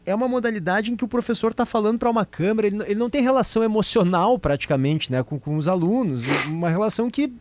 é 0.06 0.14
uma 0.14 0.28
modalidade 0.28 0.90
em 0.90 0.96
que 0.96 1.04
o 1.04 1.08
professor 1.08 1.50
está 1.50 1.66
falando 1.66 1.98
para 1.98 2.08
uma 2.08 2.24
câmera, 2.24 2.68
ele, 2.68 2.94
não 2.94 3.10
tem 3.10 3.22
relação 3.22 3.62
emocional 3.62 4.38
praticamente 4.38 5.10
né, 5.12 5.22
com, 5.22 5.38
com 5.38 5.56
os 5.56 5.68
alunos, 5.68 6.22
uma 6.46 6.70
relação 6.70 7.10
que 7.10 7.32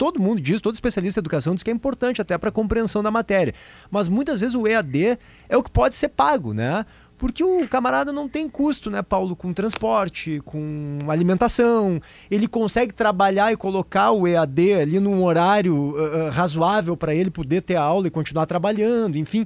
todo 0.00 0.18
mundo 0.18 0.40
diz, 0.40 0.62
todo 0.62 0.72
especialista 0.72 1.20
em 1.20 1.22
educação 1.22 1.54
diz 1.54 1.62
que 1.62 1.68
é 1.68 1.74
importante 1.74 2.22
até 2.22 2.38
para 2.38 2.48
a 2.48 2.52
compreensão 2.52 3.02
da 3.02 3.10
matéria. 3.10 3.52
Mas 3.90 4.08
muitas 4.08 4.40
vezes 4.40 4.54
o 4.54 4.66
EAD 4.66 5.18
é 5.46 5.58
o 5.58 5.62
que 5.62 5.70
pode 5.70 5.94
ser 5.94 6.08
pago, 6.08 6.54
né? 6.54 6.86
Porque 7.18 7.44
o 7.44 7.68
camarada 7.68 8.10
não 8.10 8.26
tem 8.26 8.48
custo, 8.48 8.90
né, 8.90 9.02
Paulo, 9.02 9.36
com 9.36 9.52
transporte, 9.52 10.40
com 10.42 11.00
alimentação. 11.06 12.00
Ele 12.30 12.48
consegue 12.48 12.94
trabalhar 12.94 13.52
e 13.52 13.58
colocar 13.58 14.10
o 14.12 14.26
EAD 14.26 14.72
ali 14.72 14.98
num 14.98 15.22
horário 15.22 15.94
uh, 15.94 16.30
razoável 16.30 16.96
para 16.96 17.14
ele 17.14 17.30
poder 17.30 17.60
ter 17.60 17.76
a 17.76 17.82
aula 17.82 18.06
e 18.06 18.10
continuar 18.10 18.46
trabalhando, 18.46 19.18
enfim. 19.18 19.44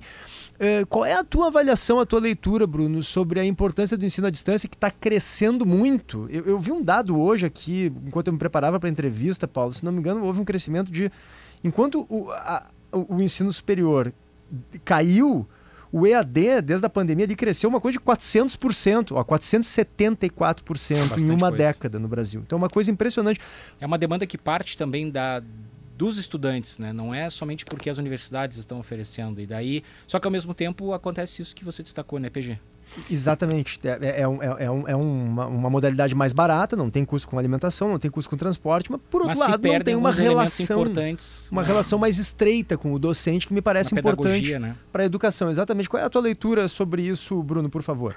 Uh, 0.55 0.87
qual 0.87 1.05
é 1.05 1.15
a 1.15 1.25
tua 1.25 1.49
avaliação, 1.49 1.99
a 1.99 2.07
tua 2.07 2.21
leitura, 2.21 2.67
Bruno, 2.67 3.03
sobre 3.03 3.41
a 3.41 3.45
importância 3.45 3.97
do 3.97 4.07
ensino 4.07 4.29
à 4.29 4.31
distância 4.31 4.69
que 4.69 4.77
está 4.77 4.91
crescendo 4.91 5.67
muito? 5.67 6.29
Eu, 6.31 6.45
eu, 6.45 6.59
vi 6.61 6.71
um 6.71 6.83
dado 6.83 7.19
hoje 7.21 7.45
aqui, 7.45 7.93
enquanto 8.07 8.29
eu 8.29 8.33
me 8.33 8.39
preparava 8.39 8.79
para 8.79 8.89
a 8.89 8.93
entrevista, 8.93 9.49
Paulo, 9.49 9.73
se 9.73 9.85
não 9.85 9.91
me 9.91 9.99
engano, 9.99 10.25
houve 10.25 10.41
um 10.41 10.45
crescimento 10.45 10.93
de. 10.93 11.11
Enquanto 11.63 12.07
o, 12.09 12.31
a, 12.31 12.69
o 12.93 13.21
ensino 13.21 13.53
superior 13.53 14.13
caiu, 14.85 15.47
o 15.91 16.07
EAD, 16.07 16.63
desde 16.63 16.87
a 16.87 16.91
pandemia, 16.91 17.25
ele 17.25 17.37
cresceu 17.37 17.69
uma 17.69 17.81
coisa 17.81 17.99
de 17.99 18.05
400%, 18.05 19.13
ó, 19.13 19.25
474% 19.25 21.21
em 21.21 21.31
uma 21.31 21.51
coisa. 21.51 21.57
década 21.57 21.99
no 21.99 22.09
Brasil. 22.09 22.43
Então, 22.45 22.57
é 22.57 22.63
uma 22.63 22.69
coisa 22.69 22.91
impressionante. 22.91 23.41
É 23.81 23.87
uma 23.87 23.97
demanda 23.97 24.27
que 24.27 24.37
parte 24.37 24.77
também 24.77 25.09
da, 25.09 25.41
dos 25.97 26.19
estudantes, 26.19 26.79
né? 26.79 26.93
Não 26.93 27.15
é 27.15 27.31
somente 27.31 27.65
porque 27.65 27.89
as 27.89 27.99
universidades 27.99 28.59
estão 28.59 28.79
oferecendo. 28.79 29.41
E 29.41 29.47
daí, 29.47 29.83
só 30.07 30.19
que 30.19 30.27
ao 30.27 30.31
mesmo 30.31 30.55
tempo 30.55 30.93
acontece 30.93 31.43
isso 31.43 31.55
que 31.55 31.65
você 31.65 31.83
destacou, 31.83 32.19
né, 32.19 32.29
PG? 32.29 32.59
Exatamente. 33.11 33.81
É, 33.83 33.99
é, 34.01 34.21
é, 34.21 34.29
um, 34.29 34.43
é, 34.43 34.71
um, 34.71 34.89
é 34.89 34.97
uma, 34.97 35.47
uma, 35.47 35.71
modalidade 35.71 36.15
mais 36.15 36.33
barata, 36.33 36.77
não 36.77 36.91
tem 36.91 37.05
custo 37.05 37.27
com 37.29 37.39
alimentação, 37.39 37.89
não 37.89 37.99
tem 37.99 38.11
custo 38.11 38.29
com 38.29 38.37
transporte, 38.37 38.91
mas 38.91 39.01
por 39.11 39.23
outro 39.23 39.39
mas 39.39 39.39
lado 39.39 39.67
não 39.67 39.81
tem 39.81 39.97
uma 39.97 40.13
relação 40.13 40.83
importantes, 40.83 41.49
uma 41.51 41.63
relação 41.63 41.99
mais 41.99 42.19
estreita 42.19 42.77
com 42.77 42.93
o 42.93 42.99
docente 42.99 43.47
que 43.47 43.55
me 43.55 43.63
parece 43.63 43.95
importante 43.95 44.59
né? 44.59 44.77
para 44.93 45.03
a 45.03 45.07
educação. 45.07 45.51
Exatamente. 45.51 45.89
Qual 45.89 46.03
é 46.03 46.05
a 46.05 46.11
tua 46.11 46.23
leitura 46.23 46.69
sobre 46.69 47.03
isso, 47.03 47.43
Bruno, 47.43 47.71
por 47.71 47.83
favor? 47.83 48.15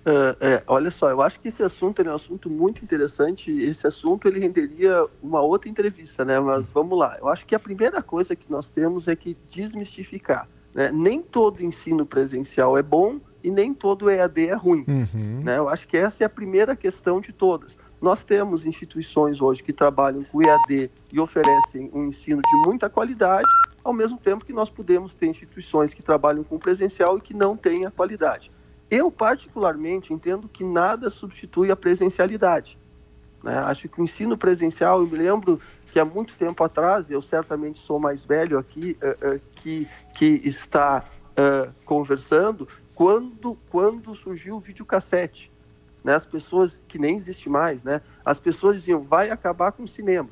Uh, 0.00 0.32
é, 0.40 0.62
olha 0.66 0.90
só, 0.90 1.10
eu 1.10 1.20
acho 1.20 1.38
que 1.38 1.48
esse 1.48 1.62
assunto 1.62 2.00
é 2.00 2.10
um 2.10 2.14
assunto 2.14 2.48
muito 2.48 2.82
interessante. 2.82 3.50
Esse 3.50 3.86
assunto 3.86 4.26
ele 4.26 4.40
renderia 4.40 5.06
uma 5.22 5.42
outra 5.42 5.68
entrevista, 5.68 6.24
né? 6.24 6.40
Mas 6.40 6.68
vamos 6.68 6.98
lá. 6.98 7.18
Eu 7.20 7.28
acho 7.28 7.46
que 7.46 7.54
a 7.54 7.58
primeira 7.58 8.02
coisa 8.02 8.34
que 8.34 8.50
nós 8.50 8.70
temos 8.70 9.08
é 9.08 9.14
que 9.14 9.36
desmistificar. 9.48 10.48
Né? 10.74 10.90
Nem 10.92 11.20
todo 11.20 11.62
ensino 11.62 12.06
presencial 12.06 12.78
é 12.78 12.82
bom 12.82 13.20
e 13.42 13.50
nem 13.50 13.74
todo 13.74 14.08
EAD 14.08 14.48
é 14.48 14.54
ruim. 14.54 14.84
Uhum. 14.88 15.42
Né? 15.44 15.58
Eu 15.58 15.68
acho 15.68 15.86
que 15.86 15.96
essa 15.96 16.24
é 16.24 16.26
a 16.26 16.30
primeira 16.30 16.74
questão 16.74 17.20
de 17.20 17.32
todas. 17.32 17.78
Nós 18.00 18.24
temos 18.24 18.64
instituições 18.64 19.42
hoje 19.42 19.62
que 19.62 19.72
trabalham 19.72 20.24
com 20.24 20.42
EAD 20.42 20.90
e 21.12 21.20
oferecem 21.20 21.90
um 21.92 22.06
ensino 22.06 22.40
de 22.40 22.56
muita 22.66 22.88
qualidade, 22.88 23.48
ao 23.84 23.92
mesmo 23.92 24.16
tempo 24.16 24.44
que 24.44 24.52
nós 24.52 24.70
podemos 24.70 25.14
ter 25.14 25.26
instituições 25.26 25.92
que 25.92 26.02
trabalham 26.02 26.42
com 26.42 26.58
presencial 26.58 27.18
e 27.18 27.20
que 27.20 27.34
não 27.34 27.56
têm 27.56 27.84
a 27.84 27.90
qualidade. 27.90 28.50
Eu, 28.90 29.10
particularmente, 29.10 30.12
entendo 30.12 30.48
que 30.48 30.64
nada 30.64 31.08
substitui 31.10 31.70
a 31.70 31.76
presencialidade. 31.76 32.78
Né? 33.42 33.56
Acho 33.58 33.88
que 33.88 34.00
o 34.00 34.04
ensino 34.04 34.36
presencial, 34.36 35.00
eu 35.00 35.06
me 35.06 35.16
lembro 35.16 35.60
que 35.92 35.98
há 35.98 36.04
muito 36.04 36.36
tempo 36.36 36.62
atrás, 36.62 37.08
eu 37.08 37.22
certamente 37.22 37.78
sou 37.78 37.98
mais 37.98 38.24
velho 38.24 38.58
aqui, 38.58 38.96
uh, 39.02 39.36
uh, 39.36 39.40
que, 39.54 39.88
que 40.14 40.40
está 40.44 41.04
uh, 41.30 41.72
conversando, 41.84 42.66
quando, 42.94 43.56
quando 43.70 44.14
surgiu 44.14 44.56
o 44.56 44.60
videocassete. 44.60 45.50
Né? 46.02 46.14
As 46.14 46.26
pessoas, 46.26 46.82
que 46.86 46.98
nem 46.98 47.14
existe 47.14 47.48
mais, 47.48 47.84
né? 47.84 48.00
as 48.24 48.38
pessoas 48.38 48.76
diziam, 48.76 49.02
vai 49.02 49.30
acabar 49.30 49.72
com 49.72 49.84
o 49.84 49.88
cinema. 49.88 50.30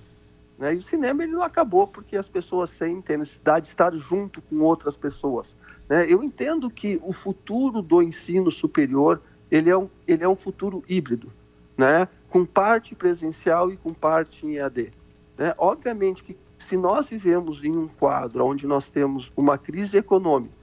Né? 0.59 0.75
E 0.75 0.77
o 0.77 0.83
cinema 0.83 1.23
ele 1.23 1.33
não 1.33 1.43
acabou 1.43 1.87
porque 1.87 2.17
as 2.17 2.29
pessoas 2.29 2.71
sentem 2.71 3.17
a 3.17 3.19
necessidade 3.21 3.65
de 3.65 3.71
estar 3.71 3.95
junto 3.95 4.43
com 4.43 4.61
outras 4.61 4.97
pessoas. 4.97 5.57
Né? 5.89 6.07
Eu 6.13 6.23
entendo 6.23 6.71
que 6.71 7.01
o 7.03 7.13
futuro 7.13 7.81
do 7.81 8.03
ensino 8.03 8.51
superior 8.51 9.23
ele 9.51 9.71
é 9.71 9.77
um, 9.77 9.89
ele 10.07 10.25
é 10.25 10.29
um 10.29 10.37
futuro 10.37 10.85
híbrido, 10.89 11.33
né? 11.77 12.09
com 12.29 12.45
parte 12.45 12.95
presencial 12.95 13.73
e 13.73 13.77
com 13.77 13.95
parte 13.95 14.47
em 14.47 14.57
EAD. 14.57 14.93
Né? 15.39 15.55
Obviamente 15.57 16.23
que 16.23 16.37
se 16.59 16.77
nós 16.77 17.09
vivemos 17.09 17.65
em 17.65 17.75
um 17.75 17.89
quadro 17.89 18.45
onde 18.45 18.67
nós 18.67 18.89
temos 18.89 19.33
uma 19.37 19.57
crise 19.57 19.97
econômica 19.97 20.55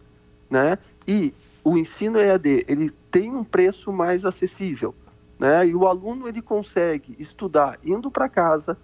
né? 0.50 0.78
e 1.08 1.34
o 1.64 1.78
ensino 1.78 2.20
EAD 2.20 2.64
ele 2.68 2.92
tem 3.10 3.34
um 3.36 3.44
preço 3.44 3.92
mais 3.92 4.24
acessível, 4.24 4.94
né? 5.40 5.66
E 5.66 5.74
o 5.74 5.88
aluno 5.88 6.28
ele 6.28 6.42
consegue 6.42 7.16
estudar 7.18 7.80
indo 7.84 8.12
para 8.12 8.30
casa, 8.30 8.78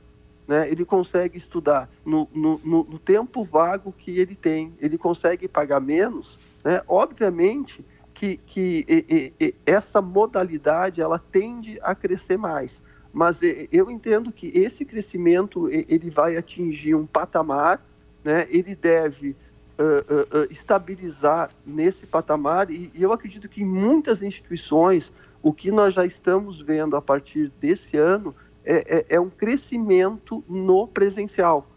né? 0.48 0.70
Ele 0.70 0.84
consegue 0.86 1.38
estudar 1.38 1.90
no, 2.06 2.28
no, 2.34 2.60
no, 2.64 3.00
tempo 3.00 3.44
vago 3.44 3.92
que 3.92 4.20
ele 4.20 4.36
tem, 4.36 4.74
ele 4.80 4.98
consegue 4.98 5.48
pagar 5.48 5.80
menos, 5.80 6.38
né? 6.64 6.82
Obviamente 6.88 7.86
que, 8.14 8.38
que 8.38 8.86
e, 8.88 9.34
e, 9.40 9.56
essa 9.66 10.02
modalidade 10.02 11.02
ela 11.02 11.20
tende 11.20 11.80
a 11.82 11.96
crescer 11.96 12.38
mais, 12.38 12.82
mas 13.14 13.42
eu 13.72 13.90
entendo 13.90 14.32
que 14.32 14.48
esse 14.48 14.86
crescimento 14.86 15.70
ele 15.70 16.10
vai 16.10 16.38
atingir 16.38 16.96
um 16.96 17.06
patamar, 17.06 17.84
né? 18.24 18.48
Ele 18.50 18.76
deve 18.76 19.36
uh, 19.80 20.40
uh, 20.40 20.48
estabilizar 20.52 21.50
nesse 21.66 22.06
patamar 22.06 22.70
e, 22.70 22.92
e 22.94 23.02
eu 23.02 23.12
acredito 23.12 23.50
que 23.50 23.62
em 23.62 23.66
muitas 23.66 24.22
instituições 24.22 25.12
o 25.44 25.52
que 25.52 25.72
nós 25.72 25.94
já 25.94 26.06
estamos 26.06 26.62
vendo 26.62 26.96
a 26.96 27.02
partir 27.02 27.52
desse 27.60 27.98
ano 27.98 28.36
é, 28.64 28.98
é, 28.98 29.06
é, 29.16 29.20
um 29.20 29.30
crescimento 29.30 30.44
no 30.48 30.88
presencial, 30.88 31.68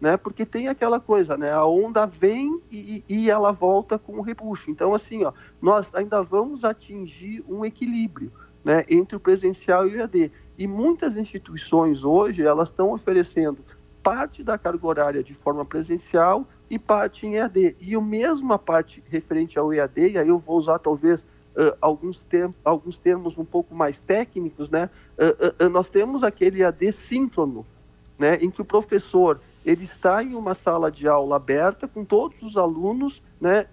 né? 0.00 0.16
Porque 0.16 0.44
tem 0.44 0.68
aquela 0.68 1.00
coisa, 1.00 1.36
né? 1.36 1.52
A 1.52 1.64
onda 1.64 2.06
vem 2.06 2.60
e, 2.70 3.04
e 3.08 3.30
ela 3.30 3.52
volta 3.52 3.98
com 3.98 4.18
o 4.18 4.22
repuxo. 4.22 4.70
Então, 4.70 4.94
assim, 4.94 5.24
ó, 5.24 5.32
nós 5.60 5.94
ainda 5.94 6.22
vamos 6.22 6.64
atingir 6.64 7.44
um 7.48 7.64
equilíbrio, 7.64 8.30
né? 8.64 8.84
Entre 8.88 9.16
o 9.16 9.20
presencial 9.20 9.86
e 9.88 9.94
o 9.94 10.00
EAD. 10.00 10.32
E 10.58 10.66
muitas 10.66 11.16
instituições 11.16 12.04
hoje 12.04 12.42
elas 12.42 12.68
estão 12.68 12.92
oferecendo 12.92 13.58
parte 14.02 14.44
da 14.44 14.58
carga 14.58 14.86
horária 14.86 15.24
de 15.24 15.32
forma 15.32 15.64
presencial 15.64 16.46
e 16.68 16.78
parte 16.78 17.26
em 17.26 17.36
EAD. 17.36 17.76
E 17.80 17.96
o 17.96 18.02
mesmo 18.02 18.52
a 18.52 18.58
parte 18.58 19.02
referente 19.08 19.58
ao 19.58 19.72
EAD, 19.72 20.10
e 20.10 20.18
aí 20.18 20.28
eu 20.28 20.38
vou 20.38 20.58
usar 20.58 20.78
talvez 20.78 21.26
uh, 21.56 21.76
alguns, 21.80 22.26
alguns 22.64 22.98
termos 22.98 23.38
um 23.38 23.44
pouco 23.44 23.74
mais 23.74 24.00
técnicos, 24.00 24.70
né? 24.70 24.90
Uh, 25.18 25.64
uh, 25.64 25.68
nós 25.70 25.88
temos 25.88 26.22
aquele 26.22 26.62
EAD 26.62 26.92
síncrono, 26.92 27.66
né? 28.18 28.36
em 28.36 28.50
que 28.50 28.60
o 28.60 28.64
professor 28.64 29.40
ele 29.64 29.84
está 29.84 30.22
em 30.22 30.34
uma 30.34 30.54
sala 30.54 30.90
de 30.90 31.08
aula 31.08 31.36
aberta 31.36 31.88
com 31.88 32.04
todos 32.04 32.42
os 32.42 32.56
alunos 32.56 33.22
né? 33.40 33.66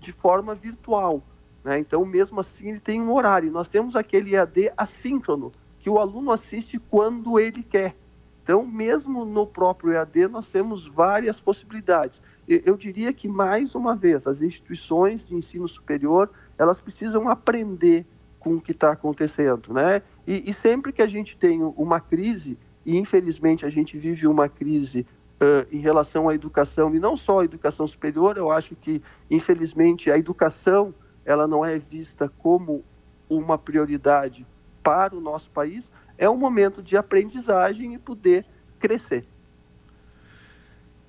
de 0.00 0.12
forma 0.12 0.54
virtual. 0.54 1.22
Né? 1.64 1.78
Então, 1.78 2.04
mesmo 2.04 2.40
assim, 2.40 2.68
ele 2.68 2.80
tem 2.80 3.00
um 3.00 3.12
horário. 3.12 3.50
Nós 3.50 3.68
temos 3.68 3.96
aquele 3.96 4.34
EAD 4.34 4.72
assíncrono, 4.76 5.52
que 5.80 5.88
o 5.88 5.98
aluno 5.98 6.32
assiste 6.32 6.78
quando 6.78 7.38
ele 7.38 7.62
quer. 7.62 7.94
Então, 8.42 8.64
mesmo 8.66 9.24
no 9.24 9.46
próprio 9.46 9.92
EAD, 9.92 10.28
nós 10.28 10.48
temos 10.48 10.86
várias 10.86 11.38
possibilidades. 11.38 12.22
Eu 12.48 12.78
diria 12.78 13.12
que, 13.12 13.28
mais 13.28 13.74
uma 13.74 13.94
vez, 13.94 14.26
as 14.26 14.40
instituições 14.40 15.26
de 15.26 15.34
ensino 15.34 15.68
superior, 15.68 16.30
elas 16.56 16.80
precisam 16.80 17.28
aprender 17.28 18.06
com 18.38 18.54
o 18.54 18.60
que 18.60 18.72
está 18.72 18.92
acontecendo, 18.92 19.74
né? 19.74 20.00
E, 20.26 20.48
e, 20.48 20.54
sempre 20.54 20.90
que 20.90 21.02
a 21.02 21.06
gente 21.06 21.36
tem 21.36 21.62
uma 21.62 22.00
crise, 22.00 22.56
e 22.86 22.96
infelizmente 22.96 23.66
a 23.66 23.70
gente 23.70 23.98
vive 23.98 24.26
uma 24.26 24.48
crise 24.48 25.06
uh, 25.42 25.66
em 25.70 25.78
relação 25.78 26.28
à 26.28 26.34
educação, 26.34 26.94
e 26.94 26.98
não 26.98 27.16
só 27.16 27.40
a 27.40 27.44
educação 27.44 27.86
superior, 27.86 28.38
eu 28.38 28.50
acho 28.50 28.74
que, 28.76 29.02
infelizmente, 29.30 30.10
a 30.10 30.16
educação, 30.16 30.94
ela 31.24 31.46
não 31.46 31.64
é 31.64 31.78
vista 31.78 32.30
como 32.38 32.82
uma 33.28 33.58
prioridade 33.58 34.46
para 34.82 35.14
o 35.14 35.20
nosso 35.20 35.50
país, 35.50 35.92
é 36.16 36.30
um 36.30 36.38
momento 36.38 36.82
de 36.82 36.96
aprendizagem 36.96 37.92
e 37.92 37.98
poder 37.98 38.46
crescer. 38.78 39.26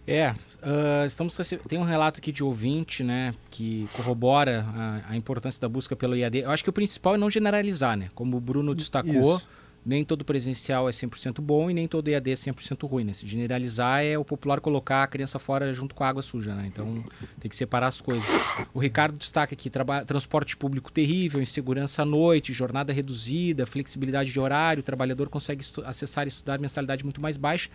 É, 0.05 0.35
uh, 0.63 1.05
estamos 1.05 1.37
tem 1.67 1.79
um 1.79 1.83
relato 1.83 2.19
aqui 2.19 2.31
de 2.31 2.43
ouvinte, 2.43 3.03
né, 3.03 3.31
que 3.49 3.87
corrobora 3.93 4.65
a, 4.75 5.11
a, 5.11 5.17
importância 5.17 5.59
da 5.59 5.69
busca 5.69 5.95
pelo 5.95 6.15
IAD. 6.15 6.39
Eu 6.39 6.51
acho 6.51 6.63
que 6.63 6.69
o 6.69 6.73
principal 6.73 7.15
é 7.15 7.17
não 7.17 7.29
generalizar, 7.29 7.97
né, 7.97 8.07
como 8.15 8.37
o 8.37 8.39
Bruno 8.39 8.75
destacou. 8.75 9.37
Isso. 9.37 9.47
nem 9.85 10.03
todo 10.03 10.25
presencial 10.25 10.87
é 10.87 10.91
100% 10.91 11.41
bom 11.41 11.69
e 11.69 11.73
nem 11.73 11.87
todo 11.87 12.09
EAD 12.09 12.31
é 12.31 12.33
100% 12.33 12.87
ruim. 12.87 13.03
Né? 13.05 13.13
Se 13.13 13.25
generalizar 13.25 14.03
é 14.03 14.17
o 14.17 14.25
popular 14.25 14.59
colocar 14.59 15.03
a 15.03 15.07
criança 15.07 15.39
fora 15.39 15.73
junto 15.73 15.95
com 15.95 16.03
a 16.03 16.09
água 16.09 16.21
suja. 16.21 16.53
Né? 16.53 16.65
Então 16.67 17.03
tem 17.39 17.49
que 17.49 17.55
separar 17.55 17.87
as 17.87 18.01
coisas. 18.01 18.25
O 18.73 18.79
Ricardo 18.79 19.17
destaca 19.17 19.53
aqui: 19.53 19.71
transporte 20.05 20.57
público 20.57 20.91
terrível, 20.91 21.41
insegurança 21.41 22.01
à 22.01 22.05
noite, 22.05 22.51
jornada 22.53 22.91
reduzida, 22.91 23.65
flexibilidade 23.65 24.31
de 24.31 24.39
horário, 24.39 24.81
o 24.81 24.83
trabalhador 24.83 25.29
consegue 25.29 25.65
acessar 25.85 26.25
e 26.25 26.27
estudar 26.27 26.59
mensalidade 26.59 27.03
muito 27.03 27.21
mais 27.21 27.37
baixa. 27.37 27.69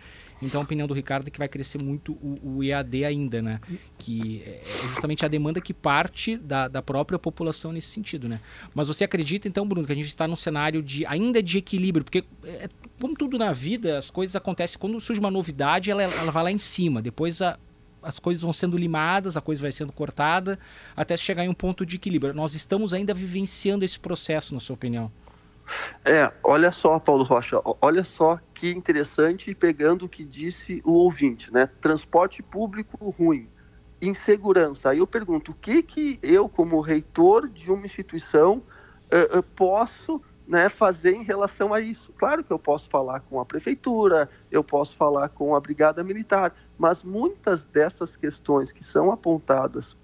Então 0.45 0.61
a 0.61 0.63
opinião 0.63 0.87
do 0.87 0.93
Ricardo 0.93 1.27
é 1.27 1.31
que 1.31 1.39
vai 1.39 1.47
crescer 1.47 1.77
muito 1.81 2.13
o, 2.13 2.57
o 2.57 2.63
EAD 2.63 3.05
ainda, 3.05 3.41
né? 3.41 3.57
Que 3.97 4.43
é, 4.45 4.61
é 4.63 4.87
justamente 4.87 5.25
a 5.25 5.27
demanda 5.27 5.59
que 5.59 5.73
parte 5.73 6.37
da, 6.37 6.67
da 6.67 6.81
própria 6.81 7.17
população 7.17 7.71
nesse 7.71 7.89
sentido, 7.89 8.29
né? 8.29 8.39
Mas 8.73 8.87
você 8.87 9.03
acredita, 9.03 9.47
então, 9.47 9.67
Bruno, 9.67 9.85
que 9.85 9.93
a 9.93 9.95
gente 9.95 10.07
está 10.07 10.27
num 10.27 10.35
cenário 10.35 10.81
de 10.81 11.05
ainda 11.05 11.41
de 11.41 11.57
equilíbrio? 11.57 12.03
Porque, 12.03 12.23
é, 12.43 12.69
como 12.99 13.15
tudo 13.15 13.37
na 13.37 13.51
vida, 13.51 13.97
as 13.97 14.09
coisas 14.09 14.35
acontecem. 14.35 14.79
Quando 14.79 14.99
surge 14.99 15.19
uma 15.19 15.31
novidade, 15.31 15.89
ela, 15.89 16.03
ela 16.03 16.31
vai 16.31 16.43
lá 16.43 16.51
em 16.51 16.57
cima. 16.57 17.01
Depois 17.01 17.41
a, 17.41 17.57
as 18.01 18.19
coisas 18.19 18.41
vão 18.43 18.53
sendo 18.53 18.77
limadas, 18.77 19.35
a 19.35 19.41
coisa 19.41 19.61
vai 19.61 19.71
sendo 19.71 19.91
cortada, 19.91 20.59
até 20.95 21.17
chegar 21.17 21.43
em 21.43 21.49
um 21.49 21.53
ponto 21.53 21.85
de 21.85 21.95
equilíbrio. 21.95 22.33
Nós 22.33 22.53
estamos 22.53 22.93
ainda 22.93 23.13
vivenciando 23.13 23.83
esse 23.83 23.99
processo, 23.99 24.53
na 24.53 24.59
sua 24.59 24.75
opinião? 24.75 25.11
É, 26.03 26.31
olha 26.43 26.71
só, 26.71 26.99
Paulo 26.99 27.23
Rocha, 27.23 27.59
olha 27.81 28.03
só 28.03 28.39
que 28.55 28.71
interessante, 28.71 29.53
pegando 29.53 30.05
o 30.05 30.09
que 30.09 30.23
disse 30.23 30.81
o 30.85 30.93
ouvinte, 30.93 31.53
né? 31.53 31.67
Transporte 31.81 32.41
público 32.41 33.09
ruim, 33.09 33.49
insegurança. 34.01 34.89
Aí 34.89 34.99
eu 34.99 35.05
pergunto, 35.05 35.51
o 35.51 35.55
que 35.55 35.83
que 35.83 36.17
eu, 36.23 36.47
como 36.47 36.79
reitor 36.79 37.49
de 37.49 37.69
uma 37.69 37.85
instituição, 37.85 38.63
uh, 39.11 39.39
uh, 39.39 39.43
posso 39.43 40.21
né, 40.47 40.69
fazer 40.69 41.15
em 41.15 41.23
relação 41.23 41.73
a 41.73 41.81
isso? 41.81 42.13
Claro 42.13 42.43
que 42.43 42.53
eu 42.53 42.57
posso 42.57 42.89
falar 42.89 43.19
com 43.19 43.41
a 43.41 43.45
prefeitura, 43.45 44.29
eu 44.49 44.63
posso 44.63 44.95
falar 44.95 45.27
com 45.29 45.53
a 45.53 45.59
brigada 45.59 46.01
militar, 46.01 46.55
mas 46.77 47.03
muitas 47.03 47.65
dessas 47.65 48.15
questões 48.15 48.71
que 48.71 48.85
são 48.85 49.11
apontadas 49.11 49.97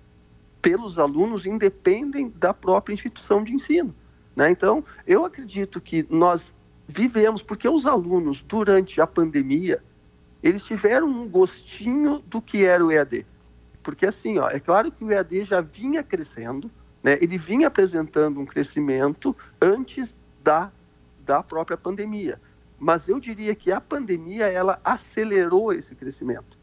pelos 0.62 1.00
alunos 1.00 1.46
independem 1.46 2.30
da 2.36 2.54
própria 2.54 2.94
instituição 2.94 3.44
de 3.44 3.54
ensino. 3.54 3.96
Né? 4.36 4.52
Então, 4.52 4.84
eu 5.08 5.26
acredito 5.26 5.80
que 5.80 6.06
nós 6.10 6.54
vivemos, 6.92 7.42
porque 7.42 7.68
os 7.68 7.86
alunos, 7.86 8.42
durante 8.42 9.00
a 9.00 9.08
pandemia, 9.08 9.82
eles 10.44 10.64
tiveram 10.66 11.08
um 11.08 11.28
gostinho 11.28 12.20
do 12.20 12.42
que 12.42 12.66
era 12.66 12.86
o 12.86 12.92
EAD. 12.92 13.26
Porque, 13.82 14.06
assim, 14.06 14.38
ó, 14.38 14.50
é 14.50 14.60
claro 14.60 14.92
que 14.92 15.04
o 15.04 15.12
EAD 15.12 15.46
já 15.46 15.62
vinha 15.62 16.04
crescendo, 16.04 16.70
né? 17.02 17.18
ele 17.22 17.38
vinha 17.38 17.68
apresentando 17.68 18.40
um 18.40 18.46
crescimento 18.46 19.36
antes 19.62 20.18
da, 20.44 20.72
da 21.26 21.42
própria 21.42 21.78
pandemia. 21.78 22.40
Mas 22.78 23.08
eu 23.08 23.20
diria 23.20 23.56
que 23.56 23.72
a 23.72 23.80
pandemia 23.80 24.48
ela 24.48 24.80
acelerou 24.84 25.72
esse 25.72 25.96
crescimento. 25.96 26.60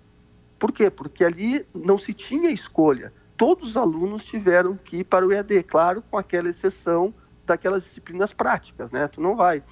Por 0.59 0.73
quê? 0.73 0.91
Porque 0.91 1.25
ali 1.25 1.65
não 1.73 1.97
se 1.97 2.13
tinha 2.13 2.51
escolha. 2.51 3.13
Todos 3.37 3.71
os 3.71 3.77
alunos 3.77 4.25
tiveram 4.25 4.77
que 4.77 4.99
ir 4.99 5.05
para 5.05 5.25
o 5.25 5.33
EAD, 5.33 5.63
claro, 5.63 6.03
com 6.11 6.19
aquela 6.19 6.49
exceção 6.49 7.15
daquelas 7.47 7.85
disciplinas 7.85 8.33
práticas, 8.33 8.93
né? 8.93 9.07
Tu 9.09 9.21
não 9.21 9.35
vai 9.35 9.63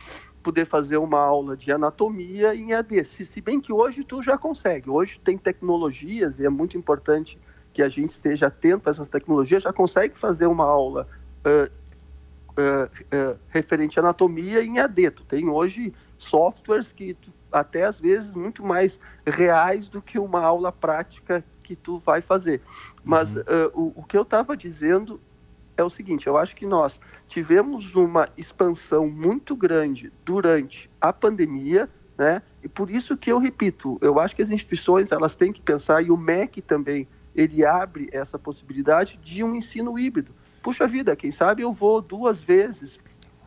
poder 0.47 0.65
fazer 0.65 0.97
uma 0.97 1.19
aula 1.19 1.57
de 1.57 1.73
anatomia 1.73 2.55
em 2.55 2.71
EAD, 2.71 3.05
se, 3.05 3.27
se 3.27 3.41
bem 3.41 3.61
que 3.61 3.73
hoje 3.73 4.05
tu 4.05 4.23
já 4.23 4.39
consegue. 4.39 4.89
Hoje 4.89 5.19
tem 5.19 5.37
tecnologias 5.37 6.39
e 6.39 6.47
é 6.47 6.49
muito 6.49 6.79
importante 6.79 7.37
que 7.73 7.83
a 7.83 7.89
gente 7.89 8.11
esteja 8.11 8.47
atento 8.47 8.89
a 8.89 8.93
essas 8.93 9.09
tecnologias, 9.09 9.65
já 9.65 9.73
consegue 9.73 10.17
fazer 10.17 10.47
uma 10.47 10.65
aula 10.65 11.09
uh, 11.45 11.69
uh, 12.53 12.85
uh, 12.87 13.39
referente 13.49 13.99
à 13.99 14.03
anatomia 14.03 14.63
em 14.63 14.79
EAD. 14.79 15.11
Tu 15.11 15.25
tem 15.25 15.49
hoje 15.49 15.93
softwares 16.17 16.93
que 16.93 17.15
tu, 17.15 17.33
até 17.51 17.85
às 17.85 17.99
vezes 17.99 18.33
muito 18.33 18.65
mais 18.65 19.01
reais 19.27 19.89
do 19.89 20.01
que 20.01 20.17
uma 20.17 20.43
aula 20.43 20.71
prática 20.71 21.45
que 21.65 21.75
tu 21.75 21.99
vai 21.99 22.23
fazer. 22.23 22.63
Mas 23.03 23.35
uhum. 23.35 23.43
o, 23.75 23.93
o 23.97 24.05
que 24.05 24.17
eu 24.17 24.23
estava 24.23 24.57
dizendo 24.57 25.21
é 25.77 25.83
o 25.83 25.91
seguinte: 25.91 26.27
eu 26.27 26.37
acho 26.37 26.57
que 26.57 26.67
nós 26.67 27.01
tivemos 27.29 27.95
uma 27.95 28.29
expansão 28.37 29.09
muito 29.09 29.55
grande 29.55 30.12
durante 30.25 30.91
a 31.01 31.12
pandemia, 31.12 31.89
né? 32.17 32.43
E 32.62 32.69
por 32.69 32.91
isso 32.91 33.17
que 33.17 33.31
eu 33.31 33.39
repito, 33.39 33.99
eu 34.01 34.19
acho 34.19 34.35
que 34.35 34.43
as 34.43 34.51
instituições 34.51 35.12
elas 35.12 35.37
têm 35.37 35.53
que 35.53 35.61
pensar 35.61 36.03
e 36.03 36.11
o 36.11 36.17
MEC 36.17 36.62
também 36.62 37.07
ele 37.35 37.65
abre 37.65 38.09
essa 38.12 38.39
possibilidade 38.39 39.21
de 39.23 39.45
um 39.45 39.55
ensino 39.55 39.99
híbrido. 39.99 40.35
Puxa 40.62 40.87
vida, 40.87 41.15
quem 41.15 41.31
sabe 41.31 41.62
eu 41.62 41.73
vou 41.73 42.01
duas 42.01 42.41
vezes 42.41 42.99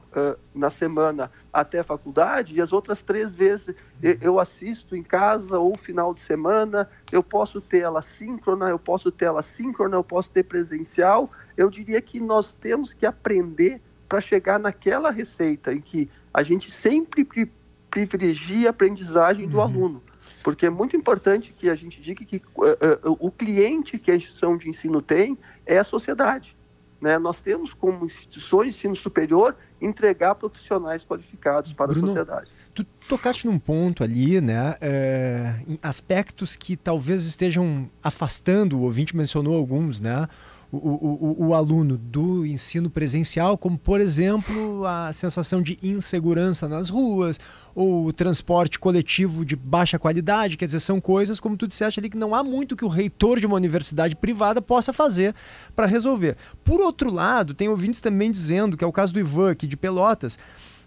uh, 0.10 0.40
na 0.54 0.70
semana 0.70 1.32
até 1.52 1.80
a 1.80 1.84
faculdade 1.84 2.56
e 2.56 2.62
as 2.62 2.72
outras 2.72 3.02
três 3.02 3.34
vezes 3.34 3.76
eu 4.22 4.40
assisto 4.40 4.96
em 4.96 5.04
casa 5.04 5.58
ou 5.58 5.76
final 5.76 6.14
de 6.14 6.22
semana, 6.22 6.90
eu 7.12 7.24
posso 7.24 7.60
ter 7.60 7.80
ela 7.80 8.02
síncrona, 8.02 8.70
eu 8.70 8.80
posso 8.80 9.12
ter 9.12 9.26
ela 9.26 9.42
síncrona, 9.42 9.96
eu 9.98 10.04
posso 10.04 10.32
ter 10.32 10.44
presencial. 10.44 11.30
Eu 11.60 11.70
diria 11.70 12.02
que 12.02 12.22
nós 12.22 12.58
temos 12.58 12.94
que 12.94 13.06
aprender 13.06 13.82
para 14.08 14.22
chegar 14.22 14.58
naquela 14.58 15.12
receita 15.12 15.74
em 15.74 15.82
que 15.82 16.10
a 16.34 16.42
gente 16.42 16.72
sempre 16.72 17.26
pri 17.26 17.52
privilegia 17.92 18.68
a 18.68 18.70
aprendizagem 18.70 19.48
do 19.48 19.58
uhum. 19.58 19.64
aluno. 19.64 20.04
Porque 20.42 20.68
é 20.68 20.70
muito 20.70 20.96
importante 20.96 21.52
que 21.52 21.70
a 21.70 21.76
gente 21.76 22.00
diga 22.00 22.24
que 22.24 22.38
uh, 22.38 23.10
uh, 23.10 23.18
o 23.20 23.30
cliente 23.30 23.98
que 23.98 24.10
a 24.10 24.16
instituição 24.16 24.56
de 24.56 24.70
ensino 24.70 25.02
tem 25.02 25.38
é 25.66 25.80
a 25.80 25.84
sociedade. 25.84 26.56
Né? 27.02 27.18
Nós 27.18 27.42
temos, 27.42 27.74
como 27.74 28.06
instituições 28.06 28.70
de 28.70 28.78
ensino 28.78 28.96
superior, 28.96 29.56
entregar 29.82 30.36
profissionais 30.36 31.04
qualificados 31.04 31.74
para 31.74 31.88
Bruno, 31.88 32.06
a 32.06 32.08
sociedade. 32.08 32.52
Tu 32.74 32.86
tocaste 33.08 33.48
num 33.48 33.58
ponto 33.58 34.04
ali, 34.04 34.40
né? 34.40 34.76
É, 34.80 35.56
aspectos 35.82 36.56
que 36.56 36.78
talvez 36.78 37.26
estejam 37.26 37.90
afastando, 38.04 38.78
o 38.78 38.84
ouvinte 38.84 39.16
mencionou 39.16 39.56
alguns, 39.56 40.00
né? 40.00 40.28
O, 40.72 40.78
o, 40.78 41.48
o, 41.48 41.54
aluno 41.56 41.98
do 41.98 42.46
ensino 42.46 42.90
presencial, 42.92 43.58
como, 43.58 43.78
por 43.78 44.00
exemplo, 44.00 44.86
a 44.86 45.12
sensação 45.12 45.64
de 45.64 45.80
insegurança 45.82 46.68
nas 46.68 46.90
ruas, 46.90 47.40
ou 47.74 48.06
o 48.06 48.14
transporte 48.14 48.78
coletivo 48.78 49.44
de 49.44 49.56
baixa 49.56 49.98
qualidade, 49.98 50.58
quer 50.58 50.66
dizer, 50.66 50.80
são 50.80 51.02
coisas, 51.02 51.40
como 51.40 51.58
tu 51.58 51.68
disseste 51.68 52.00
ali, 52.00 52.10
que 52.10 52.18
não 52.18 52.36
há 52.36 52.44
muito 52.44 52.76
que 52.76 52.86
o 52.86 52.88
reitor 52.88 53.40
de 53.40 53.48
uma 53.48 53.56
universidade 53.56 54.16
privada 54.16 54.62
possa 54.62 54.94
fazer 54.94 55.34
para 55.76 55.88
resolver. 55.88 56.38
Por 56.64 56.80
outro 56.82 57.12
lado, 57.12 57.56
tem 57.56 57.68
ouvintes 57.68 58.00
também 58.00 58.30
dizendo, 58.30 58.78
que 58.78 58.84
é 58.84 58.88
o 58.88 58.94
caso 58.94 59.12
do 59.12 59.20
Ivan 59.20 59.52
aqui 59.52 59.66
de 59.66 59.76
Pelotas, 59.76 60.38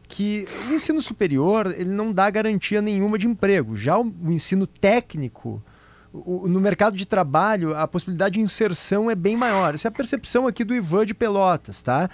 que 0.06 0.46
o 0.68 0.74
ensino 0.74 1.02
superior 1.02 1.74
ele 1.76 1.90
não 1.90 2.12
dá 2.12 2.30
garantia 2.30 2.80
nenhuma 2.80 3.18
de 3.18 3.26
emprego. 3.26 3.76
Já 3.76 3.98
o, 3.98 4.14
o 4.22 4.30
ensino 4.30 4.66
técnico 4.66 5.62
no 6.12 6.60
mercado 6.60 6.96
de 6.96 7.06
trabalho 7.06 7.74
a 7.76 7.88
possibilidade 7.88 8.34
de 8.34 8.40
inserção 8.40 9.10
é 9.10 9.14
bem 9.14 9.36
maior. 9.36 9.74
Essa 9.74 9.88
é 9.88 9.90
a 9.90 9.92
percepção 9.92 10.46
aqui 10.46 10.64
do 10.64 10.74
Ivan 10.74 11.06
de 11.06 11.14
Pelotas, 11.14 11.80
tá? 11.80 12.10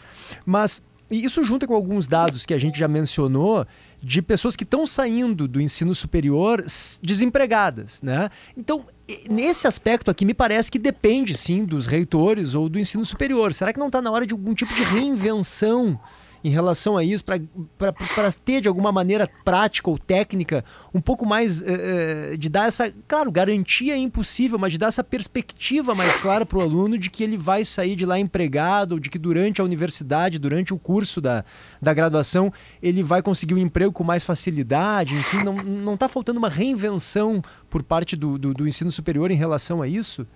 Mas 0.47 0.83
isso 1.11 1.43
junta 1.43 1.67
com 1.67 1.75
alguns 1.75 2.07
dados 2.07 2.45
que 2.45 2.53
a 2.53 2.59
gente 2.59 2.79
já 2.79 2.87
mencionou 2.87 3.67
de 4.01 4.23
pessoas 4.23 4.55
que 4.55 4.63
estão 4.63 4.87
saindo 4.87 5.49
do 5.49 5.61
ensino 5.61 5.95
superior 5.95 6.65
desempregadas, 7.03 8.01
né? 8.03 8.31
Então, 8.57 8.85
nesse 9.29 9.67
aspecto 9.67 10.11
aqui, 10.11 10.25
me 10.25 10.35
parece 10.35 10.71
que 10.71 10.79
depende 10.79 11.37
sim 11.37 11.65
dos 11.65 11.87
reitores 11.87 12.55
ou 12.55 12.69
do 12.69 12.79
ensino 12.79 13.05
superior. 13.05 13.53
Será 13.53 13.73
que 13.73 13.79
não 13.79 13.87
está 13.87 14.03
na 14.03 14.11
hora 14.11 14.27
de 14.27 14.35
algum 14.35 14.55
tipo 14.55 14.73
de 14.75 14.83
reinvenção 14.83 15.99
em 16.43 16.51
relação 16.51 16.97
a 16.97 17.05
isso, 17.05 17.25
para 17.25 18.33
ter 18.45 18.61
de 18.61 18.69
alguma 18.69 18.93
maneira 18.93 19.29
prática 19.45 19.91
ou 19.91 19.99
técnica 19.99 20.65
um 20.95 21.01
pouco 21.01 21.27
mais 21.27 21.61
uh, 21.61 22.37
de 22.39 22.49
dar 22.49 22.69
essa, 22.69 22.93
claro, 23.07 23.31
garantia 23.31 23.95
é 23.95 23.97
impossível, 23.97 24.59
mas 24.59 24.73
de 24.73 24.79
dar 24.79 24.89
essa 24.89 25.05
perspectiva 25.05 25.95
mais 25.95 26.17
clara 26.17 26.47
para 26.47 26.59
o 26.59 26.61
aluno 26.61 26.97
de 26.99 27.11
que 27.11 27.25
ele 27.25 27.37
vai 27.37 27.65
sair 27.65 27.97
de 27.97 28.07
lá 28.07 28.19
empregado, 28.19 28.93
ou 28.93 29.01
de 29.01 29.11
que 29.11 29.19
durante 29.19 29.61
a 29.61 29.65
universidade, 29.65 30.39
durante 30.39 30.73
o 30.73 30.79
curso 30.79 31.21
da, 31.21 31.45
da 31.81 31.93
graduação, 31.93 32.53
ele 32.83 33.03
vai 33.03 33.23
conseguir 33.23 33.55
um 33.55 33.59
emprego 33.59 33.93
com 33.93 34.05
mais 34.05 34.25
facilidade, 34.25 35.15
enfim, 35.15 35.39
não 35.43 35.95
está 35.95 36.09
faltando 36.09 36.39
uma 36.39 36.49
reinvenção 36.49 37.43
por 37.69 37.83
parte 37.83 38.17
do, 38.17 38.39
do, 38.39 38.53
do, 38.53 38.69
ensino 38.69 38.91
superior 38.91 39.31
em 39.31 39.35
relação 39.35 39.83
a 39.83 39.89
isso? 39.89 40.27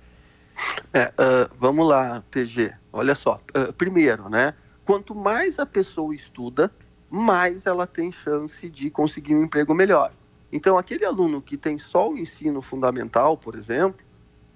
É, 0.93 1.07
uh, 1.09 1.51
vamos 1.59 1.87
lá, 1.87 2.23
PG. 2.31 2.73
Olha 2.93 3.15
só. 3.15 3.41
Uh, 3.57 3.73
primeiro, 3.73 4.29
né? 4.29 4.55
Quanto 4.85 5.15
mais 5.15 5.59
a 5.59 5.67
pessoa 5.67 6.15
estuda, 6.15 6.73
mais 7.11 7.67
ela 7.67 7.87
tem 7.87 8.11
chance 8.11 8.69
de 8.69 8.91
conseguir 8.91 9.35
um 9.35 9.45
emprego 9.45 9.75
melhor. 9.75 10.13
Então, 10.51 10.77
aquele 10.77 11.05
aluno 11.05 11.41
que 11.41 11.57
tem 11.57 11.79
só 11.79 12.11
o 12.11 12.19
ensino 12.19 12.61
fundamental, 12.61 13.37
por 13.37 13.55
exemplo, 13.55 14.05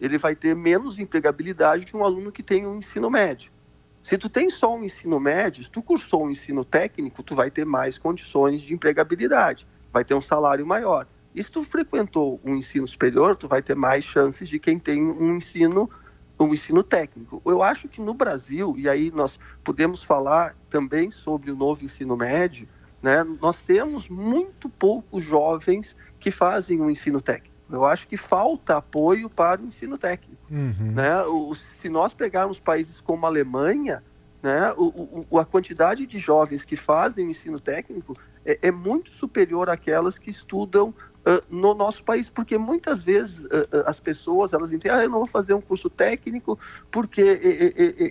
ele 0.00 0.18
vai 0.18 0.36
ter 0.36 0.54
menos 0.54 0.98
empregabilidade 0.98 1.86
que 1.86 1.96
um 1.96 2.04
aluno 2.04 2.30
que 2.30 2.42
tem 2.42 2.66
um 2.66 2.78
ensino 2.78 3.10
médio. 3.10 3.50
Se 4.02 4.16
tu 4.16 4.28
tem 4.28 4.48
só 4.50 4.74
um 4.74 4.84
ensino 4.84 5.18
médio, 5.18 5.64
se 5.64 5.70
tu 5.70 5.82
cursou 5.82 6.26
um 6.26 6.30
ensino 6.30 6.64
técnico, 6.64 7.22
tu 7.22 7.34
vai 7.34 7.50
ter 7.50 7.64
mais 7.64 7.98
condições 7.98 8.62
de 8.62 8.72
empregabilidade, 8.72 9.66
vai 9.92 10.04
ter 10.04 10.14
um 10.14 10.20
salário 10.20 10.66
maior. 10.66 11.08
E 11.34 11.42
se 11.42 11.50
tu 11.50 11.64
frequentou 11.64 12.40
um 12.44 12.54
ensino 12.54 12.86
superior, 12.86 13.36
tu 13.36 13.48
vai 13.48 13.60
ter 13.60 13.74
mais 13.74 14.04
chances 14.04 14.48
de 14.48 14.58
quem 14.58 14.78
tem 14.78 15.02
um 15.02 15.36
ensino 15.36 15.90
o 16.38 16.53
ensino 16.53 16.83
técnico. 16.83 17.40
Eu 17.44 17.62
acho 17.62 17.88
que 17.88 18.01
no 18.01 18.12
Brasil, 18.12 18.75
e 18.77 18.88
aí 18.88 19.11
nós 19.14 19.38
podemos 19.64 20.03
falar 20.03 20.55
também 20.68 21.11
sobre 21.11 21.51
o 21.51 21.57
novo 21.57 21.85
ensino 21.85 22.16
médio, 22.16 22.68
Né? 23.03 23.22
Nós 23.40 23.62
temos 23.62 24.09
muito 24.09 24.68
poucos 24.68 25.22
jovens 25.22 25.94
que 26.18 26.31
fazem 26.31 26.81
o 26.81 26.90
ensino 26.90 27.20
técnico. 27.20 27.55
Eu 27.70 27.85
acho 27.85 28.07
que 28.09 28.16
falta 28.16 28.79
apoio 28.79 29.29
para 29.29 29.61
o 29.61 29.66
ensino 29.66 29.99
técnico. 29.99 30.42
Uhum. 30.51 30.92
Né? 30.92 31.22
O, 31.22 31.55
se 31.55 31.88
nós 31.88 32.14
pegarmos 32.14 32.59
países 32.59 33.01
como 33.01 33.27
a 33.27 33.29
Alemanha, 33.29 34.03
né, 34.42 34.72
o, 34.77 35.27
o, 35.29 35.38
a 35.38 35.44
quantidade 35.44 36.07
de 36.07 36.18
jovens 36.18 36.64
que 36.64 36.77
fazem 36.77 37.27
o 37.27 37.31
ensino 37.31 37.59
técnico 37.59 38.14
é, 38.44 38.59
é 38.62 38.70
muito 38.70 39.11
superior 39.11 39.68
àquelas 39.68 40.18
que 40.18 40.31
estudam 40.31 40.94
uh, 41.26 41.42
no 41.50 41.74
nosso 41.74 42.04
país, 42.04 42.30
porque 42.30 42.56
muitas 42.56 43.02
vezes 43.02 43.44
uh, 43.44 43.84
as 43.86 43.98
pessoas 43.98 44.52
elas 44.52 44.72
entendem, 44.72 44.96
ah, 44.98 45.04
eu 45.04 45.10
não 45.10 45.18
vou 45.18 45.26
fazer 45.26 45.54
um 45.54 45.60
curso 45.60 45.90
técnico 45.90 46.58
porque 46.90 47.20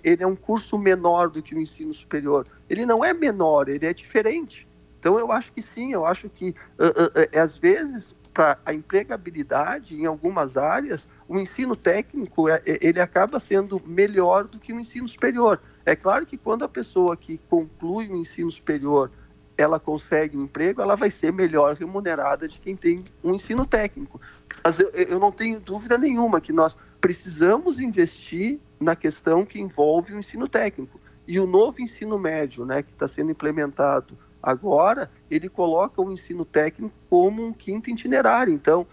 ele 0.04 0.24
é 0.24 0.28
um 0.28 0.36
curso 0.36 0.78
menor 0.78 1.30
do 1.30 1.42
que 1.42 1.56
o 1.56 1.62
ensino 1.62 1.94
superior. 1.94 2.46
Ele 2.70 2.86
não 2.86 3.04
é 3.04 3.14
menor, 3.14 3.70
ele 3.70 3.86
é 3.86 3.94
diferente. 3.94 4.68
Então 5.00 5.18
eu 5.18 5.32
acho 5.32 5.54
que 5.54 5.62
sim, 5.62 5.94
eu 5.94 6.06
acho 6.06 6.30
que 6.30 6.50
uh, 6.50 7.40
às 7.40 7.58
vezes 7.58 8.14
para 8.36 8.60
a 8.66 8.74
empregabilidade 8.74 9.96
em 9.96 10.06
algumas 10.06 10.58
áreas, 10.58 11.08
o 11.26 11.40
ensino 11.40 11.74
técnico 11.74 12.50
é, 12.50 12.62
é, 12.66 12.80
ele 12.82 13.00
acaba 13.00 13.40
sendo 13.40 13.82
melhor 13.86 14.44
do 14.44 14.60
que 14.60 14.74
o 14.74 14.80
ensino 14.80 15.08
superior. 15.08 15.62
É 15.86 15.96
claro 15.96 16.26
que 16.26 16.38
quando 16.38 16.66
a 16.66 16.68
pessoa 16.68 17.16
que 17.16 17.40
conclui 17.50 18.10
o 18.10 18.18
ensino 18.18 18.52
superior 18.52 19.10
ela 19.58 19.80
consegue 19.80 20.38
um 20.38 20.44
emprego, 20.44 20.82
ela 20.82 20.96
vai 20.96 21.10
ser 21.10 21.32
melhor 21.32 21.76
remunerada 21.76 22.48
de 22.48 22.60
quem 22.60 22.76
tem 22.76 23.00
um 23.24 23.34
ensino 23.34 23.66
técnico. 23.66 24.20
Mas 24.64 24.80
eu, 24.80 24.90
eu 24.90 25.20
não 25.20 25.32
tenho 25.32 25.60
dúvida 25.60 25.98
nenhuma 25.98 26.42
que 26.42 26.52
nós 26.52 26.78
precisamos 27.00 27.80
investir 27.80 28.60
na 28.80 28.96
questão 28.96 29.46
que 29.46 29.60
envolve 29.60 30.14
o 30.14 30.20
ensino 30.20 30.48
técnico. 30.48 31.00
E 31.28 31.40
o 31.40 31.48
novo 31.48 31.82
ensino 31.82 32.20
médio, 32.20 32.66
né, 32.66 32.84
que 32.84 32.92
está 32.92 33.08
sendo 33.08 33.32
implementado 33.32 34.18
agora, 34.42 35.10
ele 35.32 35.50
coloca 35.50 36.02
o 36.02 36.12
ensino 36.12 36.46
técnico 36.46 36.94
como 37.10 37.46
um 37.46 37.54
quinto 37.54 37.90
itinerário. 37.90 38.54
Então, 38.54 38.86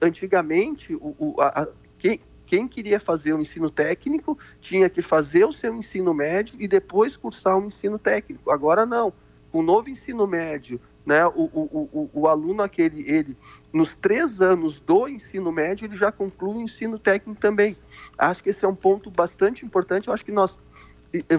antigamente, 0.00 0.94
o, 0.94 1.16
o, 1.18 1.40
a, 1.40 1.68
quem, 1.98 2.20
quem 2.44 2.68
queria 2.68 3.00
fazer 3.00 3.32
o 3.32 3.40
ensino 3.40 3.70
técnico 3.70 4.38
tinha 4.60 4.88
que 4.88 5.02
fazer 5.02 5.44
o 5.44 5.52
seu 5.52 5.74
ensino 5.74 6.12
médio 6.12 6.56
e 6.60 6.68
depois 6.68 7.16
cursar 7.16 7.58
o 7.58 7.64
ensino 7.64 7.98
técnico. 7.98 8.50
Agora 8.50 8.86
não 8.86 9.12
o 9.52 9.62
novo 9.62 9.88
ensino 9.88 10.26
médio, 10.26 10.80
né, 11.04 11.24
o, 11.26 11.30
o, 11.30 11.88
o, 11.92 12.10
o, 12.12 12.28
aluno 12.28 12.62
aquele, 12.62 13.08
ele, 13.08 13.36
nos 13.72 13.94
três 13.94 14.42
anos 14.42 14.80
do 14.80 15.08
ensino 15.08 15.52
médio, 15.52 15.86
ele 15.86 15.96
já 15.96 16.10
conclui 16.10 16.56
o 16.56 16.60
ensino 16.60 16.98
técnico 16.98 17.40
também. 17.40 17.76
Acho 18.18 18.42
que 18.42 18.50
esse 18.50 18.64
é 18.64 18.68
um 18.68 18.74
ponto 18.74 19.10
bastante 19.10 19.64
importante. 19.64 20.08
Eu 20.08 20.14
acho 20.14 20.24
que 20.24 20.32
nós 20.32 20.58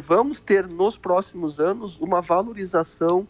vamos 0.01 0.41
ter 0.41 0.65
nos 0.67 0.97
próximos 0.97 1.59
anos 1.59 1.99
uma 1.99 2.21
valorização 2.21 3.27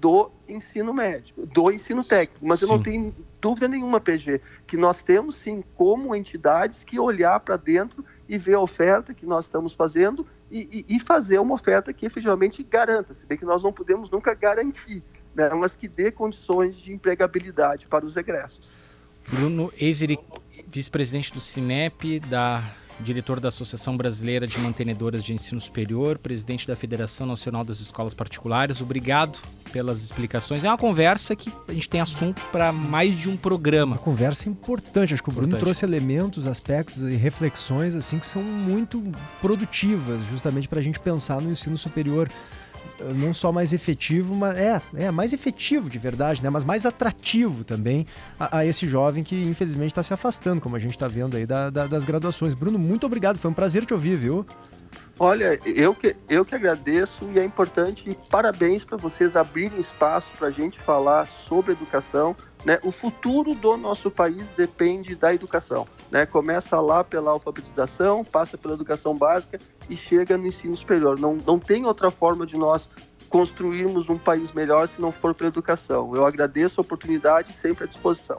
do 0.00 0.30
ensino 0.48 0.94
médio, 0.94 1.34
do 1.46 1.72
ensino 1.72 2.04
técnico. 2.04 2.46
Mas 2.46 2.60
sim. 2.60 2.66
eu 2.66 2.68
não 2.70 2.82
tenho 2.82 3.14
dúvida 3.40 3.66
nenhuma, 3.66 4.00
PG, 4.00 4.40
que 4.66 4.76
nós 4.76 5.02
temos 5.02 5.36
sim 5.36 5.62
como 5.74 6.14
entidades 6.14 6.84
que 6.84 7.00
olhar 7.00 7.40
para 7.40 7.56
dentro 7.56 8.04
e 8.28 8.38
ver 8.38 8.54
a 8.54 8.60
oferta 8.60 9.14
que 9.14 9.26
nós 9.26 9.46
estamos 9.46 9.74
fazendo 9.74 10.26
e, 10.50 10.84
e, 10.88 10.96
e, 10.96 11.00
fazer 11.00 11.38
uma 11.38 11.54
oferta 11.54 11.92
que 11.92 12.06
efetivamente 12.06 12.62
garanta, 12.62 13.12
se 13.12 13.26
bem 13.26 13.36
que 13.36 13.44
nós 13.44 13.62
não 13.62 13.72
podemos 13.72 14.10
nunca 14.10 14.34
garantir, 14.34 15.02
né, 15.34 15.48
mas 15.50 15.76
que 15.76 15.86
dê 15.86 16.10
condições 16.10 16.78
de 16.78 16.92
empregabilidade 16.92 17.86
para 17.86 18.04
os 18.04 18.16
egressos. 18.16 18.72
Bruno 19.28 19.72
Eiseri, 19.78 20.18
vice-presidente 20.66 21.32
do 21.34 21.40
Cinep, 21.40 22.20
da 22.20 22.62
diretor 23.00 23.40
da 23.40 23.48
Associação 23.48 23.96
Brasileira 23.96 24.46
de 24.46 24.58
Mantenedoras 24.58 25.24
de 25.24 25.32
Ensino 25.32 25.60
Superior, 25.60 26.18
presidente 26.18 26.66
da 26.66 26.74
Federação 26.74 27.26
Nacional 27.26 27.64
das 27.64 27.80
Escolas 27.80 28.14
Particulares. 28.14 28.80
Obrigado 28.80 29.38
pelas 29.72 30.02
explicações. 30.02 30.64
É 30.64 30.68
uma 30.68 30.78
conversa 30.78 31.36
que 31.36 31.52
a 31.68 31.72
gente 31.72 31.88
tem 31.88 32.00
assunto 32.00 32.40
para 32.50 32.72
mais 32.72 33.18
de 33.18 33.28
um 33.28 33.36
programa. 33.36 33.96
Uma 33.96 34.02
conversa 34.02 34.48
importante. 34.48 35.14
Acho 35.14 35.22
que 35.22 35.28
o 35.28 35.32
Bruno 35.32 35.48
importante. 35.48 35.64
trouxe 35.64 35.84
elementos, 35.84 36.46
aspectos 36.46 37.02
e 37.02 37.16
reflexões 37.16 37.94
assim 37.94 38.18
que 38.18 38.26
são 38.26 38.42
muito 38.42 39.02
produtivas, 39.40 40.20
justamente 40.30 40.68
para 40.68 40.80
a 40.80 40.82
gente 40.82 40.98
pensar 40.98 41.40
no 41.40 41.50
ensino 41.50 41.78
superior 41.78 42.28
não 43.14 43.32
só 43.32 43.52
mais 43.52 43.72
efetivo, 43.72 44.34
mas 44.34 44.56
é, 44.56 44.82
é 44.94 45.10
mais 45.10 45.32
efetivo 45.32 45.88
de 45.88 45.98
verdade, 45.98 46.42
né? 46.42 46.50
Mas 46.50 46.64
mais 46.64 46.84
atrativo 46.84 47.64
também 47.64 48.06
a, 48.38 48.58
a 48.58 48.66
esse 48.66 48.86
jovem 48.86 49.22
que 49.22 49.36
infelizmente 49.44 49.90
está 49.90 50.02
se 50.02 50.12
afastando, 50.12 50.60
como 50.60 50.76
a 50.76 50.78
gente 50.78 50.92
está 50.92 51.08
vendo 51.08 51.36
aí 51.36 51.46
da, 51.46 51.70
da, 51.70 51.86
das 51.86 52.04
graduações. 52.04 52.54
Bruno, 52.54 52.78
muito 52.78 53.06
obrigado, 53.06 53.38
foi 53.38 53.50
um 53.50 53.54
prazer 53.54 53.84
te 53.84 53.94
ouvir, 53.94 54.16
viu? 54.16 54.46
Olha, 55.20 55.58
eu 55.66 55.92
que, 55.92 56.14
eu 56.28 56.44
que 56.44 56.54
agradeço 56.54 57.28
e 57.34 57.40
é 57.40 57.44
importante 57.44 58.08
e 58.08 58.14
parabéns 58.30 58.84
para 58.84 58.96
vocês 58.96 59.34
abrirem 59.34 59.80
espaço 59.80 60.28
para 60.38 60.46
a 60.46 60.50
gente 60.50 60.78
falar 60.78 61.26
sobre 61.26 61.72
educação. 61.72 62.36
Né? 62.64 62.78
O 62.82 62.90
futuro 62.90 63.54
do 63.54 63.76
nosso 63.76 64.10
país 64.10 64.46
depende 64.56 65.14
da 65.14 65.32
educação. 65.32 65.86
Né? 66.10 66.26
Começa 66.26 66.80
lá 66.80 67.04
pela 67.04 67.30
alfabetização, 67.30 68.24
passa 68.24 68.58
pela 68.58 68.74
educação 68.74 69.16
básica 69.16 69.60
e 69.88 69.96
chega 69.96 70.36
no 70.36 70.46
ensino 70.46 70.76
superior. 70.76 71.18
Não, 71.18 71.36
não 71.46 71.58
tem 71.58 71.86
outra 71.86 72.10
forma 72.10 72.46
de 72.46 72.56
nós 72.56 72.88
construirmos 73.28 74.08
um 74.08 74.18
país 74.18 74.52
melhor 74.52 74.88
se 74.88 75.00
não 75.00 75.12
for 75.12 75.34
pela 75.34 75.48
educação. 75.48 76.14
Eu 76.14 76.26
agradeço 76.26 76.80
a 76.80 76.82
oportunidade 76.82 77.52
e 77.52 77.54
sempre 77.54 77.84
à 77.84 77.86
disposição. 77.86 78.36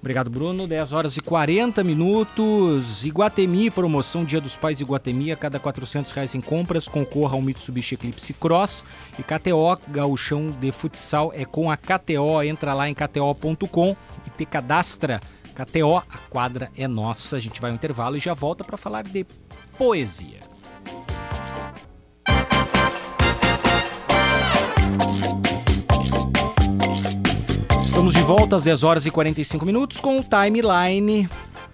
Obrigado, 0.00 0.30
Bruno. 0.30 0.66
10 0.66 0.92
horas 0.92 1.16
e 1.16 1.20
40 1.20 1.84
minutos. 1.84 3.04
Iguatemi, 3.04 3.70
promoção 3.70 4.24
Dia 4.24 4.40
dos 4.40 4.56
Pais 4.56 4.80
Iguatemi. 4.80 5.30
A 5.30 5.36
cada 5.36 5.58
400 5.58 6.10
reais 6.12 6.34
em 6.34 6.40
compras, 6.40 6.88
concorra 6.88 7.34
ao 7.34 7.42
Mitsubishi 7.42 7.94
Eclipse 7.94 8.32
Cross. 8.32 8.84
E 9.18 9.22
KTO, 9.22 9.78
gauchão 9.88 10.50
de 10.50 10.72
futsal, 10.72 11.30
é 11.34 11.44
com 11.44 11.70
a 11.70 11.76
KTO. 11.76 12.42
Entra 12.42 12.72
lá 12.72 12.88
em 12.88 12.94
kto.com 12.94 13.94
e 14.26 14.30
te 14.30 14.46
cadastra. 14.46 15.20
KTO, 15.54 15.98
a 15.98 16.18
quadra 16.30 16.70
é 16.74 16.88
nossa. 16.88 17.36
A 17.36 17.40
gente 17.40 17.60
vai 17.60 17.70
ao 17.70 17.74
intervalo 17.74 18.16
e 18.16 18.20
já 18.20 18.32
volta 18.32 18.64
para 18.64 18.78
falar 18.78 19.04
de 19.04 19.26
poesia. 19.76 20.40
Estamos 28.00 28.14
de 28.14 28.22
volta 28.22 28.56
às 28.56 28.64
10 28.64 28.82
horas 28.82 29.04
e 29.04 29.10
45 29.10 29.66
minutos 29.66 30.00
com 30.00 30.18
o 30.18 30.24
timeline 30.24 31.28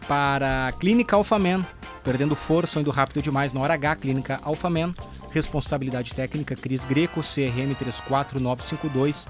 para 0.09 0.67
a 0.67 0.73
Clínica 0.73 1.15
Alfamen. 1.15 1.65
Perdendo 2.03 2.35
força, 2.35 2.81
indo 2.81 2.91
rápido 2.91 3.23
demais 3.23 3.53
na 3.53 3.61
hora 3.61 3.75
H, 3.75 3.95
Clínica 3.95 4.41
Alfamen. 4.43 4.93
Responsabilidade 5.31 6.13
técnica 6.15 6.57
Cris 6.57 6.85
Greco, 6.85 7.21
CRM 7.21 7.73
34952. 7.79 9.29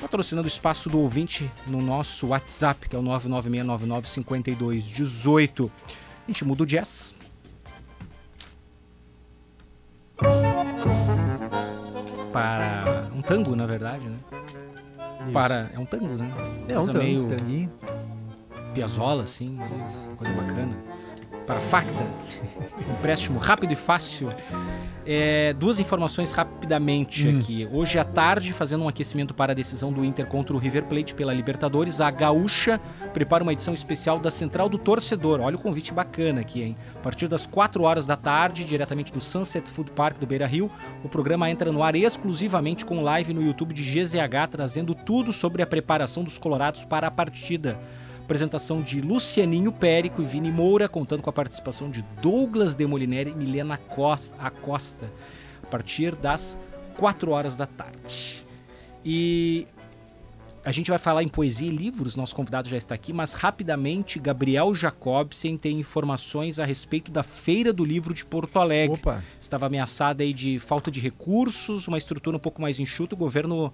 Patrocinando 0.00 0.46
o 0.46 0.48
espaço 0.48 0.88
do 0.88 1.00
ouvinte 1.00 1.50
no 1.66 1.82
nosso 1.82 2.28
WhatsApp, 2.28 2.88
que 2.88 2.94
é 2.94 2.98
o 3.00 3.02
996995218. 3.02 5.68
A 5.68 5.70
gente 6.28 6.44
muda 6.44 6.62
o 6.62 6.66
jazz. 6.66 7.12
Para 12.32 13.08
um 13.16 13.20
tango, 13.20 13.56
na 13.56 13.66
verdade, 13.66 14.08
né? 14.08 14.18
Para. 15.32 15.70
É 15.74 15.78
um 15.78 15.84
tango, 15.84 16.06
né? 16.06 16.30
É 16.68 16.78
um 16.78 16.86
tango, 16.86 16.98
meio 16.98 17.26
tanguinho. 17.26 17.72
Piazzola, 18.74 19.24
assim, 19.24 19.58
coisa 20.16 20.32
bacana. 20.32 20.76
Para 21.50 21.60
Facta, 21.60 22.06
empréstimo 22.96 23.36
rápido 23.40 23.72
e 23.72 23.76
fácil. 23.76 24.32
É, 25.04 25.52
duas 25.54 25.80
informações 25.80 26.30
rapidamente 26.30 27.26
hum. 27.26 27.38
aqui. 27.38 27.68
Hoje 27.72 27.98
à 27.98 28.04
tarde, 28.04 28.52
fazendo 28.52 28.84
um 28.84 28.88
aquecimento 28.88 29.34
para 29.34 29.50
a 29.50 29.54
decisão 29.54 29.92
do 29.92 30.04
Inter 30.04 30.26
contra 30.26 30.54
o 30.54 30.58
River 30.60 30.84
Plate 30.84 31.12
pela 31.12 31.34
Libertadores, 31.34 32.00
a 32.00 32.08
Gaúcha 32.08 32.80
prepara 33.12 33.42
uma 33.42 33.52
edição 33.52 33.74
especial 33.74 34.20
da 34.20 34.30
Central 34.30 34.68
do 34.68 34.78
Torcedor. 34.78 35.40
Olha 35.40 35.56
o 35.56 35.58
convite 35.58 35.92
bacana 35.92 36.40
aqui, 36.40 36.62
hein? 36.62 36.76
A 36.94 37.00
partir 37.00 37.26
das 37.26 37.48
4 37.48 37.82
horas 37.82 38.06
da 38.06 38.14
tarde, 38.14 38.64
diretamente 38.64 39.12
do 39.12 39.20
Sunset 39.20 39.68
Food 39.68 39.90
Park 39.90 40.20
do 40.20 40.28
Beira 40.28 40.46
Rio, 40.46 40.70
o 41.02 41.08
programa 41.08 41.50
entra 41.50 41.72
no 41.72 41.82
ar 41.82 41.96
exclusivamente 41.96 42.84
com 42.84 43.02
live 43.02 43.34
no 43.34 43.42
YouTube 43.42 43.74
de 43.74 43.82
GZH, 43.82 44.46
trazendo 44.52 44.94
tudo 44.94 45.32
sobre 45.32 45.64
a 45.64 45.66
preparação 45.66 46.22
dos 46.22 46.38
Colorados 46.38 46.84
para 46.84 47.08
a 47.08 47.10
partida 47.10 47.76
apresentação 48.30 48.80
de 48.80 49.00
Lucianinho 49.00 49.72
Périco 49.72 50.22
e 50.22 50.24
Vini 50.24 50.52
Moura, 50.52 50.88
contando 50.88 51.20
com 51.20 51.28
a 51.28 51.32
participação 51.32 51.90
de 51.90 52.02
Douglas 52.22 52.76
Demolineri 52.76 53.30
e 53.30 53.34
Milena 53.34 53.76
Costa, 53.76 54.36
Acosta, 54.38 55.10
a 55.60 55.66
partir 55.66 56.14
das 56.14 56.56
4 56.96 57.32
horas 57.32 57.56
da 57.56 57.66
tarde. 57.66 58.46
E 59.04 59.66
a 60.64 60.70
gente 60.70 60.90
vai 60.90 60.98
falar 60.98 61.24
em 61.24 61.28
poesia 61.28 61.66
e 61.66 61.74
livros, 61.74 62.14
nosso 62.14 62.36
convidado 62.36 62.68
já 62.68 62.76
está 62.76 62.94
aqui, 62.94 63.12
mas 63.12 63.32
rapidamente, 63.32 64.20
Gabriel 64.20 64.72
Jacobsen 64.76 65.56
tem 65.56 65.80
informações 65.80 66.60
a 66.60 66.64
respeito 66.64 67.10
da 67.10 67.24
Feira 67.24 67.72
do 67.72 67.84
Livro 67.84 68.14
de 68.14 68.24
Porto 68.24 68.60
Alegre. 68.60 68.94
Opa. 68.94 69.24
Estava 69.40 69.66
ameaçada 69.66 70.22
aí 70.22 70.32
de 70.32 70.60
falta 70.60 70.88
de 70.88 71.00
recursos, 71.00 71.88
uma 71.88 71.98
estrutura 71.98 72.36
um 72.36 72.40
pouco 72.40 72.62
mais 72.62 72.78
enxuta, 72.78 73.16
o 73.16 73.18
governo 73.18 73.72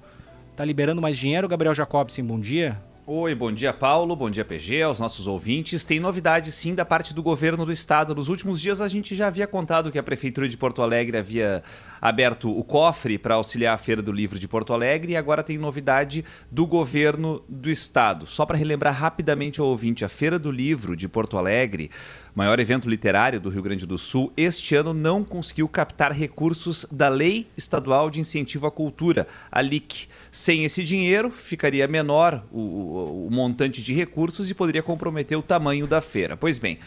está 0.51 0.65
liberando 0.65 1.03
mais 1.03 1.19
dinheiro. 1.19 1.47
Gabriel 1.47 1.75
Jacobsen, 1.75 2.25
bom 2.25 2.39
dia. 2.39 2.81
Oi, 3.09 3.37
bom 3.37 3.53
dia 3.53 3.73
Paulo, 3.73 4.17
bom 4.17 4.29
dia 4.29 4.45
PG, 4.45 4.83
aos 4.83 4.99
nossos 4.99 5.29
ouvintes. 5.29 5.85
Tem 5.85 6.01
novidade 6.01 6.51
sim 6.51 6.75
da 6.75 6.85
parte 6.85 7.15
do 7.15 7.23
governo 7.23 7.65
do 7.65 7.71
estado. 7.71 8.17
Nos 8.17 8.29
últimos 8.29 8.61
dias 8.61 8.81
a 8.81 8.89
gente 8.89 9.15
já 9.15 9.29
havia 9.29 9.47
contado 9.47 9.93
que 9.93 9.99
a 10.01 10.03
prefeitura 10.03 10.49
de 10.49 10.57
Porto 10.57 10.83
Alegre 10.83 11.17
havia 11.17 11.63
aberto 12.01 12.51
o 12.51 12.65
cofre 12.65 13.17
para 13.17 13.37
auxiliar 13.37 13.77
a 13.77 13.79
Feira 13.79 14.03
do 14.03 14.11
Livro 14.11 14.41
de 14.41 14.49
Porto 14.49 14.73
Alegre 14.73 15.13
e 15.13 15.17
agora 15.17 15.45
tem 15.45 15.57
novidade 15.57 16.25
do 16.51 16.67
governo 16.67 17.45
do 17.49 17.71
estado. 17.71 18.27
Só 18.27 18.45
para 18.45 18.59
relembrar 18.59 18.93
rapidamente 18.93 19.61
ao 19.61 19.69
ouvinte, 19.69 20.05
a 20.05 20.09
Feira 20.09 20.37
do 20.37 20.51
Livro 20.51 20.97
de 20.97 21.09
Porto 21.09 21.39
Alegre, 21.39 21.93
maior 22.37 22.61
evento 22.61 22.87
literário 22.87 23.41
do 23.41 23.49
Rio 23.49 23.63
Grande 23.63 23.87
do 23.87 23.97
Sul, 23.97 24.31
este 24.37 24.77
ano 24.77 24.93
não 24.93 25.25
conseguiu 25.25 25.67
captar 25.67 26.13
recursos 26.13 26.85
da 26.93 27.09
Lei 27.09 27.47
Estadual 27.57 28.11
de 28.11 28.21
Incentivo 28.21 28.67
à 28.67 28.71
Cultura, 28.71 29.27
a 29.51 29.63
LIC. 29.63 30.07
Sem 30.31 30.63
esse 30.63 30.85
dinheiro, 30.85 31.31
ficaria 31.31 31.89
menor 31.89 32.45
o, 32.53 33.27
o 33.27 33.29
montante 33.31 33.83
de 33.83 33.95
recursos 33.95 34.51
e 34.51 34.55
poderia 34.55 34.83
comprometer 34.83 35.39
o 35.39 35.43
tamanho 35.43 35.87
da 35.87 36.03
feira. 36.03 36.37
Pois 36.37 36.59
bem, 36.59 36.79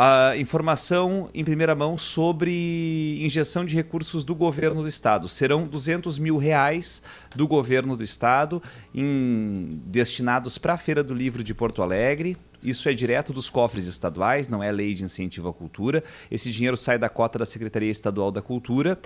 a 0.00 0.36
informação 0.36 1.28
em 1.34 1.42
primeira 1.42 1.74
mão 1.74 1.98
sobre 1.98 3.18
injeção 3.20 3.64
de 3.64 3.74
recursos 3.74 4.22
do 4.22 4.32
governo 4.32 4.82
do 4.82 4.88
estado. 4.88 5.28
Serão 5.28 5.66
200 5.66 6.20
mil 6.20 6.36
reais 6.36 7.02
do 7.34 7.46
governo 7.46 7.96
do 7.96 8.02
estado 8.02 8.62
em, 8.94 9.80
destinados 9.86 10.58
para 10.58 10.74
a 10.74 10.78
Feira 10.78 11.02
do 11.02 11.14
Livro 11.14 11.42
de 11.42 11.54
Porto 11.54 11.82
Alegre, 11.82 12.36
isso 12.62 12.88
é 12.88 12.92
direto 12.92 13.32
dos 13.32 13.48
cofres 13.48 13.86
estaduais, 13.86 14.48
não 14.48 14.62
é 14.62 14.72
lei 14.72 14.92
de 14.92 15.04
incentivo 15.04 15.48
à 15.48 15.52
cultura. 15.52 16.02
Esse 16.30 16.50
dinheiro 16.50 16.76
sai 16.76 16.98
da 16.98 17.08
cota 17.08 17.38
da 17.38 17.46
Secretaria 17.46 17.90
Estadual 17.90 18.32
da 18.32 18.42
Cultura 18.42 18.98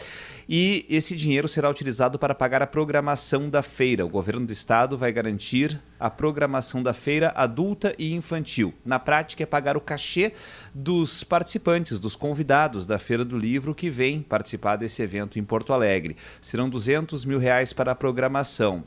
e 0.49 0.87
esse 0.89 1.15
dinheiro 1.15 1.47
será 1.47 1.69
utilizado 1.69 2.19
para 2.19 2.35
pagar 2.35 2.63
a 2.63 2.67
programação 2.67 3.51
da 3.51 3.63
feira. 3.63 4.07
O 4.07 4.09
governo 4.09 4.47
do 4.47 4.53
estado 4.53 4.97
vai 4.97 5.13
garantir 5.13 5.79
a 6.01 6.11
programação 6.11 6.83
da 6.83 6.93
feira 6.93 7.33
adulta 7.37 7.95
e 7.99 8.13
infantil. 8.13 8.75
Na 8.85 8.99
prática, 8.99 9.43
é 9.43 9.47
pagar 9.47 9.77
o 9.77 9.81
cachê 9.81 10.33
dos 10.75 11.23
participantes, 11.23 12.01
dos 12.01 12.17
convidados 12.17 12.87
da 12.87 12.99
Feira 12.99 13.25
do 13.25 13.39
Livro 13.39 13.75
que 13.75 13.89
vêm 13.89 14.21
participar 14.21 14.77
desse 14.77 15.01
evento 15.03 15.39
em 15.39 15.45
Porto 15.45 15.73
Alegre. 15.73 16.17
Serão 16.41 16.69
200 16.69 17.25
mil 17.25 17.39
reais 17.39 17.73
para 17.73 17.93
a 17.93 17.95
programação. 17.95 18.12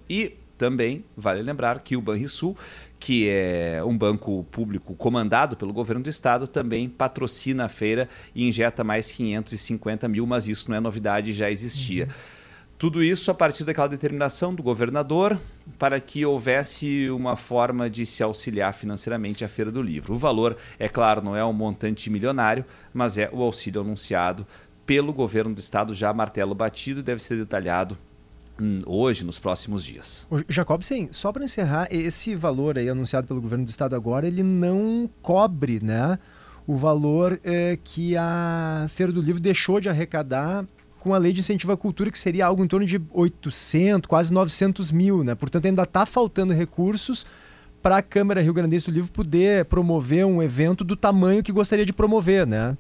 E 0.10 0.38
também 0.58 1.04
vale 1.18 1.42
lembrar 1.42 1.82
que 1.82 1.98
o 1.98 2.02
Banrisul 2.02 2.56
que 3.06 3.30
é 3.30 3.84
um 3.84 3.96
banco 3.96 4.44
público 4.46 4.96
comandado 4.96 5.56
pelo 5.56 5.72
governo 5.72 6.02
do 6.02 6.10
estado, 6.10 6.48
também 6.48 6.90
patrocina 6.90 7.66
a 7.66 7.70
feira 7.70 8.10
e 8.34 8.48
injeta 8.48 8.84
mais 8.84 9.12
550 9.12 10.08
mil, 10.08 10.26
mas 10.26 10.48
isso 10.48 10.72
não 10.72 10.78
é 10.78 10.80
novidade, 10.80 11.32
já 11.32 11.52
existia. 11.52 12.06
Uhum. 12.06 12.12
Tudo 12.80 13.04
isso 13.04 13.30
a 13.30 13.34
partir 13.36 13.64
daquela 13.64 13.88
determinação 13.88 14.56
do 14.56 14.64
governador 14.64 15.40
para 15.78 16.00
que 16.00 16.26
houvesse 16.26 17.08
uma 17.12 17.36
forma 17.36 17.88
de 17.90 18.08
se 18.08 18.24
auxiliar 18.24 18.74
financeiramente 18.74 19.46
a 19.46 19.48
Feira 19.48 19.72
do 19.72 19.84
Livro. 19.84 20.16
O 20.16 20.18
valor, 20.18 20.58
é 20.80 20.90
claro, 20.90 21.22
não 21.22 21.36
é 21.36 21.46
um 21.46 21.54
montante 21.54 22.10
milionário, 22.10 22.66
mas 22.92 23.20
é 23.20 23.30
o 23.32 23.44
auxílio 23.44 23.82
anunciado 23.82 24.48
pelo 24.84 25.14
governo 25.14 25.54
do 25.54 25.60
estado, 25.60 25.94
já 25.94 26.12
martelo 26.12 26.56
batido, 26.56 27.04
deve 27.04 27.22
ser 27.22 27.38
detalhado 27.38 27.96
hoje, 28.86 29.24
nos 29.26 29.40
próximos 29.40 29.84
dias. 29.84 30.28
O 30.30 30.42
Jacobsen, 30.48 31.10
só 31.12 31.32
para 31.32 31.44
encerrar, 31.44 31.88
esse 31.92 32.36
valor 32.36 32.78
aí 32.78 32.90
anunciado 32.90 33.28
pelo 33.28 33.42
governo 33.42 33.66
do 33.66 33.70
estado 33.70 33.96
agora, 33.96 34.28
ele 34.28 34.44
não 34.44 35.10
cobre, 35.22 35.80
né, 35.84 36.18
o 36.68 36.76
valor 36.76 37.40
é, 37.44 37.78
que 37.84 38.18
a 38.18 38.88
Feira 38.90 39.12
do 39.12 39.22
Livro 39.22 39.42
deixou 39.42 39.80
de 39.80 39.90
arrecadar 39.90 40.66
com 41.00 41.14
a 41.14 41.18
lei 41.20 41.32
de 41.32 41.42
incentivo 41.42 41.72
à 41.72 41.78
cultura, 41.78 42.10
que 42.10 42.18
seria 42.18 42.48
algo 42.48 42.64
em 42.64 42.68
torno 42.68 42.86
de 42.86 43.00
800, 43.14 44.08
quase 44.08 44.34
900 44.34 44.92
mil, 44.92 45.24
né? 45.24 45.36
Portanto, 45.36 45.68
ainda 45.68 45.84
está 45.84 46.04
faltando 46.04 46.52
recursos 46.52 47.24
para 47.80 47.98
a 47.98 48.02
Câmara 48.02 48.42
Rio 48.42 48.54
Grandense 48.56 48.86
do 48.86 48.92
Livro 48.92 49.12
poder 49.12 49.66
promover 49.66 50.26
um 50.26 50.42
evento 50.42 50.84
do 50.84 50.96
tamanho 50.96 51.44
que 51.44 51.52
gostaria 51.52 51.86
de 51.86 51.94
promover, 51.94 52.48
né? 52.48 52.76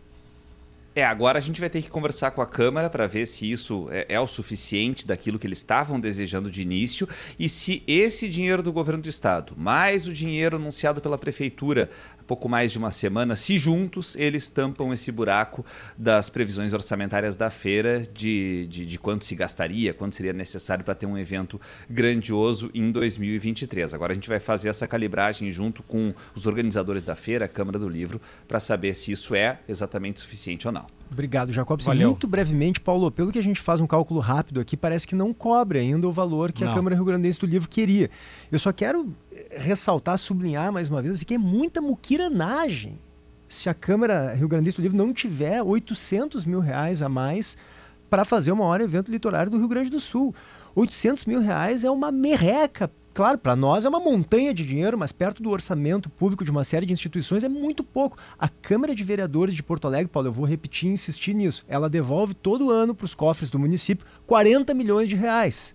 É, 0.96 1.04
agora 1.04 1.38
a 1.38 1.42
gente 1.42 1.60
vai 1.60 1.70
ter 1.70 1.82
que 1.82 1.90
conversar 1.90 2.32
com 2.32 2.42
a 2.42 2.48
Câmara 2.48 2.90
para 2.90 3.06
ver 3.06 3.26
se 3.26 3.52
isso 3.52 3.90
é, 3.92 4.06
é, 4.08 4.20
o 4.20 4.26
suficiente 4.26 5.06
daquilo 5.06 5.38
que 5.38 5.46
eles 5.46 5.58
estavam 5.58 6.00
desejando 6.00 6.50
de 6.50 6.62
início 6.62 7.06
e 7.38 7.50
se 7.50 7.84
esse 7.86 8.30
dinheiro 8.30 8.64
do 8.64 8.72
governo 8.72 9.02
do 9.02 9.10
estado, 9.10 9.54
mais 9.58 10.08
o 10.08 10.14
dinheiro 10.14 10.56
anunciado 10.56 11.02
pela 11.02 11.18
prefeitura 11.18 11.90
pouco 12.28 12.50
mais 12.50 12.72
de 12.72 12.78
uma 12.78 12.92
semana, 12.92 13.36
se 13.36 13.58
juntos 13.58 14.16
eles 14.16 14.50
tampam 14.50 14.94
esse 14.94 15.12
buraco 15.12 15.66
das 15.98 16.30
previsões 16.30 16.74
orçamentárias 16.74 17.36
da 17.36 17.50
feira 17.50 18.02
de, 18.02 18.68
de, 18.68 18.86
de 18.86 19.00
quanto 19.00 19.26
se 19.26 19.36
gastaria, 19.36 19.94
quanto 19.94 20.16
seria 20.16 20.34
necessário 20.34 20.84
para 20.84 20.96
ter 20.96 21.06
um 21.06 21.18
evento 21.18 21.60
grandioso 21.90 22.70
em 22.74 22.92
2023. 22.92 23.94
Agora 23.94 24.12
a 24.12 24.16
gente 24.16 24.30
vai 24.30 24.40
fazer 24.40 24.70
essa 24.70 24.88
calibragem 24.88 25.52
junto 25.52 25.84
com 25.84 26.14
os 26.34 26.46
organizadores 26.48 27.04
da 27.04 27.16
feira, 27.16 27.46
a 27.46 27.50
Câmara 27.50 27.78
do 27.78 27.90
Livro, 27.90 28.22
para 28.48 28.60
saber 28.60 28.96
se 28.96 29.12
isso 29.12 29.36
é 29.36 29.60
exatamente 29.68 30.20
suficiente 30.20 30.68
ou 30.68 30.74
não. 30.74 30.95
Obrigado. 31.12 31.52
Valeu. 31.86 32.10
Muito 32.10 32.28
brevemente, 32.28 32.80
Paulo, 32.80 33.10
pelo 33.12 33.32
que 33.32 33.40
a 33.40 33.44
gente 33.44 33.62
faz 33.62 33.80
um 33.80 33.88
cálculo 33.88 34.20
rápido 34.20 34.60
aqui, 34.60 34.76
parece 34.76 35.08
que 35.08 35.16
não 35.16 35.34
cobre 35.34 35.80
ainda 35.80 36.08
o 36.08 36.12
valor 36.12 36.52
que 36.52 36.64
não. 36.64 36.72
a 36.72 36.76
Câmara 36.76 36.96
Rio 36.96 37.06
Grandense 37.06 37.40
do 37.40 37.46
Livro 37.46 37.70
queria. 37.70 38.10
Eu 38.52 38.60
só 38.60 38.72
quero 38.72 39.14
eh, 39.32 39.58
ressaltar, 39.60 40.18
sublinhar 40.18 40.72
mais 40.72 40.90
uma 40.90 41.02
vez 41.02 41.16
assim, 41.16 41.26
que 41.26 41.36
é 41.36 41.38
muita 41.38 41.82
muquiranagem. 41.82 43.00
Se 43.48 43.70
a 43.70 43.74
Câmara 43.74 44.34
Rio 44.34 44.48
Grandense 44.48 44.76
do 44.76 44.82
Livro 44.82 44.98
não 44.98 45.14
tiver 45.14 45.62
800 45.62 46.46
mil 46.46 46.60
reais 46.60 47.02
a 47.02 47.08
mais 47.08 47.56
para 48.10 48.26
fazer 48.26 48.52
o 48.52 48.56
maior 48.56 48.82
evento 48.82 49.12
literário 49.12 49.52
do 49.52 49.58
Rio 49.58 49.68
Grande 49.68 49.90
do 49.90 50.00
Sul. 50.00 50.34
800 50.76 51.26
mil 51.26 51.40
reais 51.40 51.84
é 51.84 51.90
uma 51.90 52.12
merreca 52.12 52.92
Claro, 53.16 53.38
para 53.38 53.56
nós 53.56 53.86
é 53.86 53.90
uma 53.90 54.02
montanha 54.02 54.54
de 54.54 54.66
dinheiro, 54.66 54.98
mas 54.98 55.14
perto 55.14 55.42
do 55.42 55.50
orçamento 55.50 56.10
público 56.10 56.44
de 56.44 56.52
uma 56.52 56.66
série 56.66 56.86
de 56.86 56.92
instituições 56.92 57.46
é 57.46 57.48
muito 57.48 57.82
pouco. 57.82 58.18
A 58.38 58.50
Câmara 58.50 58.94
de 58.94 59.06
Vereadores 59.06 59.56
de 59.56 59.64
Porto 59.64 59.88
Alegre, 59.88 60.12
Paulo, 60.12 60.28
eu 60.28 60.34
vou 60.34 60.46
repetir 60.46 60.90
e 60.90 60.92
insistir 60.92 61.34
nisso, 61.34 61.64
ela 61.66 61.90
devolve 61.90 62.34
todo 62.34 62.70
ano 62.70 62.94
para 62.94 63.06
os 63.06 63.14
cofres 63.14 63.50
do 63.50 63.58
município 63.58 64.06
40 64.28 64.74
milhões 64.74 65.08
de 65.08 65.16
reais. 65.16 65.74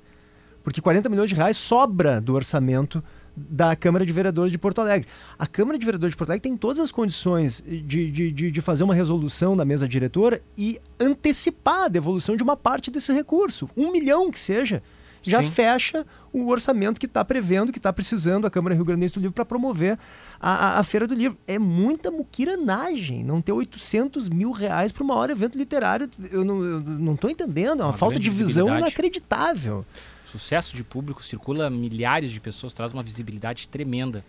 Porque 0.62 0.82
40 0.82 1.08
milhões 1.08 1.30
de 1.30 1.34
reais 1.34 1.56
sobra 1.56 2.20
do 2.20 2.34
orçamento 2.34 3.02
da 3.34 3.74
Câmara 3.74 4.04
de 4.04 4.12
Vereadores 4.12 4.52
de 4.52 4.58
Porto 4.58 4.82
Alegre. 4.82 5.08
A 5.38 5.46
Câmara 5.46 5.78
de 5.78 5.84
Vereadores 5.86 6.12
de 6.12 6.18
Porto 6.18 6.28
Alegre 6.28 6.46
tem 6.46 6.58
todas 6.58 6.78
as 6.78 6.92
condições 6.92 7.64
de, 7.66 8.10
de, 8.10 8.50
de, 8.50 8.60
fazer 8.60 8.84
uma 8.84 8.94
resolução 8.94 9.56
da 9.56 9.64
mesa 9.64 9.88
diretora 9.88 10.42
e 10.58 10.78
antecipar 11.00 11.84
a 11.84 11.88
devolução 11.88 12.36
de 12.36 12.42
uma 12.42 12.54
parte 12.54 12.90
desse 12.90 13.14
recurso, 13.14 13.66
um 13.74 13.90
milhão 13.90 14.30
que 14.30 14.38
seja 14.38 14.82
já 15.22 15.42
Sim. 15.42 15.50
fecha 15.50 16.06
o 16.32 16.48
orçamento 16.48 16.98
que 16.98 17.06
está 17.06 17.24
prevendo, 17.24 17.72
que 17.72 17.78
está 17.78 17.92
precisando 17.92 18.46
a 18.46 18.50
Câmara 18.50 18.74
Rio 18.74 18.84
Grande 18.84 19.06
do 19.08 19.20
Livro 19.20 19.32
para 19.34 19.44
promover 19.44 19.98
a, 20.40 20.50
a, 20.50 20.78
a, 20.78 20.82
Feira 20.82 21.06
do 21.06 21.14
Livro. 21.14 21.36
É 21.46 21.58
muita 21.58 22.10
muquiranagem 22.10 23.24
não 23.24 23.42
ter 23.42 23.52
800 23.52 24.28
mil 24.28 24.50
reais 24.50 24.92
para 24.92 25.02
o 25.02 25.06
maior 25.06 25.30
evento 25.30 25.58
literário. 25.58 26.08
Eu 26.30 26.44
não 26.44 27.14
estou 27.14 27.30
entendendo, 27.30 27.80
é 27.80 27.84
uma, 27.84 27.90
uma 27.90 27.92
falta 27.92 28.18
de 28.18 28.30
visão 28.30 28.74
inacreditável. 28.76 29.84
Sucesso 30.24 30.76
de 30.76 30.84
público, 30.84 31.22
circula 31.24 31.68
milhares 31.68 32.30
de 32.30 32.40
pessoas, 32.40 32.72
traz 32.72 32.92
uma 32.92 33.02
visibilidade 33.02 33.66
tremenda. 33.68 34.24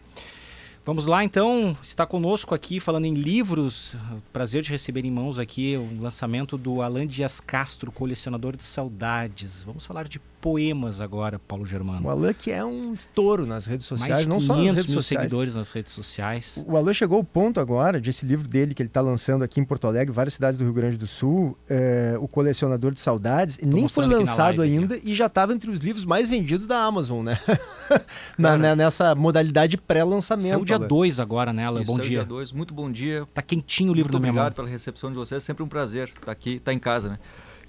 Vamos 0.83 1.05
lá, 1.05 1.23
então, 1.23 1.77
está 1.83 2.07
conosco 2.07 2.55
aqui 2.55 2.79
falando 2.79 3.05
em 3.05 3.13
livros. 3.13 3.95
Prazer 4.33 4.63
de 4.63 4.71
receber 4.71 5.05
em 5.05 5.11
mãos 5.11 5.37
aqui 5.37 5.77
o 5.77 6.01
lançamento 6.01 6.57
do 6.57 6.81
Alan 6.81 7.05
Dias 7.05 7.39
Castro, 7.39 7.91
colecionador 7.91 8.57
de 8.57 8.63
saudades. 8.63 9.63
Vamos 9.63 9.85
falar 9.85 10.07
de 10.07 10.19
poemas 10.41 10.99
agora, 10.99 11.37
Paulo 11.37 11.65
Germano. 11.65 12.07
O 12.07 12.09
Alan 12.09 12.33
que 12.33 12.51
é 12.51 12.65
um 12.65 12.91
estouro 12.91 13.45
nas 13.45 13.67
redes 13.67 13.85
sociais, 13.85 14.11
Mais 14.11 14.27
não 14.27 14.41
só 14.41 14.55
nas 14.55 14.65
redes 14.65 14.89
mil 14.89 15.01
sociais. 15.01 15.23
seguidores 15.23 15.55
nas 15.55 15.69
redes 15.69 15.93
sociais. 15.93 16.63
O 16.67 16.75
Alan 16.75 16.93
chegou 16.93 17.19
ao 17.19 17.23
ponto 17.23 17.59
agora, 17.59 18.01
desse 18.01 18.25
livro 18.25 18.47
dele 18.47 18.73
que 18.73 18.81
ele 18.81 18.89
está 18.89 19.01
lançando 19.01 19.43
aqui 19.43 19.59
em 19.59 19.63
Porto 19.63 19.85
Alegre, 19.85 20.11
várias 20.11 20.33
cidades 20.33 20.57
do 20.57 20.65
Rio 20.65 20.73
Grande 20.73 20.97
do 20.97 21.05
Sul, 21.05 21.55
é, 21.69 22.15
o 22.19 22.27
colecionador 22.27 22.93
de 22.93 22.99
saudades, 22.99 23.57
Tô 23.57 23.67
nem 23.67 23.87
foi 23.87 24.07
lançado 24.07 24.59
live, 24.59 24.79
ainda 24.79 24.99
e 25.03 25.13
já 25.13 25.27
estava 25.27 25.53
entre 25.53 25.69
os 25.69 25.79
livros 25.79 26.03
mais 26.03 26.27
vendidos 26.27 26.65
da 26.65 26.79
Amazon, 26.79 27.23
né? 27.23 27.39
Na, 28.37 28.57
né, 28.57 28.73
nessa 28.73 29.13
modalidade 29.13 29.77
pré-lançamento. 29.77 30.47
Saiu 30.47 30.63
dia 30.63 30.79
2 30.79 31.19
agora, 31.19 31.51
né, 31.51 31.65
Alan? 31.65 31.83
Bom 31.83 31.97
dia. 31.97 32.19
dia 32.19 32.25
2, 32.25 32.53
muito 32.53 32.73
bom 32.73 32.89
dia. 32.89 33.25
Tá 33.33 33.41
quentinho 33.41 33.91
o 33.91 33.93
livro 33.93 34.11
muito 34.11 34.21
do 34.21 34.29
Obrigado 34.29 34.53
pela 34.53 34.67
recepção 34.67 35.11
de 35.11 35.17
vocês, 35.17 35.43
é 35.43 35.45
sempre 35.45 35.61
um 35.61 35.67
prazer 35.67 36.07
estar 36.07 36.21
tá 36.21 36.31
aqui, 36.31 36.51
estar 36.51 36.71
tá 36.71 36.73
em 36.73 36.79
casa, 36.79 37.09
né? 37.09 37.19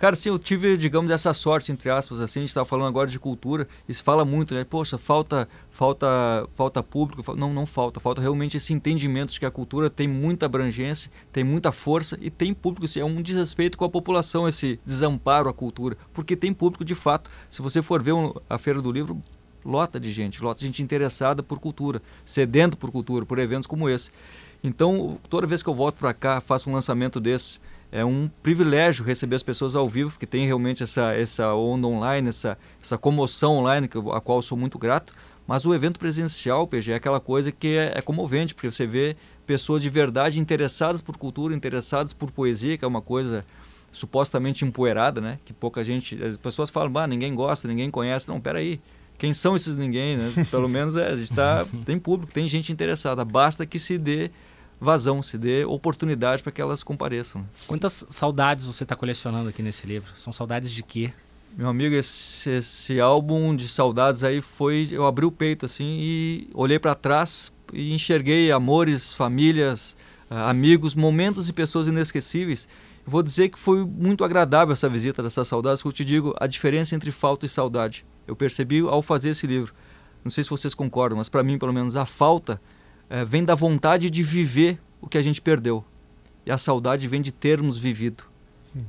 Cara, 0.03 0.17
sim, 0.17 0.31
eu 0.31 0.37
tive, 0.37 0.77
digamos, 0.77 1.13
essa 1.13 1.33
sorte, 1.33 1.71
entre 1.71 1.89
aspas, 1.89 2.21
assim, 2.21 2.41
a 2.41 2.43
gente 2.43 2.49
estava 2.49 2.67
falando 2.67 2.89
agora 2.89 3.09
de 3.09 3.21
cultura, 3.21 3.69
isso 3.89 4.03
fala 4.03 4.25
muito, 4.25 4.53
né? 4.53 4.65
Poxa, 4.65 4.99
falta, 4.99 5.49
falta, 5.71 6.09
falta 6.55 6.83
público, 6.83 7.37
não, 7.37 7.55
não 7.55 7.65
falta, 7.65 8.01
falta 8.01 8.21
realmente 8.21 8.57
esse 8.57 8.73
entendimento 8.73 9.33
de 9.33 9.39
que 9.39 9.47
a 9.47 9.51
cultura 9.53 9.89
tem 9.89 10.09
muita 10.09 10.47
abrangência, 10.47 11.09
tem 11.33 11.45
muita 11.45 11.71
força 11.71 12.19
e 12.21 12.31
tem 12.31 12.53
público, 12.53 12.87
assim, 12.87 12.99
é 12.99 13.05
um 13.05 13.23
desrespeito 13.23 13.79
com 13.79 13.85
a 13.85 13.89
população 13.89 14.49
esse 14.49 14.81
desamparo 14.85 15.49
à 15.49 15.55
cultura, 15.55 15.97
porque 16.13 16.35
tem 16.35 16.53
público 16.53 16.85
de 16.85 16.97
fato. 16.97 17.31
Se 17.49 17.63
você 17.63 17.81
for 17.81 18.03
ver 18.03 18.15
a 18.51 18.59
Feira 18.59 18.83
do 18.83 18.91
Livro, 18.91 19.23
lota 19.65 20.01
de 20.01 20.11
gente, 20.11 20.43
lota 20.43 20.59
de 20.59 20.67
gente 20.67 20.83
interessada 20.83 21.45
por 21.45 21.61
cultura, 21.61 22.03
sedento 22.25 22.77
por 22.77 22.91
cultura, 22.91 23.25
por 23.25 23.39
eventos 23.39 23.69
como 23.69 23.89
esse. 23.89 24.11
Então, 24.65 25.21
toda 25.31 25.47
vez 25.47 25.63
que 25.63 25.69
eu 25.69 25.75
volto 25.75 25.95
para 25.97 26.13
cá, 26.13 26.41
faço 26.41 26.69
um 26.69 26.73
lançamento 26.73 27.21
desse, 27.21 27.61
é 27.93 28.03
um 28.03 28.29
privilégio 28.43 29.05
receber 29.05 29.37
as 29.37 29.43
pessoas 29.43 29.77
ao 29.77 29.87
vivo, 29.87 30.11
porque 30.11 30.27
tem 30.27 30.47
realmente 30.47 30.83
essa, 30.83 31.13
essa 31.13 31.55
onda 31.55 31.87
online, 31.87 32.31
essa, 32.31 32.57
essa 32.83 32.97
comoção 32.97 33.59
online, 33.59 33.89
a 34.13 34.21
qual 34.21 34.39
eu 34.39 34.43
sou 34.43 34.57
muito 34.57 34.79
grato, 34.79 35.15
Mas 35.47 35.67
o 35.67 35.75
evento 35.75 36.01
presencial, 36.01 36.67
PG, 36.67 36.93
é 36.93 36.95
aquela 36.95 37.21
coisa 37.21 37.53
que 37.53 37.77
é, 37.77 37.93
é 37.97 38.01
comovente, 38.01 38.55
porque 38.55 38.71
você 38.71 38.87
vê 38.87 39.15
pessoas 39.47 39.83
de 39.83 39.91
verdade 39.91 40.41
interessadas 40.41 41.03
por 41.03 41.17
cultura, 41.19 41.55
interessadas 41.55 42.15
por 42.15 42.31
poesia, 42.31 42.79
que 42.79 42.85
é 42.85 42.89
uma 42.89 43.03
coisa 43.03 43.45
supostamente 43.91 44.65
empoeirada, 44.65 45.21
né? 45.21 45.39
Que 45.45 45.53
pouca 45.53 45.85
gente. 45.85 46.23
As 46.23 46.39
pessoas 46.39 46.71
falam, 46.71 46.91
bah, 46.91 47.07
ninguém 47.07 47.35
gosta, 47.35 47.69
ninguém 47.69 47.91
conhece. 47.91 48.29
Não, 48.29 48.41
peraí. 48.41 48.81
Quem 49.19 49.33
são 49.35 49.55
esses 49.55 49.77
ninguém, 49.77 50.17
né? 50.17 50.33
Pelo 50.51 50.69
menos 50.69 50.97
é, 50.97 51.09
a 51.09 51.17
gente 51.17 51.33
tá, 51.33 51.67
tem 51.85 51.99
público, 51.99 52.33
tem 52.33 52.49
gente 52.49 52.73
interessada. 52.73 53.25
Basta 53.25 53.67
que 53.67 53.79
se 53.79 53.99
dê 53.99 54.31
vazão, 54.83 55.23
se 55.23 55.39
dê 55.39 55.65
oportunidade 55.65 56.43
para 56.43 56.51
que 56.51 56.61
elas 56.61 56.83
compareçam. 56.83 57.49
Quantas 57.67 58.05
saudades 58.11 58.65
você 58.65 58.83
está 58.83 58.97
colecionando 58.97 59.49
aqui 59.49 59.63
nesse 59.63 59.87
livro? 59.87 60.13
São 60.17 60.33
saudades 60.33 60.73
de 60.73 60.83
quê? 60.83 61.13
Meu 61.57 61.69
amigo, 61.69 61.95
esse, 61.95 62.51
esse 62.51 62.99
álbum 62.99 63.55
de 63.55 63.69
saudades 63.69 64.25
aí 64.25 64.41
foi. 64.41 64.89
Eu 64.91 65.07
abri 65.07 65.25
o 65.25 65.31
peito 65.31 65.67
assim 65.67 65.99
e 66.01 66.51
olhei 66.53 66.79
para 66.79 66.95
trás 66.95 67.53
e 67.73 67.93
enxerguei 67.93 68.51
amores, 68.51 69.13
famílias, 69.13 69.97
ah, 70.29 70.51
amigos, 70.51 70.95
momentos 70.95 71.49
e 71.49 71.53
pessoas 71.53 71.87
inesquecíveis. 71.87 72.67
Vou 73.05 73.23
dizer 73.23 73.51
que 73.51 73.59
foi 73.59 73.85
muito 73.85 74.25
agradável 74.25 74.73
essa 74.73 74.89
visita 74.89 75.23
dessas 75.23 75.47
saudades, 75.47 75.83
porque 75.83 76.03
eu 76.03 76.05
te 76.07 76.09
digo 76.09 76.35
a 76.41 76.47
diferença 76.47 76.95
entre 76.95 77.13
falta 77.13 77.47
e 77.47 77.49
saudade. 77.49 78.05
Eu 78.27 78.35
percebi 78.35 78.81
ao 78.81 79.03
fazer 79.03 79.31
esse 79.31 79.47
livro. 79.47 79.75
Não 80.25 80.31
sei 80.31 80.43
se 80.43 80.51
vocês 80.51 80.75
concordam, 80.75 81.19
mas 81.19 81.29
para 81.29 81.43
mim, 81.43 81.59
pelo 81.59 81.73
menos, 81.73 81.97
a 81.97 82.07
falta 82.07 82.61
é, 83.13 83.27
vem 83.27 83.45
da 83.45 83.55
vontade 83.55 84.09
de 84.09 84.23
viver 84.23 84.81
o 84.99 85.07
que 85.07 85.19
a 85.19 85.23
gente 85.23 85.39
perdeu. 85.39 85.85
E 86.47 86.51
a 86.51 86.57
saudade 86.57 87.07
vem 87.07 87.21
de 87.21 87.31
termos 87.31 87.77
vivido. 87.77 88.25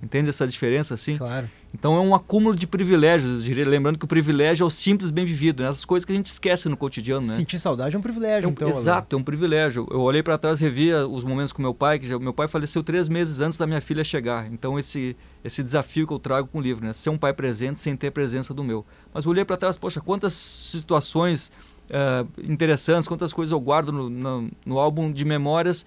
Entende 0.02 0.30
essa 0.30 0.48
diferença 0.48 0.94
assim? 0.94 1.18
Claro. 1.18 1.50
Então 1.74 1.98
é 1.98 2.00
um 2.00 2.16
acúmulo 2.16 2.56
de 2.56 2.66
privilégios, 2.66 3.44
diria, 3.44 3.68
lembrando 3.68 4.00
que 4.00 4.06
o 4.06 4.08
privilégio 4.08 4.64
é 4.64 4.68
o 4.68 4.70
simples 4.70 5.12
bem 5.12 5.26
vivido, 5.26 5.62
né? 5.62 5.70
essas 5.70 5.84
coisas 5.84 6.06
que 6.06 6.14
a 6.14 6.16
gente 6.16 6.28
esquece 6.28 6.70
no 6.70 6.78
cotidiano, 6.78 7.26
né? 7.28 7.34
Sentir 7.34 7.60
saudade 7.60 7.96
é 7.96 8.00
um 8.00 8.02
privilégio, 8.02 8.46
é 8.46 8.48
um, 8.48 8.52
então. 8.52 8.70
Exato, 8.70 9.14
é 9.14 9.20
um 9.20 9.24
privilégio. 9.24 9.86
Eu 9.92 10.00
olhei 10.00 10.24
para 10.24 10.38
trás, 10.38 10.62
revia 10.62 11.06
os 11.06 11.26
momentos 11.26 11.52
com 11.52 11.62
meu 11.62 11.74
pai, 11.74 12.00
que 12.00 12.08
já, 12.08 12.18
meu 12.18 12.34
pai 12.34 12.48
faleceu 12.48 12.82
três 12.82 13.10
meses 13.10 13.42
antes 13.42 13.58
da 13.58 13.68
minha 13.68 13.82
filha 13.82 14.06
chegar. 14.06 14.50
Então 14.54 14.80
esse 14.80 15.18
esse 15.44 15.62
desafio 15.62 16.08
que 16.08 16.14
eu 16.14 16.20
trago 16.20 16.48
com 16.48 16.60
o 16.60 16.62
livro, 16.62 16.86
né? 16.86 16.94
Ser 16.94 17.10
um 17.10 17.18
pai 17.18 17.34
presente 17.34 17.80
sem 17.82 17.98
ter 17.98 18.08
a 18.08 18.12
presença 18.12 18.54
do 18.54 18.64
meu. 18.64 18.86
Mas 19.14 19.26
eu 19.26 19.32
olhei 19.32 19.44
para 19.44 19.58
trás, 19.58 19.78
poxa, 19.78 20.00
quantas 20.00 20.34
situações 20.34 21.52
uh, 21.90 22.28
interessantes, 22.42 23.08
quantas 23.08 23.34
coisas 23.34 23.52
eu 23.52 23.60
guardo 23.60 23.92
no, 23.92 24.10
no, 24.10 24.52
no 24.66 24.80
álbum 24.80 25.12
de 25.12 25.26
memórias 25.26 25.86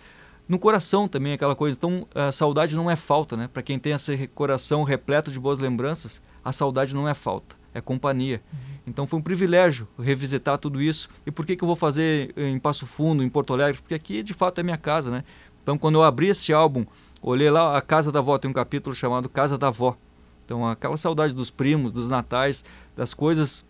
no 0.49 0.59
coração 0.59 1.09
também 1.09 1.33
aquela 1.33 1.55
coisa. 1.55 1.77
Então, 1.77 2.07
a 2.15 2.31
saudade 2.31 2.77
não 2.77 2.91
é 2.91 2.97
falta, 2.97 3.37
né? 3.37 3.49
Para 3.53 3.63
quem 3.63 3.79
tem 3.79 3.93
esse 3.93 4.29
coração 4.29 4.83
repleto 4.85 5.31
de 5.31 5.41
boas 5.41 5.59
lembranças, 5.59 6.23
a 6.45 6.53
saudade 6.53 6.95
não 6.95 7.09
é 7.09 7.15
falta, 7.15 7.57
é 7.75 7.81
companhia. 7.81 8.41
Uhum. 8.53 8.59
Então, 8.87 9.07
foi 9.07 9.19
um 9.19 9.23
privilégio 9.23 9.89
revisitar 9.99 10.59
tudo 10.59 10.81
isso. 10.81 11.09
E 11.27 11.31
por 11.31 11.45
que, 11.45 11.57
que 11.57 11.65
eu 11.65 11.67
vou 11.67 11.77
fazer 11.77 12.33
em 12.37 12.59
Passo 12.59 12.87
Fundo, 12.87 13.23
em 13.23 13.29
Porto 13.29 13.53
Alegre? 13.53 13.81
Porque 13.81 13.95
aqui, 13.95 14.23
de 14.23 14.33
fato, 14.33 14.61
é 14.61 14.63
minha 14.63 14.77
casa, 14.77 15.11
né? 15.11 15.25
Então, 15.63 15.77
quando 15.77 15.97
eu 15.97 16.05
abri 16.05 16.29
esse 16.29 16.53
álbum, 16.53 16.87
olhei 17.21 17.51
lá 17.51 17.77
a 17.77 17.81
Casa 17.81 18.13
da 18.13 18.21
Vó, 18.21 18.39
tem 18.39 18.49
um 18.49 18.55
capítulo 18.55 18.95
chamado 18.95 19.29
Casa 19.29 19.59
da 19.59 19.69
Vó. 19.69 19.97
Então, 20.45 20.65
aquela 20.65 20.97
saudade 20.97 21.35
dos 21.35 21.51
primos, 21.51 21.91
dos 21.91 22.07
natais, 22.07 22.65
das 22.97 23.13
coisas 23.13 23.67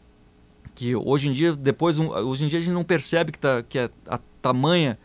que 0.77 0.95
hoje 0.95 1.29
em 1.29 1.33
dia, 1.33 1.57
depois, 1.57 1.99
hoje 1.99 2.45
em 2.45 2.49
dia 2.49 2.61
a 2.61 2.63
gente 2.63 2.73
não 2.73 2.85
percebe 2.85 3.33
que, 3.33 3.39
tá, 3.39 3.63
que 3.63 3.79
é 3.79 3.91
a 4.07 4.21
tamanha 4.41 4.97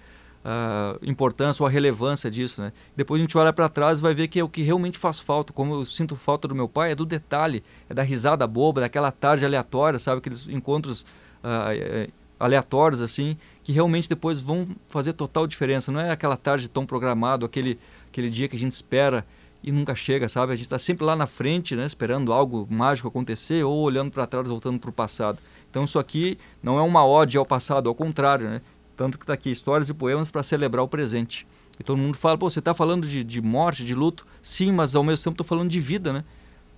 a 0.44 0.98
importância 1.04 1.62
ou 1.62 1.68
a 1.68 1.70
relevância 1.70 2.30
disso, 2.30 2.62
né? 2.62 2.74
Depois 2.96 3.20
a 3.20 3.24
gente 3.24 3.38
olha 3.38 3.54
para 3.54 3.70
trás 3.70 4.00
e 4.00 4.02
vai 4.02 4.14
ver 4.14 4.28
que 4.28 4.40
é 4.40 4.44
o 4.44 4.50
que 4.50 4.64
realmente 4.64 4.98
faz 4.98 5.20
falta. 5.20 5.54
Como 5.54 5.76
eu 5.76 5.86
sinto 5.86 6.16
falta 6.16 6.48
do 6.48 6.56
meu 6.56 6.68
pai, 6.68 6.92
é 6.92 6.96
do 6.96 7.06
detalhe, 7.06 7.64
é 7.88 7.94
da 7.94 8.02
risada 8.02 8.46
boba, 8.48 8.82
daquela 8.82 9.12
tarde 9.12 9.46
aleatória, 9.46 10.00
sabe? 10.00 10.18
Aqueles 10.18 10.48
encontros 10.48 11.04
uh, 11.44 12.12
aleatórios, 12.40 13.02
assim, 13.02 13.38
que 13.64 13.72
realmente 13.72 14.10
depois 14.10 14.42
vão 14.42 14.68
fazer 14.88 15.14
total 15.14 15.46
diferença. 15.46 15.92
Não 15.92 16.00
é 16.00 16.10
aquela 16.10 16.36
tarde 16.36 16.68
tão 16.68 16.88
programado, 16.88 17.46
aquele, 17.46 17.80
aquele 18.10 18.30
dia 18.30 18.48
que 18.48 18.56
a 18.56 18.60
gente 18.60 18.72
espera 18.72 19.26
e 19.64 19.72
nunca 19.72 19.94
chega, 19.94 20.28
sabe? 20.28 20.54
A 20.54 20.56
gente 20.56 20.66
está 20.66 20.80
sempre 20.80 21.06
lá 21.06 21.16
na 21.16 21.28
frente, 21.28 21.76
né? 21.76 21.86
Esperando 21.86 22.34
algo 22.34 22.68
mágico 22.68 23.08
acontecer 23.08 23.64
ou 23.64 23.80
olhando 23.80 24.10
para 24.10 24.26
trás, 24.26 24.48
voltando 24.48 24.80
para 24.80 24.90
o 24.90 24.94
passado. 24.94 25.38
Então 25.72 25.86
isso 25.86 25.98
aqui 25.98 26.38
não 26.62 26.78
é 26.78 26.82
uma 26.82 27.06
ode 27.06 27.38
ao 27.38 27.46
passado, 27.46 27.88
ao 27.88 27.96
contrário, 27.96 28.48
né? 28.48 28.62
Tanto 28.96 29.18
que 29.18 29.24
está 29.24 29.34
aqui, 29.34 29.50
histórias 29.50 29.90
e 29.90 29.94
poemas 29.94 30.30
para 30.30 30.44
celebrar 30.44 30.84
o 30.84 30.88
presente. 30.88 31.48
E 31.80 31.84
todo 31.84 31.98
mundo 31.98 32.16
fala, 32.16 32.38
pô, 32.38 32.50
você 32.50 32.60
está 32.60 32.74
falando 32.74 33.08
de, 33.08 33.24
de 33.24 33.42
morte, 33.42 33.84
de 33.84 33.96
luto? 33.96 34.28
Sim, 34.44 34.72
mas 34.74 34.96
ao 34.96 35.04
mesmo 35.04 35.24
tempo 35.24 35.34
estou 35.34 35.48
falando 35.48 35.70
de 35.70 35.80
vida, 35.80 36.14
né? 36.14 36.24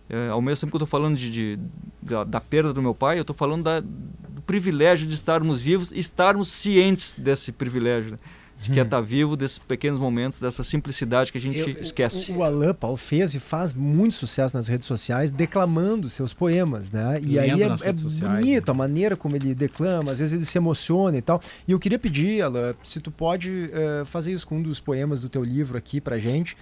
É, 0.07 0.29
ao 0.29 0.41
mesmo 0.41 0.61
tempo 0.61 0.71
que 0.71 0.77
estou 0.77 0.87
falando 0.87 1.17
de, 1.17 1.29
de 1.29 1.59
da, 2.01 2.23
da, 2.23 2.39
perda 2.39 2.71
do 2.71 2.81
meu 2.81 2.93
pai, 2.93 3.17
eu 3.17 3.21
estou 3.21 3.35
falando 3.35 3.63
da, 3.63 3.79
do 3.79 4.41
privilégio 4.45 5.07
de 5.07 5.15
estarmos 5.15 5.61
vivos 5.61 5.91
e 5.91 5.99
estarmos 5.99 6.49
cientes 6.49 7.15
desse 7.17 7.51
privilégio. 7.51 8.11
Né? 8.11 8.19
De 8.63 8.71
que 8.71 8.79
é 8.79 8.83
estar 8.83 8.97
tá 8.97 9.01
vivo 9.01 9.35
desses 9.35 9.57
pequenos 9.57 9.99
momentos, 9.99 10.39
dessa 10.39 10.63
simplicidade 10.63 11.31
que 11.31 11.37
a 11.37 11.41
gente 11.41 11.59
Eu, 11.59 11.69
esquece. 11.69 12.31
O, 12.31 12.37
o 12.37 12.43
Alain 12.43 12.73
Paulo 12.73 12.97
fez 12.97 13.35
e 13.35 13.39
faz 13.39 13.73
muito 13.73 14.15
sucesso 14.15 14.55
nas 14.55 14.67
redes 14.67 14.87
sociais 14.87 15.31
declamando 15.31 16.09
seus 16.09 16.33
poemas, 16.33 16.91
né? 16.91 17.19
E 17.21 17.37
aí 17.37 17.61
é, 17.61 17.65
é 17.65 17.93
bonito 17.93 18.67
né? 18.67 18.71
a 18.71 18.73
maneira 18.73 19.15
como 19.15 19.35
ele 19.35 19.53
declama, 19.53 20.11
às 20.11 20.19
vezes 20.19 20.33
ele 20.33 20.45
se 20.45 20.57
emociona 20.57 21.17
e 21.17 21.21
tal. 21.21 21.41
E 21.67 21.71
eu 21.71 21.79
queria 21.79 21.99
pedir, 21.99 22.41
Alain, 22.41 22.73
se 22.83 22.99
tu 22.99 23.11
pode 23.11 23.49
uh, 23.51 24.05
fazer 24.05 24.31
isso 24.31 24.47
com 24.47 24.57
um 24.57 24.61
dos 24.61 24.79
poemas 24.79 25.19
do 25.19 25.29
teu 25.29 25.43
livro 25.43 25.77
aqui 25.77 25.99
pra 25.99 26.17
gente 26.17 26.55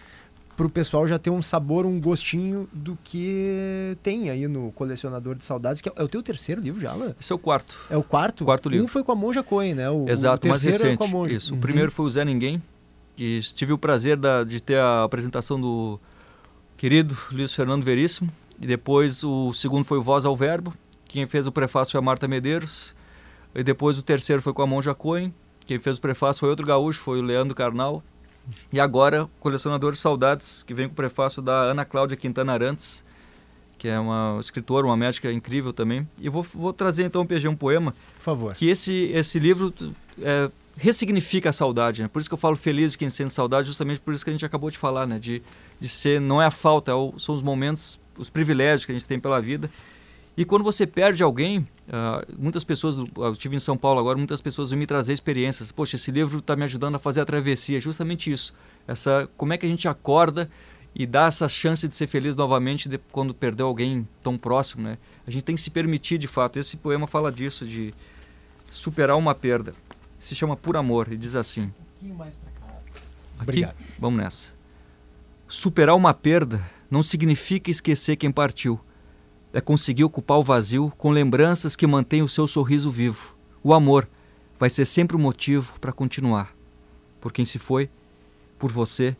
para 0.55 0.65
o 0.65 0.69
pessoal 0.69 1.07
já 1.07 1.17
ter 1.17 1.29
um 1.29 1.41
sabor, 1.41 1.85
um 1.85 1.99
gostinho 1.99 2.67
do 2.71 2.97
que 3.03 3.97
tem 4.03 4.29
aí 4.29 4.47
no 4.47 4.71
Colecionador 4.71 5.35
de 5.35 5.45
Saudades, 5.45 5.81
que 5.81 5.89
é, 5.89 5.93
é 5.95 6.03
o 6.03 6.07
teu 6.07 6.21
terceiro 6.21 6.61
livro 6.61 6.79
já, 6.79 6.91
Alain? 6.91 7.15
Esse 7.19 7.31
é 7.31 7.35
o 7.35 7.39
quarto. 7.39 7.77
É 7.89 7.97
o 7.97 8.03
quarto? 8.03 8.45
Quarto 8.45 8.69
livro. 8.69 8.85
Um 8.85 8.87
foi 8.87 9.03
com 9.03 9.11
a 9.11 9.15
Monja 9.15 9.43
Coen, 9.43 9.73
né? 9.73 9.89
O, 9.89 10.07
Exato, 10.07 10.47
o 10.47 10.49
mais 10.49 10.63
recente. 10.63 10.93
É 10.93 10.97
com 10.97 11.03
a 11.03 11.07
Monja. 11.07 11.35
Isso. 11.35 11.53
Uhum. 11.53 11.59
O 11.59 11.61
primeiro 11.61 11.91
foi 11.91 12.05
o 12.05 12.09
Zé 12.09 12.23
Ninguém, 12.25 12.61
que 13.15 13.39
tive 13.55 13.73
o 13.73 13.77
prazer 13.77 14.17
da, 14.17 14.43
de 14.43 14.61
ter 14.61 14.77
a 14.77 15.03
apresentação 15.03 15.59
do 15.59 15.99
querido 16.77 17.17
Luiz 17.31 17.53
Fernando 17.53 17.83
Veríssimo. 17.83 18.31
E 18.61 18.67
depois 18.67 19.23
o 19.23 19.53
segundo 19.53 19.83
foi 19.83 19.97
o 19.97 20.03
Voz 20.03 20.25
ao 20.25 20.35
Verbo. 20.35 20.73
Quem 21.05 21.25
fez 21.25 21.47
o 21.47 21.51
prefácio 21.51 21.91
foi 21.91 21.99
a 21.99 22.01
Marta 22.01 22.27
Medeiros. 22.27 22.95
E 23.53 23.63
depois 23.63 23.97
o 23.97 24.03
terceiro 24.03 24.41
foi 24.41 24.53
com 24.53 24.61
a 24.61 24.67
Monja 24.67 24.93
Coen. 24.93 25.33
Quem 25.65 25.79
fez 25.79 25.97
o 25.97 26.01
prefácio 26.01 26.39
foi 26.39 26.49
outro 26.49 26.65
gaúcho, 26.65 26.99
foi 26.99 27.19
o 27.19 27.21
Leandro 27.21 27.55
Carnal. 27.55 28.03
E 28.71 28.79
agora, 28.79 29.29
Colecionador 29.39 29.91
de 29.91 29.97
Saudades, 29.97 30.63
que 30.63 30.73
vem 30.73 30.87
com 30.87 30.93
o 30.93 30.95
prefácio 30.95 31.41
da 31.41 31.53
Ana 31.53 31.85
Cláudia 31.85 32.17
Quintana 32.17 32.53
Arantes, 32.53 33.03
que 33.77 33.87
é 33.87 33.99
uma 33.99 34.37
escritora, 34.39 34.85
uma 34.85 34.95
médica 34.95 35.31
incrível 35.31 35.73
também. 35.73 36.07
E 36.19 36.29
vou, 36.29 36.43
vou 36.43 36.71
trazer 36.71 37.03
então, 37.03 37.25
PG, 37.25 37.47
um 37.47 37.55
poema. 37.55 37.95
Por 38.15 38.23
favor. 38.23 38.53
Que 38.53 38.69
esse, 38.69 39.11
esse 39.13 39.39
livro 39.39 39.73
é, 40.21 40.51
ressignifica 40.77 41.49
a 41.49 41.53
saudade. 41.53 42.03
Né? 42.03 42.07
Por 42.07 42.19
isso 42.19 42.29
que 42.29 42.33
eu 42.33 42.37
falo 42.37 42.55
feliz 42.55 42.95
quem 42.95 43.09
sente 43.09 43.33
saudade, 43.33 43.67
justamente 43.67 43.99
por 43.99 44.13
isso 44.13 44.23
que 44.23 44.29
a 44.29 44.33
gente 44.33 44.45
acabou 44.45 44.69
de 44.69 44.77
falar, 44.77 45.07
né? 45.07 45.17
De, 45.17 45.41
de 45.79 45.87
ser, 45.87 46.21
não 46.21 46.41
é 46.41 46.45
a 46.45 46.51
falta, 46.51 46.91
é 46.91 46.93
o, 46.93 47.17
são 47.17 47.33
os 47.33 47.41
momentos, 47.41 47.99
os 48.17 48.29
privilégios 48.29 48.85
que 48.85 48.91
a 48.91 48.95
gente 48.95 49.07
tem 49.07 49.19
pela 49.19 49.41
vida. 49.41 49.69
E 50.35 50.45
quando 50.45 50.63
você 50.63 50.87
perde 50.87 51.21
alguém, 51.21 51.59
uh, 51.59 52.25
muitas 52.37 52.63
pessoas, 52.63 52.97
eu 52.97 53.31
estive 53.33 53.55
em 53.55 53.59
São 53.59 53.77
Paulo 53.77 53.99
agora, 53.99 54.17
muitas 54.17 54.41
pessoas 54.41 54.69
vêm 54.69 54.79
me 54.79 54.85
trazer 54.85 55.11
experiências. 55.11 55.71
Poxa, 55.71 55.97
esse 55.97 56.09
livro 56.09 56.39
está 56.39 56.55
me 56.55 56.63
ajudando 56.63 56.95
a 56.95 56.99
fazer 56.99 57.21
a 57.21 57.25
travessia. 57.25 57.77
É 57.77 57.81
justamente 57.81 58.31
isso. 58.31 58.53
Essa, 58.87 59.29
como 59.35 59.53
é 59.53 59.57
que 59.57 59.65
a 59.65 59.69
gente 59.69 59.87
acorda 59.87 60.49
e 60.95 61.05
dá 61.05 61.25
essa 61.25 61.47
chance 61.49 61.87
de 61.87 61.95
ser 61.95 62.07
feliz 62.07 62.35
novamente 62.35 62.87
de, 62.87 62.97
quando 63.11 63.33
perdeu 63.33 63.67
alguém 63.67 64.07
tão 64.23 64.37
próximo, 64.37 64.83
né? 64.83 64.97
A 65.27 65.31
gente 65.31 65.43
tem 65.43 65.55
que 65.55 65.61
se 65.61 65.69
permitir, 65.69 66.17
de 66.17 66.27
fato. 66.27 66.57
Esse 66.57 66.77
poema 66.77 67.07
fala 67.07 67.31
disso, 67.31 67.65
de 67.65 67.93
superar 68.69 69.17
uma 69.17 69.35
perda. 69.35 69.73
Se 70.17 70.33
chama 70.33 70.55
Por 70.55 70.77
Amor 70.77 71.11
e 71.11 71.17
diz 71.17 71.35
assim. 71.35 71.63
Um 71.63 71.69
pouquinho 71.69 72.15
mais 72.15 72.35
pra 72.35 72.51
cá. 72.51 72.75
Obrigado. 73.41 73.75
Vamos 73.99 74.21
nessa. 74.21 74.51
Superar 75.45 75.95
uma 75.95 76.13
perda 76.13 76.61
não 76.89 77.03
significa 77.03 77.69
esquecer 77.69 78.15
quem 78.15 78.31
partiu 78.31 78.79
é 79.53 79.59
conseguir 79.59 80.03
ocupar 80.03 80.37
o 80.37 80.43
vazio 80.43 80.91
com 80.97 81.09
lembranças 81.09 81.75
que 81.75 81.87
mantêm 81.87 82.21
o 82.21 82.29
seu 82.29 82.47
sorriso 82.47 82.89
vivo. 82.89 83.35
O 83.63 83.73
amor 83.73 84.07
vai 84.57 84.69
ser 84.69 84.85
sempre 84.85 85.15
o 85.15 85.19
um 85.19 85.21
motivo 85.21 85.79
para 85.79 85.91
continuar. 85.91 86.55
Por 87.19 87.31
quem 87.31 87.45
se 87.45 87.59
foi, 87.59 87.89
por 88.57 88.71
você, 88.71 89.15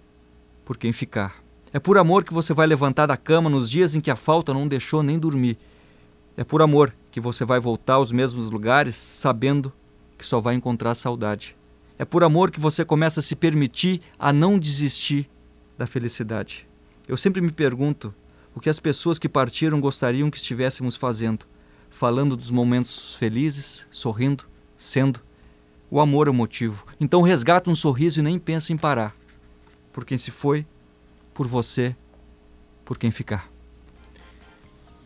por 0.64 0.78
quem 0.78 0.94
ficar. 0.94 1.42
É 1.74 1.80
por 1.80 1.98
amor 1.98 2.24
que 2.24 2.34
você 2.34 2.54
vai 2.54 2.68
levantar 2.68 3.08
da 3.08 3.18
cama 3.18 3.50
nos 3.50 3.70
dias 3.70 3.96
em 3.96 4.02
que 4.02 4.12
a 4.12 4.16
falta 4.16 4.54
não 4.54 4.68
deixou 4.68 5.02
nem 5.02 5.18
dormir. 5.18 5.58
É 6.36 6.44
por 6.44 6.62
amor 6.62 6.94
que 7.10 7.20
você 7.20 7.46
vai 7.46 7.60
voltar 7.60 7.96
aos 7.96 8.12
mesmos 8.12 8.50
lugares 8.50 8.96
sabendo 8.96 9.72
que 10.18 10.26
só 10.26 10.40
vai 10.40 10.56
encontrar 10.56 10.96
saudade. 10.96 11.56
É 11.98 12.06
por 12.06 12.24
amor 12.24 12.52
que 12.52 12.60
você 12.60 12.84
começa 12.84 13.20
a 13.20 13.24
se 13.24 13.36
permitir 13.36 14.02
a 14.18 14.34
não 14.34 14.58
desistir 14.58 15.30
da 15.78 15.86
felicidade. 15.86 16.68
Eu 17.08 17.18
sempre 17.18 17.42
me 17.42 17.52
pergunto 17.52 18.14
o 18.56 18.60
que 18.60 18.70
as 18.70 18.80
pessoas 18.80 19.18
que 19.18 19.30
partiram 19.30 19.80
gostariam 19.80 20.30
que 20.30 20.38
estivéssemos 20.38 20.95
fazendo, 20.95 21.45
falando 21.89 22.36
dos 22.36 22.49
momentos 22.49 23.16
felizes, 23.16 23.86
sorrindo, 23.91 24.45
sendo. 24.78 25.22
O 25.89 25.99
amor 25.99 26.28
é 26.28 26.32
o 26.32 26.34
motivo. 26.34 26.86
Então 26.99 27.22
resgata 27.22 27.70
um 27.70 27.76
sorriso 27.76 28.20
e 28.20 28.24
nem 28.24 28.39
pensa 28.39 28.72
em 28.72 28.78
parar. 28.78 29.16
Por 29.91 30.06
quem 30.06 30.18
se 30.18 30.32
foi, 30.32 30.66
por 31.34 31.47
você, 31.47 31.95
por 32.86 32.97
quem 32.97 33.12
ficar. 33.12 33.49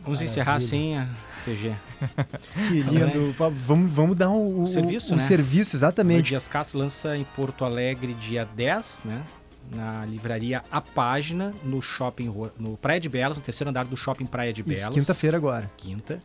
Vamos 0.03 0.19
Maravilha. 0.19 0.25
encerrar 0.25 0.55
assim. 0.55 0.95
A... 0.95 1.07
PG. 1.45 1.75
Que 2.67 2.81
lindo. 2.81 3.33
Vamos, 3.37 3.91
vamos 3.91 4.15
dar 4.15 4.29
um, 4.29 4.61
um 4.61 4.65
serviço, 4.65 5.13
um, 5.13 5.17
né? 5.17 5.23
serviço, 5.23 5.75
exatamente. 5.75 6.19
O 6.19 6.23
Dias 6.23 6.47
Castro 6.47 6.79
lança 6.79 7.15
em 7.15 7.23
Porto 7.23 7.63
Alegre 7.63 8.13
dia 8.13 8.45
10, 8.45 9.03
né? 9.05 9.23
Na 9.71 10.05
livraria 10.05 10.63
A 10.71 10.79
Página, 10.79 11.53
no 11.63 11.81
shopping, 11.81 12.33
no 12.57 12.77
Praia 12.77 12.99
de 12.99 13.09
Belas, 13.09 13.37
no 13.37 13.43
terceiro 13.43 13.69
andar 13.69 13.85
do 13.85 13.97
shopping 13.97 14.25
Praia 14.25 14.53
de 14.53 14.63
Belas. 14.63 14.93
Quinta-feira 14.93 15.37
agora. 15.37 15.71
Quinta. 15.77 16.21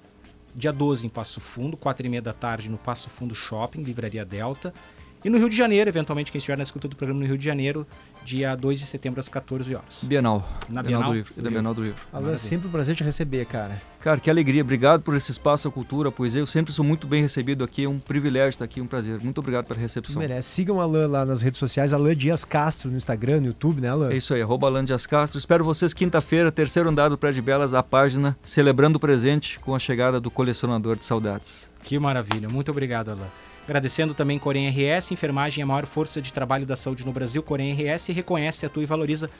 Dia 0.55 0.72
12 0.72 1.07
em 1.07 1.09
Passo 1.09 1.41
Fundo, 1.41 1.76
quatro 1.76 2.05
e 2.05 2.09
meia 2.09 2.20
da 2.20 2.32
tarde 2.32 2.68
no 2.68 2.76
Passo 2.76 3.09
Fundo 3.09 3.34
Shopping, 3.34 3.82
Livraria 3.82 4.24
Delta. 4.24 4.74
E 5.23 5.29
no 5.29 5.37
Rio 5.37 5.51
de 5.51 5.57
Janeiro, 5.57 5.91
eventualmente, 5.91 6.33
quem 6.33 6.39
estiver 6.39 6.57
na 6.57 6.62
escuta 6.62 6.89
do 6.89 6.97
programa 6.97 7.21
no 7.21 7.27
Rio 7.27 7.37
de 7.37 7.45
Janeiro, 7.45 7.87
dia 8.25 8.55
2 8.57 8.81
de 8.81 8.87
setembro 8.87 9.21
às 9.21 9.29
14 9.29 9.75
horas. 9.75 10.01
Bienal. 10.05 10.49
Na 10.66 10.83
Bienal, 10.83 11.03
Bienal 11.03 11.11
do 11.11 11.14
Livro. 11.14 11.43
Da 11.43 11.51
Bienal 11.51 11.75
do 11.75 11.83
Livro. 11.85 12.01
Alan, 12.11 12.33
é 12.33 12.37
sempre 12.39 12.68
um 12.68 12.71
prazer 12.71 12.97
te 12.97 13.05
receber, 13.05 13.45
cara. 13.45 13.83
Cara, 14.01 14.18
que 14.18 14.31
alegria. 14.31 14.62
Obrigado 14.62 15.03
por 15.03 15.14
esse 15.14 15.31
espaço, 15.31 15.68
a 15.68 15.71
cultura, 15.71 16.09
a 16.09 16.12
poesia. 16.12 16.41
Eu 16.41 16.47
sempre 16.47 16.73
sou 16.73 16.83
muito 16.83 17.07
bem 17.07 17.21
recebido 17.21 17.62
aqui. 17.62 17.85
É 17.85 17.89
um 17.89 17.99
privilégio 17.99 18.49
estar 18.49 18.64
aqui, 18.64 18.81
um 18.81 18.87
prazer. 18.87 19.21
Muito 19.23 19.39
obrigado 19.39 19.66
pela 19.66 19.79
recepção. 19.79 20.18
merece. 20.18 20.49
Sigam 20.49 20.77
o 20.77 20.81
Alan 20.81 21.07
lá 21.07 21.27
nas 21.27 21.43
redes 21.43 21.59
sociais, 21.59 21.93
Alan 21.93 22.16
Dias 22.16 22.43
Castro 22.43 22.91
no 22.91 22.97
Instagram, 22.97 23.41
no 23.41 23.49
YouTube, 23.49 23.83
né, 23.83 23.91
Alan? 23.91 24.11
É 24.11 24.16
isso 24.16 24.33
aí, 24.33 24.41
arroba 24.41 24.68
Alan 24.68 24.87
Dias 24.87 25.07
Castro. 25.07 25.39
Espero 25.39 25.62
vocês 25.62 25.93
quinta-feira, 25.93 26.51
terceiro 26.51 26.89
andar 26.89 27.11
do 27.11 27.18
Prédio 27.18 27.43
Belas, 27.43 27.75
a 27.75 27.83
página, 27.83 28.39
celebrando 28.43 28.97
o 28.97 29.01
presente 29.01 29.59
com 29.61 29.75
a 29.75 29.79
chegada 29.79 30.18
do 30.18 30.31
colecionador 30.31 30.97
de 30.97 31.05
saudades. 31.05 31.71
Que 31.83 31.99
maravilha. 31.99 32.49
Muito 32.49 32.71
obrigado, 32.71 33.11
Alan. 33.11 33.29
Agradecendo 33.65 34.15
também 34.15 34.39
Corém 34.39 34.69
RS, 34.69 35.13
enfermagem 35.13 35.63
é 35.63 35.65
a 35.65 35.67
maior 35.67 35.87
força 35.87 36.21
de 36.21 36.33
trabalho 36.33 36.67
da 36.67 36.77
saúde 36.77 37.05
no 37.05 37.13
Brasil. 37.13 37.43
Corém 37.43 37.73
RS 37.73 38.09
reconhece, 38.09 38.67
atua 38.67 38.83
e 38.83 38.87
valoriza. 38.87 39.31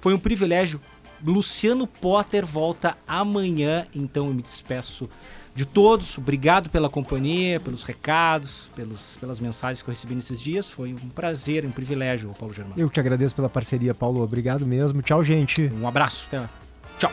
Foi 0.00 0.14
um 0.14 0.18
privilégio. 0.18 0.80
Luciano 1.24 1.86
Potter 1.86 2.46
volta 2.46 2.96
amanhã, 3.06 3.84
então 3.94 4.26
eu 4.28 4.34
me 4.34 4.42
despeço 4.42 5.08
de 5.54 5.64
todos. 5.64 6.16
Obrigado 6.16 6.70
pela 6.70 6.88
companhia, 6.88 7.60
pelos 7.60 7.84
recados, 7.84 8.70
pelos, 8.74 9.18
pelas 9.18 9.40
mensagens 9.40 9.82
que 9.82 9.90
eu 9.90 9.92
recebi 9.92 10.14
nesses 10.14 10.40
dias. 10.40 10.70
Foi 10.70 10.94
um 10.94 11.08
prazer, 11.10 11.66
um 11.66 11.70
privilégio, 11.70 12.34
Paulo 12.38 12.54
Germano. 12.54 12.80
Eu 12.80 12.88
que 12.88 12.98
agradeço 12.98 13.34
pela 13.34 13.48
parceria, 13.48 13.94
Paulo. 13.94 14.22
Obrigado 14.22 14.66
mesmo. 14.66 15.02
Tchau, 15.02 15.22
gente. 15.22 15.70
Um 15.80 15.86
abraço. 15.86 16.26
Até. 16.28 16.46
Tchau. 16.98 17.12